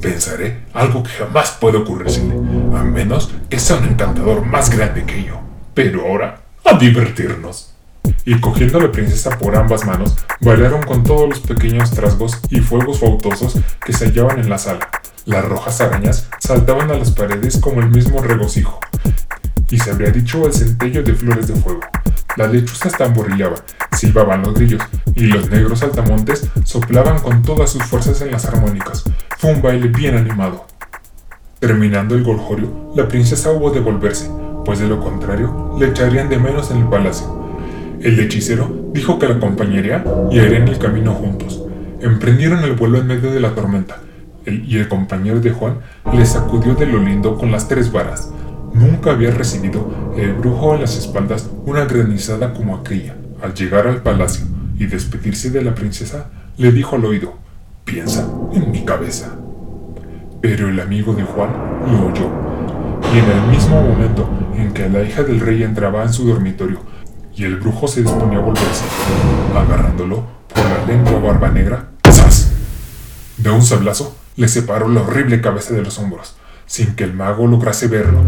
Pensaré 0.00 0.62
algo 0.74 1.04
que 1.04 1.10
jamás 1.10 1.56
puede 1.60 1.78
ocurrírsele, 1.78 2.34
a 2.74 2.82
menos 2.82 3.32
que 3.48 3.60
sea 3.60 3.76
un 3.76 3.84
encantador 3.84 4.44
más 4.44 4.76
grande 4.76 5.04
que 5.04 5.22
yo. 5.22 5.40
Pero 5.72 6.04
ahora, 6.04 6.40
a 6.64 6.76
divertirnos. 6.76 7.71
Y 8.24 8.40
cogiendo 8.40 8.78
a 8.78 8.82
la 8.82 8.92
princesa 8.92 9.38
por 9.38 9.56
ambas 9.56 9.84
manos, 9.84 10.16
bailaron 10.40 10.82
con 10.82 11.02
todos 11.02 11.28
los 11.28 11.40
pequeños 11.40 11.90
trasgos 11.90 12.38
y 12.50 12.60
fuegos 12.60 13.00
fautosos 13.00 13.58
que 13.84 13.92
se 13.92 14.06
hallaban 14.06 14.38
en 14.38 14.48
la 14.48 14.58
sala. 14.58 14.88
Las 15.24 15.44
rojas 15.44 15.80
arañas 15.80 16.28
saltaban 16.38 16.90
a 16.90 16.94
las 16.94 17.10
paredes 17.12 17.58
como 17.58 17.80
el 17.80 17.90
mismo 17.90 18.22
regocijo, 18.22 18.78
y 19.70 19.78
se 19.78 19.90
habría 19.90 20.10
dicho 20.10 20.46
el 20.46 20.52
centello 20.52 21.02
de 21.02 21.14
flores 21.14 21.48
de 21.48 21.54
fuego. 21.54 21.80
Las 22.36 22.52
lechuzas 22.52 22.92
tamborillaban, 22.92 23.60
silbaban 23.96 24.42
los 24.42 24.54
grillos, 24.54 24.82
y 25.14 25.26
los 25.26 25.50
negros 25.50 25.80
saltamontes 25.80 26.48
soplaban 26.64 27.18
con 27.20 27.42
todas 27.42 27.70
sus 27.70 27.82
fuerzas 27.84 28.20
en 28.22 28.32
las 28.32 28.46
armónicas. 28.46 29.04
Fue 29.38 29.52
un 29.52 29.62
baile 29.62 29.88
bien 29.88 30.16
animado. 30.16 30.66
Terminando 31.58 32.14
el 32.14 32.24
goljorio, 32.24 32.92
la 32.96 33.06
princesa 33.06 33.50
hubo 33.52 33.70
de 33.70 33.80
volverse, 33.80 34.30
pues 34.64 34.78
de 34.78 34.88
lo 34.88 35.00
contrario 35.00 35.76
le 35.78 35.88
echarían 35.88 36.28
de 36.28 36.38
menos 36.38 36.70
en 36.70 36.78
el 36.78 36.88
palacio. 36.88 37.41
El 38.02 38.18
hechicero 38.18 38.90
dijo 38.92 39.16
que 39.20 39.28
la 39.28 39.36
acompañaría 39.36 40.02
y 40.28 40.40
harían 40.40 40.66
el 40.66 40.78
camino 40.78 41.12
juntos. 41.14 41.62
Emprendieron 42.00 42.64
el 42.64 42.72
vuelo 42.72 42.98
en 42.98 43.06
medio 43.06 43.30
de 43.30 43.38
la 43.38 43.54
tormenta, 43.54 43.98
y 44.44 44.76
el 44.76 44.88
compañero 44.88 45.38
de 45.38 45.52
Juan 45.52 45.76
le 46.12 46.26
sacudió 46.26 46.74
de 46.74 46.86
lo 46.86 46.98
lindo 46.98 47.38
con 47.38 47.52
las 47.52 47.68
tres 47.68 47.92
varas. 47.92 48.28
Nunca 48.74 49.12
había 49.12 49.30
recibido 49.30 50.12
el 50.16 50.32
brujo 50.32 50.72
a 50.72 50.78
las 50.78 50.96
espaldas 50.98 51.48
una 51.64 51.84
granizada 51.84 52.52
como 52.52 52.74
aquella. 52.74 53.14
Al 53.40 53.54
llegar 53.54 53.86
al 53.86 54.02
palacio 54.02 54.46
y 54.76 54.86
despedirse 54.86 55.50
de 55.50 55.62
la 55.62 55.72
princesa, 55.72 56.26
le 56.56 56.72
dijo 56.72 56.96
al 56.96 57.04
oído, 57.04 57.34
piensa 57.84 58.28
en 58.52 58.72
mi 58.72 58.84
cabeza. 58.84 59.36
Pero 60.40 60.68
el 60.68 60.80
amigo 60.80 61.14
de 61.14 61.22
Juan 61.22 61.50
lo 61.86 62.06
oyó, 62.06 62.28
y 63.14 63.18
en 63.18 63.30
el 63.30 63.48
mismo 63.48 63.80
momento 63.80 64.28
en 64.56 64.72
que 64.72 64.88
la 64.88 65.04
hija 65.04 65.22
del 65.22 65.38
rey 65.38 65.62
entraba 65.62 66.02
en 66.02 66.12
su 66.12 66.26
dormitorio, 66.26 66.80
y 67.42 67.44
el 67.44 67.56
brujo 67.56 67.88
se 67.88 68.02
disponía 68.02 68.38
a 68.38 68.42
volverse, 68.42 68.84
agarrándolo 69.52 70.24
por 70.46 70.64
la 70.64 70.86
lengua 70.86 71.18
barba 71.18 71.50
negra, 71.50 71.88
¡zas! 72.08 72.52
De 73.36 73.50
un 73.50 73.62
sablazo 73.62 74.14
le 74.36 74.46
separó 74.46 74.88
la 74.88 75.02
horrible 75.02 75.40
cabeza 75.40 75.74
de 75.74 75.82
los 75.82 75.98
hombros, 75.98 76.36
sin 76.66 76.94
que 76.94 77.02
el 77.02 77.14
mago 77.14 77.48
lograse 77.48 77.88
verlo. 77.88 78.20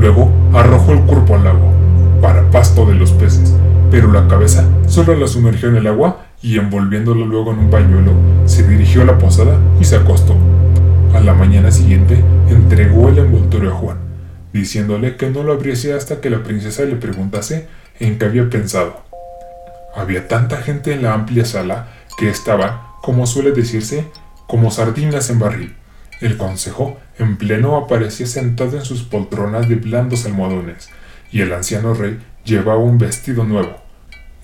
Luego 0.00 0.32
arrojó 0.52 0.90
el 0.90 1.02
cuerpo 1.02 1.36
al 1.36 1.44
lago, 1.44 1.72
para 2.20 2.50
pasto 2.50 2.86
de 2.86 2.96
los 2.96 3.12
peces, 3.12 3.54
pero 3.92 4.10
la 4.10 4.26
cabeza 4.26 4.66
solo 4.88 5.14
la 5.14 5.28
sumergió 5.28 5.68
en 5.68 5.76
el 5.76 5.86
agua 5.86 6.24
y 6.42 6.58
envolviéndolo 6.58 7.26
luego 7.26 7.52
en 7.52 7.60
un 7.60 7.70
pañuelo, 7.70 8.10
se 8.46 8.66
dirigió 8.66 9.02
a 9.02 9.04
la 9.04 9.18
posada 9.18 9.60
y 9.80 9.84
se 9.84 9.94
acostó. 9.94 10.34
A 11.14 11.20
la 11.20 11.34
mañana 11.34 11.70
siguiente 11.70 12.24
entregó 12.48 13.10
el 13.10 13.18
envoltorio 13.18 13.70
a 13.70 13.74
Juan, 13.76 13.98
diciéndole 14.52 15.14
que 15.14 15.30
no 15.30 15.44
lo 15.44 15.52
abriese 15.52 15.92
hasta 15.92 16.20
que 16.20 16.30
la 16.30 16.42
princesa 16.42 16.82
le 16.82 16.96
preguntase 16.96 17.68
en 18.00 18.18
qué 18.18 18.24
había 18.24 18.50
pensado. 18.50 19.02
Había 19.94 20.26
tanta 20.26 20.56
gente 20.56 20.92
en 20.92 21.02
la 21.02 21.14
amplia 21.14 21.44
sala 21.44 21.88
que 22.18 22.28
estaban, 22.28 22.80
como 23.02 23.26
suele 23.26 23.52
decirse, 23.52 24.06
como 24.46 24.70
sardinas 24.70 25.30
en 25.30 25.38
barril. 25.38 25.76
El 26.20 26.36
consejo, 26.36 26.98
en 27.18 27.36
pleno, 27.36 27.76
aparecía 27.76 28.26
sentado 28.26 28.76
en 28.76 28.84
sus 28.84 29.02
poltronas 29.02 29.68
de 29.68 29.76
blandos 29.76 30.26
almohadones, 30.26 30.90
y 31.30 31.40
el 31.40 31.52
anciano 31.52 31.94
rey 31.94 32.18
llevaba 32.44 32.78
un 32.78 32.98
vestido 32.98 33.44
nuevo. 33.44 33.76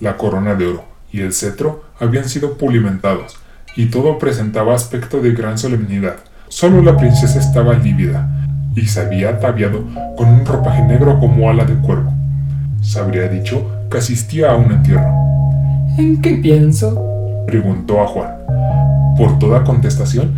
La 0.00 0.16
corona 0.16 0.54
de 0.54 0.66
oro 0.66 0.84
y 1.12 1.20
el 1.20 1.32
cetro 1.32 1.84
habían 1.98 2.28
sido 2.28 2.58
pulimentados, 2.58 3.38
y 3.76 3.86
todo 3.86 4.18
presentaba 4.18 4.74
aspecto 4.74 5.20
de 5.20 5.32
gran 5.32 5.58
solemnidad. 5.58 6.16
Solo 6.48 6.82
la 6.82 6.96
princesa 6.96 7.38
estaba 7.38 7.74
lívida, 7.74 8.28
y 8.74 8.86
se 8.86 9.00
había 9.00 9.30
ataviado 9.30 9.84
con 10.16 10.28
un 10.28 10.44
ropaje 10.44 10.82
negro 10.82 11.18
como 11.18 11.48
ala 11.48 11.64
de 11.64 11.74
cuervo. 11.74 12.12
Se 12.86 13.00
habría 13.00 13.26
dicho 13.28 13.66
que 13.90 13.98
asistía 13.98 14.52
a 14.52 14.56
un 14.56 14.70
entierro. 14.70 15.10
¿En 15.98 16.22
qué 16.22 16.36
pienso? 16.36 17.44
preguntó 17.44 18.00
a 18.00 18.06
Juan. 18.06 18.30
Por 19.18 19.40
toda 19.40 19.64
contestación, 19.64 20.32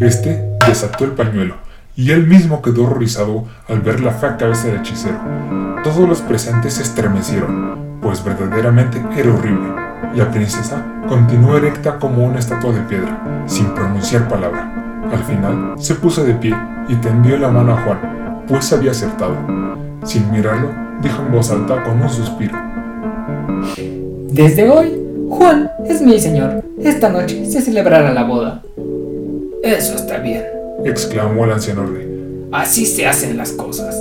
este 0.00 0.56
desató 0.66 1.04
el 1.04 1.10
pañuelo, 1.10 1.56
y 1.94 2.12
él 2.12 2.26
mismo 2.26 2.62
quedó 2.62 2.84
horrorizado 2.84 3.44
al 3.68 3.82
ver 3.82 4.00
la 4.00 4.12
fea 4.12 4.38
cabeza 4.38 4.68
del 4.68 4.78
hechicero. 4.78 5.18
Todos 5.84 6.08
los 6.08 6.22
presentes 6.22 6.74
se 6.74 6.82
estremecieron, 6.82 7.98
pues 8.00 8.24
verdaderamente 8.24 8.98
era 9.14 9.34
horrible. 9.34 9.68
La 10.14 10.30
princesa 10.30 10.82
continuó 11.06 11.58
erecta 11.58 11.98
como 11.98 12.24
una 12.24 12.38
estatua 12.38 12.72
de 12.72 12.80
piedra, 12.82 13.44
sin 13.46 13.66
pronunciar 13.74 14.28
palabra. 14.30 15.04
Al 15.12 15.22
final 15.24 15.74
se 15.76 15.94
puso 15.96 16.24
de 16.24 16.32
pie 16.32 16.56
y 16.88 16.94
tendió 16.96 17.36
la 17.36 17.50
mano 17.50 17.76
a 17.76 17.82
Juan, 17.82 18.44
pues 18.48 18.72
había 18.72 18.92
acertado. 18.92 19.36
Sin 20.04 20.32
mirarlo, 20.32 20.70
dijo 21.02 21.22
en 21.22 21.32
voz 21.32 21.50
alta 21.50 21.82
con 21.82 22.00
un 22.00 22.08
suspiro. 22.08 22.56
Desde 24.30 24.68
hoy, 24.70 24.98
Juan 25.28 25.70
es 25.86 26.00
mi 26.00 26.18
señor. 26.18 26.64
Esta 26.82 27.08
noche 27.08 27.44
se 27.50 27.60
celebrará 27.60 28.12
la 28.12 28.24
boda. 28.24 28.62
Eso 29.62 29.94
está 29.94 30.18
bien, 30.18 30.44
exclamó 30.84 31.44
el 31.44 31.52
anciano 31.52 31.86
rey. 31.86 32.48
Así 32.52 32.86
se 32.86 33.06
hacen 33.06 33.36
las 33.36 33.52
cosas. 33.52 33.96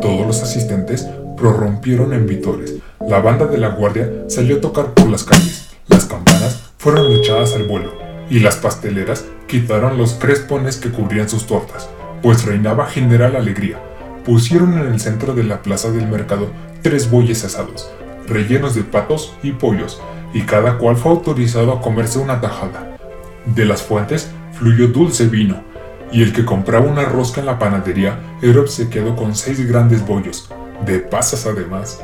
Todos 0.00 0.26
los 0.26 0.42
asistentes 0.42 1.08
prorrumpieron 1.36 2.12
en 2.12 2.26
vitores. 2.26 2.74
La 3.08 3.20
banda 3.20 3.46
de 3.46 3.58
la 3.58 3.68
guardia 3.68 4.10
salió 4.28 4.56
a 4.56 4.60
tocar 4.60 4.94
por 4.94 5.08
las 5.08 5.24
calles. 5.24 5.70
Las 5.88 6.04
campanas 6.04 6.72
fueron 6.78 7.12
echadas 7.12 7.54
al 7.54 7.64
vuelo 7.64 7.92
y 8.30 8.40
las 8.40 8.56
pasteleras 8.56 9.24
quitaron 9.46 9.98
los 9.98 10.14
crespones 10.14 10.76
que 10.76 10.90
cubrían 10.90 11.28
sus 11.28 11.46
tortas, 11.46 11.88
pues 12.22 12.44
reinaba 12.44 12.86
general 12.86 13.36
alegría. 13.36 13.78
Pusieron 14.24 14.78
en 14.78 14.86
el 14.86 15.00
centro 15.00 15.34
de 15.34 15.44
la 15.44 15.60
plaza 15.60 15.90
del 15.90 16.08
mercado 16.08 16.48
tres 16.80 17.10
bueyes 17.10 17.44
asados, 17.44 17.90
rellenos 18.26 18.74
de 18.74 18.82
patos 18.82 19.34
y 19.42 19.52
pollos, 19.52 20.00
y 20.32 20.42
cada 20.42 20.78
cual 20.78 20.96
fue 20.96 21.12
autorizado 21.12 21.72
a 21.72 21.82
comerse 21.82 22.18
una 22.18 22.40
tajada. 22.40 22.96
De 23.44 23.66
las 23.66 23.82
fuentes 23.82 24.30
fluyó 24.52 24.88
dulce 24.88 25.26
vino, 25.26 25.62
y 26.10 26.22
el 26.22 26.32
que 26.32 26.44
compraba 26.44 26.86
una 26.86 27.04
rosca 27.04 27.40
en 27.40 27.46
la 27.46 27.58
panadería 27.58 28.18
era 28.40 28.60
obsequiado 28.60 29.14
con 29.14 29.34
seis 29.34 29.66
grandes 29.68 30.06
bollos, 30.06 30.48
de 30.86 31.00
pasas 31.00 31.44
además. 31.44 32.00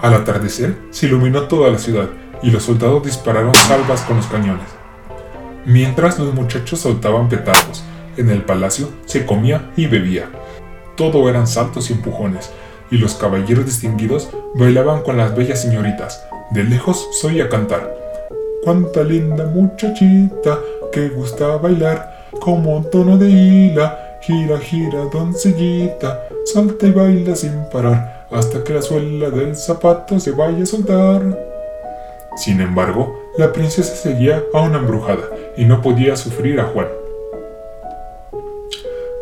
Al 0.00 0.14
atardecer 0.14 0.76
se 0.90 1.06
iluminó 1.06 1.42
toda 1.48 1.70
la 1.70 1.78
ciudad, 1.78 2.08
y 2.40 2.52
los 2.52 2.62
soldados 2.62 3.02
dispararon 3.02 3.54
salvas 3.54 4.02
con 4.02 4.18
los 4.18 4.26
cañones. 4.26 4.68
Mientras 5.66 6.20
los 6.20 6.32
muchachos 6.34 6.80
soltaban 6.80 7.28
petardos, 7.28 7.82
en 8.16 8.30
el 8.30 8.42
palacio 8.42 8.90
se 9.06 9.26
comía 9.26 9.72
y 9.76 9.86
bebía. 9.86 10.30
Todo 10.98 11.28
eran 11.28 11.46
saltos 11.46 11.90
y 11.90 11.92
empujones, 11.92 12.50
y 12.90 12.98
los 12.98 13.14
caballeros 13.14 13.64
distinguidos 13.64 14.30
bailaban 14.56 15.02
con 15.02 15.16
las 15.16 15.36
bellas 15.36 15.62
señoritas. 15.62 16.26
De 16.50 16.64
lejos 16.64 17.08
soy 17.20 17.40
a 17.40 17.48
cantar. 17.48 17.94
Cuánta 18.64 19.04
linda 19.04 19.46
muchachita 19.46 20.58
que 20.90 21.08
gusta 21.10 21.56
bailar 21.58 22.26
como 22.40 22.82
tono 22.82 23.16
de 23.16 23.30
hila. 23.30 24.18
Gira, 24.22 24.58
gira, 24.58 25.04
doncellita, 25.12 26.24
salta 26.44 26.88
y 26.88 26.90
baila 26.90 27.36
sin 27.36 27.52
parar 27.72 28.26
hasta 28.32 28.64
que 28.64 28.74
la 28.74 28.82
suela 28.82 29.30
del 29.30 29.54
zapato 29.54 30.18
se 30.18 30.32
vaya 30.32 30.64
a 30.64 30.66
soltar. 30.66 31.22
Sin 32.36 32.60
embargo, 32.60 33.32
la 33.38 33.52
princesa 33.52 33.94
seguía 33.94 34.42
a 34.52 34.62
una 34.62 34.78
embrujada 34.78 35.22
y 35.56 35.64
no 35.64 35.80
podía 35.80 36.16
sufrir 36.16 36.60
a 36.60 36.64
Juan. 36.64 36.97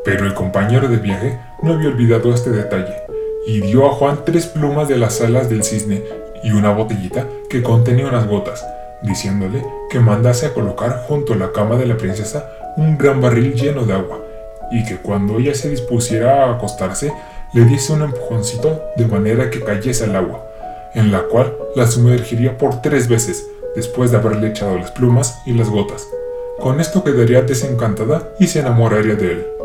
Pero 0.06 0.24
el 0.24 0.34
compañero 0.34 0.88
de 0.88 0.98
viaje 0.98 1.36
no 1.62 1.74
había 1.74 1.88
olvidado 1.88 2.32
este 2.32 2.50
detalle 2.50 2.94
y 3.44 3.60
dio 3.60 3.86
a 3.86 3.90
Juan 3.90 4.20
tres 4.24 4.46
plumas 4.46 4.86
de 4.86 4.96
las 4.96 5.20
alas 5.20 5.50
del 5.50 5.64
cisne 5.64 6.04
y 6.44 6.52
una 6.52 6.72
botellita 6.72 7.26
que 7.50 7.60
contenía 7.60 8.06
unas 8.06 8.28
gotas, 8.28 8.64
diciéndole 9.02 9.66
que 9.90 9.98
mandase 9.98 10.46
a 10.46 10.54
colocar 10.54 11.04
junto 11.08 11.32
a 11.32 11.36
la 11.36 11.50
cama 11.50 11.74
de 11.76 11.86
la 11.86 11.96
princesa 11.96 12.48
un 12.76 12.96
gran 12.96 13.20
barril 13.20 13.54
lleno 13.54 13.84
de 13.84 13.94
agua, 13.94 14.20
y 14.70 14.84
que 14.84 14.96
cuando 14.96 15.38
ella 15.38 15.54
se 15.54 15.70
dispusiera 15.70 16.44
a 16.44 16.54
acostarse, 16.54 17.12
le 17.52 17.64
diese 17.64 17.92
un 17.92 18.02
empujoncito 18.02 18.80
de 18.96 19.06
manera 19.06 19.50
que 19.50 19.60
cayese 19.60 20.04
el 20.04 20.14
agua, 20.14 20.40
en 20.94 21.10
la 21.10 21.22
cual 21.22 21.52
la 21.74 21.86
sumergiría 21.88 22.56
por 22.56 22.80
tres 22.80 23.08
veces, 23.08 23.44
después 23.74 24.12
de 24.12 24.18
haberle 24.18 24.50
echado 24.50 24.78
las 24.78 24.92
plumas 24.92 25.40
y 25.46 25.52
las 25.52 25.68
gotas. 25.68 26.06
Con 26.60 26.80
esto 26.80 27.02
quedaría 27.02 27.42
desencantada 27.42 28.28
y 28.38 28.46
se 28.46 28.60
enamoraría 28.60 29.16
de 29.16 29.32
él. 29.32 29.55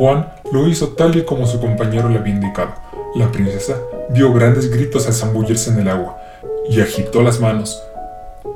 Juan 0.00 0.32
lo 0.50 0.66
hizo 0.66 0.94
tal 0.94 1.14
y 1.14 1.26
como 1.26 1.46
su 1.46 1.60
compañero 1.60 2.08
le 2.08 2.18
había 2.18 2.32
indicado. 2.32 2.70
La 3.16 3.30
princesa 3.30 3.76
dio 4.08 4.32
grandes 4.32 4.70
gritos 4.70 5.06
al 5.06 5.12
zambullirse 5.12 5.68
en 5.68 5.80
el 5.80 5.88
agua 5.88 6.16
y 6.70 6.80
agitó 6.80 7.20
las 7.20 7.38
manos, 7.38 7.82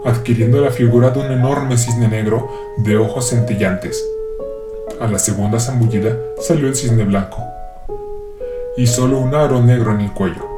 adquiriendo 0.06 0.58
la 0.62 0.70
figura 0.70 1.10
de 1.10 1.20
un 1.20 1.30
enorme 1.30 1.76
cisne 1.76 2.08
negro 2.08 2.48
de 2.78 2.96
ojos 2.96 3.28
centellantes. 3.28 4.02
A 5.02 5.06
la 5.06 5.18
segunda 5.18 5.60
zambullida 5.60 6.16
salió 6.40 6.66
el 6.66 6.76
cisne 6.76 7.04
blanco, 7.04 7.36
y 8.78 8.86
solo 8.86 9.18
un 9.18 9.34
aro 9.34 9.60
negro 9.60 9.90
en 9.90 10.00
el 10.00 10.14
cuello. 10.14 10.48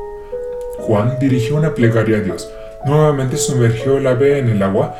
Juan 0.78 1.18
dirigió 1.18 1.56
una 1.56 1.74
plegaria 1.74 2.18
a 2.18 2.20
Dios, 2.20 2.48
nuevamente 2.84 3.38
sumergió 3.38 3.96
el 3.96 4.06
ave 4.06 4.38
en 4.38 4.50
el 4.50 4.62
agua 4.62 4.94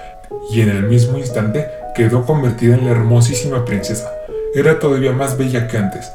y 0.51 0.63
en 0.63 0.69
el 0.69 0.83
mismo 0.83 1.17
instante 1.17 1.69
quedó 1.95 2.27
convertida 2.27 2.75
en 2.75 2.87
la 2.87 2.91
hermosísima 2.91 3.65
princesa. 3.65 4.16
Era 4.57 4.79
todavía 4.79 5.13
más 5.13 5.37
bella 5.37 5.69
que 5.69 5.77
antes, 5.77 6.11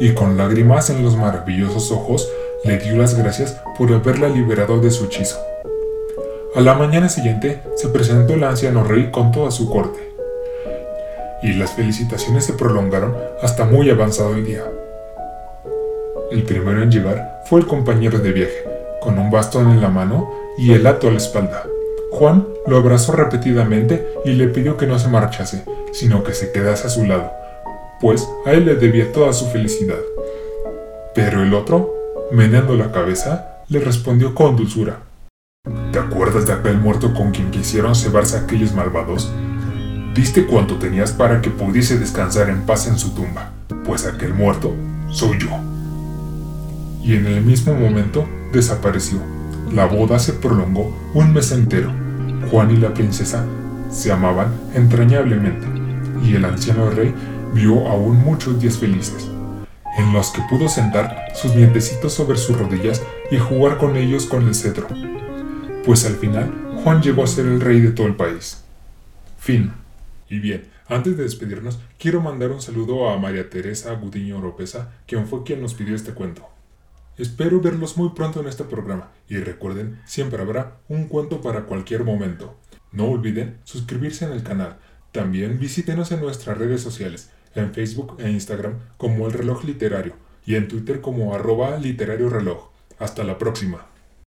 y 0.00 0.14
con 0.14 0.38
lágrimas 0.38 0.88
en 0.88 1.02
los 1.02 1.14
maravillosos 1.14 1.92
ojos 1.92 2.26
le 2.64 2.78
dio 2.78 2.96
las 2.96 3.18
gracias 3.18 3.60
por 3.76 3.92
haberla 3.92 4.30
liberado 4.30 4.80
de 4.80 4.90
su 4.90 5.04
hechizo. 5.04 5.38
A 6.54 6.62
la 6.62 6.72
mañana 6.72 7.10
siguiente 7.10 7.60
se 7.76 7.90
presentó 7.90 8.32
el 8.32 8.44
anciano 8.44 8.82
rey 8.82 9.10
con 9.10 9.30
toda 9.30 9.50
su 9.50 9.68
corte, 9.68 10.00
y 11.42 11.52
las 11.52 11.72
felicitaciones 11.72 12.46
se 12.46 12.54
prolongaron 12.54 13.14
hasta 13.42 13.66
muy 13.66 13.90
avanzado 13.90 14.36
el 14.36 14.46
día. 14.46 14.64
El 16.30 16.44
primero 16.44 16.82
en 16.82 16.90
llegar 16.90 17.42
fue 17.44 17.60
el 17.60 17.66
compañero 17.66 18.20
de 18.20 18.32
viaje, 18.32 18.64
con 19.02 19.18
un 19.18 19.30
bastón 19.30 19.70
en 19.70 19.82
la 19.82 19.90
mano 19.90 20.32
y 20.56 20.72
el 20.72 20.86
hato 20.86 21.08
a 21.08 21.10
la 21.10 21.18
espalda. 21.18 21.66
Juan 22.10 22.48
lo 22.66 22.78
abrazó 22.78 23.12
repetidamente 23.12 24.14
y 24.24 24.32
le 24.32 24.48
pidió 24.48 24.78
que 24.78 24.86
no 24.86 24.98
se 24.98 25.08
marchase, 25.08 25.64
sino 25.92 26.24
que 26.24 26.32
se 26.32 26.52
quedase 26.52 26.86
a 26.86 26.90
su 26.90 27.04
lado, 27.04 27.30
pues 28.02 28.28
a 28.44 28.50
él 28.50 28.66
le 28.66 28.74
debía 28.74 29.12
toda 29.12 29.32
su 29.32 29.46
felicidad. 29.46 30.00
Pero 31.14 31.42
el 31.42 31.54
otro, 31.54 31.94
meneando 32.32 32.74
la 32.74 32.90
cabeza, 32.90 33.62
le 33.68 33.78
respondió 33.78 34.34
con 34.34 34.56
dulzura. 34.56 35.02
¿Te 35.92 36.00
acuerdas 36.00 36.46
de 36.46 36.52
aquel 36.52 36.78
muerto 36.78 37.14
con 37.14 37.30
quien 37.30 37.52
quisieron 37.52 37.94
cebarse 37.94 38.36
aquellos 38.36 38.74
malvados? 38.74 39.32
Diste 40.16 40.46
cuanto 40.46 40.78
tenías 40.78 41.12
para 41.12 41.40
que 41.40 41.50
pudiese 41.50 41.96
descansar 41.96 42.50
en 42.50 42.62
paz 42.62 42.88
en 42.88 42.98
su 42.98 43.14
tumba, 43.14 43.52
pues 43.84 44.04
aquel 44.04 44.34
muerto 44.34 44.74
soy 45.08 45.38
yo. 45.38 45.50
Y 47.04 47.14
en 47.14 47.26
el 47.26 47.42
mismo 47.42 47.72
momento 47.72 48.28
desapareció. 48.52 49.18
La 49.72 49.86
boda 49.86 50.18
se 50.18 50.32
prolongó 50.32 50.92
un 51.14 51.32
mes 51.32 51.52
entero. 51.52 51.92
Juan 52.50 52.72
y 52.72 52.78
la 52.78 52.92
princesa 52.92 53.44
se 53.90 54.10
amaban 54.10 54.48
entrañablemente, 54.74 55.66
y 56.24 56.34
el 56.34 56.44
anciano 56.44 56.90
rey 56.90 57.14
vio 57.52 57.88
aún 57.88 58.18
muchos 58.18 58.60
días 58.60 58.78
felices, 58.78 59.28
en 59.98 60.12
los 60.12 60.30
que 60.30 60.42
pudo 60.48 60.68
sentar 60.68 61.28
sus 61.34 61.54
nietecitos 61.54 62.12
sobre 62.12 62.38
sus 62.38 62.58
rodillas 62.58 63.02
y 63.30 63.38
jugar 63.38 63.78
con 63.78 63.96
ellos 63.96 64.26
con 64.26 64.46
el 64.46 64.54
cetro 64.54 64.88
pues 65.84 66.06
al 66.06 66.14
final 66.14 66.52
Juan 66.82 67.02
llegó 67.02 67.24
a 67.24 67.26
ser 67.26 67.46
el 67.46 67.60
rey 67.60 67.80
de 67.80 67.90
todo 67.90 68.06
el 68.06 68.16
país. 68.16 68.64
Fin. 69.38 69.72
Y 70.28 70.38
bien, 70.38 70.68
antes 70.88 71.16
de 71.16 71.24
despedirnos, 71.24 71.80
quiero 71.98 72.20
mandar 72.20 72.50
un 72.50 72.62
saludo 72.62 73.08
a 73.08 73.18
María 73.18 73.50
Teresa 73.50 73.92
Gudiño 73.94 74.38
Oropesa, 74.38 74.92
quien 75.06 75.26
fue 75.26 75.42
quien 75.42 75.60
nos 75.60 75.74
pidió 75.74 75.94
este 75.94 76.12
cuento. 76.12 76.48
Espero 77.18 77.60
verlos 77.60 77.96
muy 77.96 78.10
pronto 78.10 78.40
en 78.40 78.46
este 78.46 78.64
programa 78.64 79.10
y 79.28 79.36
recuerden, 79.36 80.00
siempre 80.06 80.40
habrá 80.40 80.78
un 80.88 81.08
cuento 81.08 81.40
para 81.40 81.64
cualquier 81.64 82.04
momento. 82.04 82.56
No 82.90 83.06
olviden 83.06 83.58
suscribirse 83.64 84.24
en 84.24 84.32
el 84.32 84.42
canal. 84.42 84.78
También 85.12 85.58
visítenos 85.58 86.10
en 86.12 86.20
nuestras 86.20 86.56
redes 86.56 86.80
sociales, 86.80 87.30
en 87.54 87.72
Facebook 87.72 88.16
e 88.18 88.30
Instagram 88.30 88.78
como 88.96 89.26
El 89.26 89.32
Reloj 89.32 89.64
Literario 89.64 90.14
y 90.46 90.56
en 90.56 90.68
Twitter 90.68 91.00
como 91.00 91.34
arroba 91.34 91.76
literario 91.78 92.28
reloj. 92.28 92.70
Hasta 92.98 93.24
la 93.24 93.38
próxima. 93.38 93.91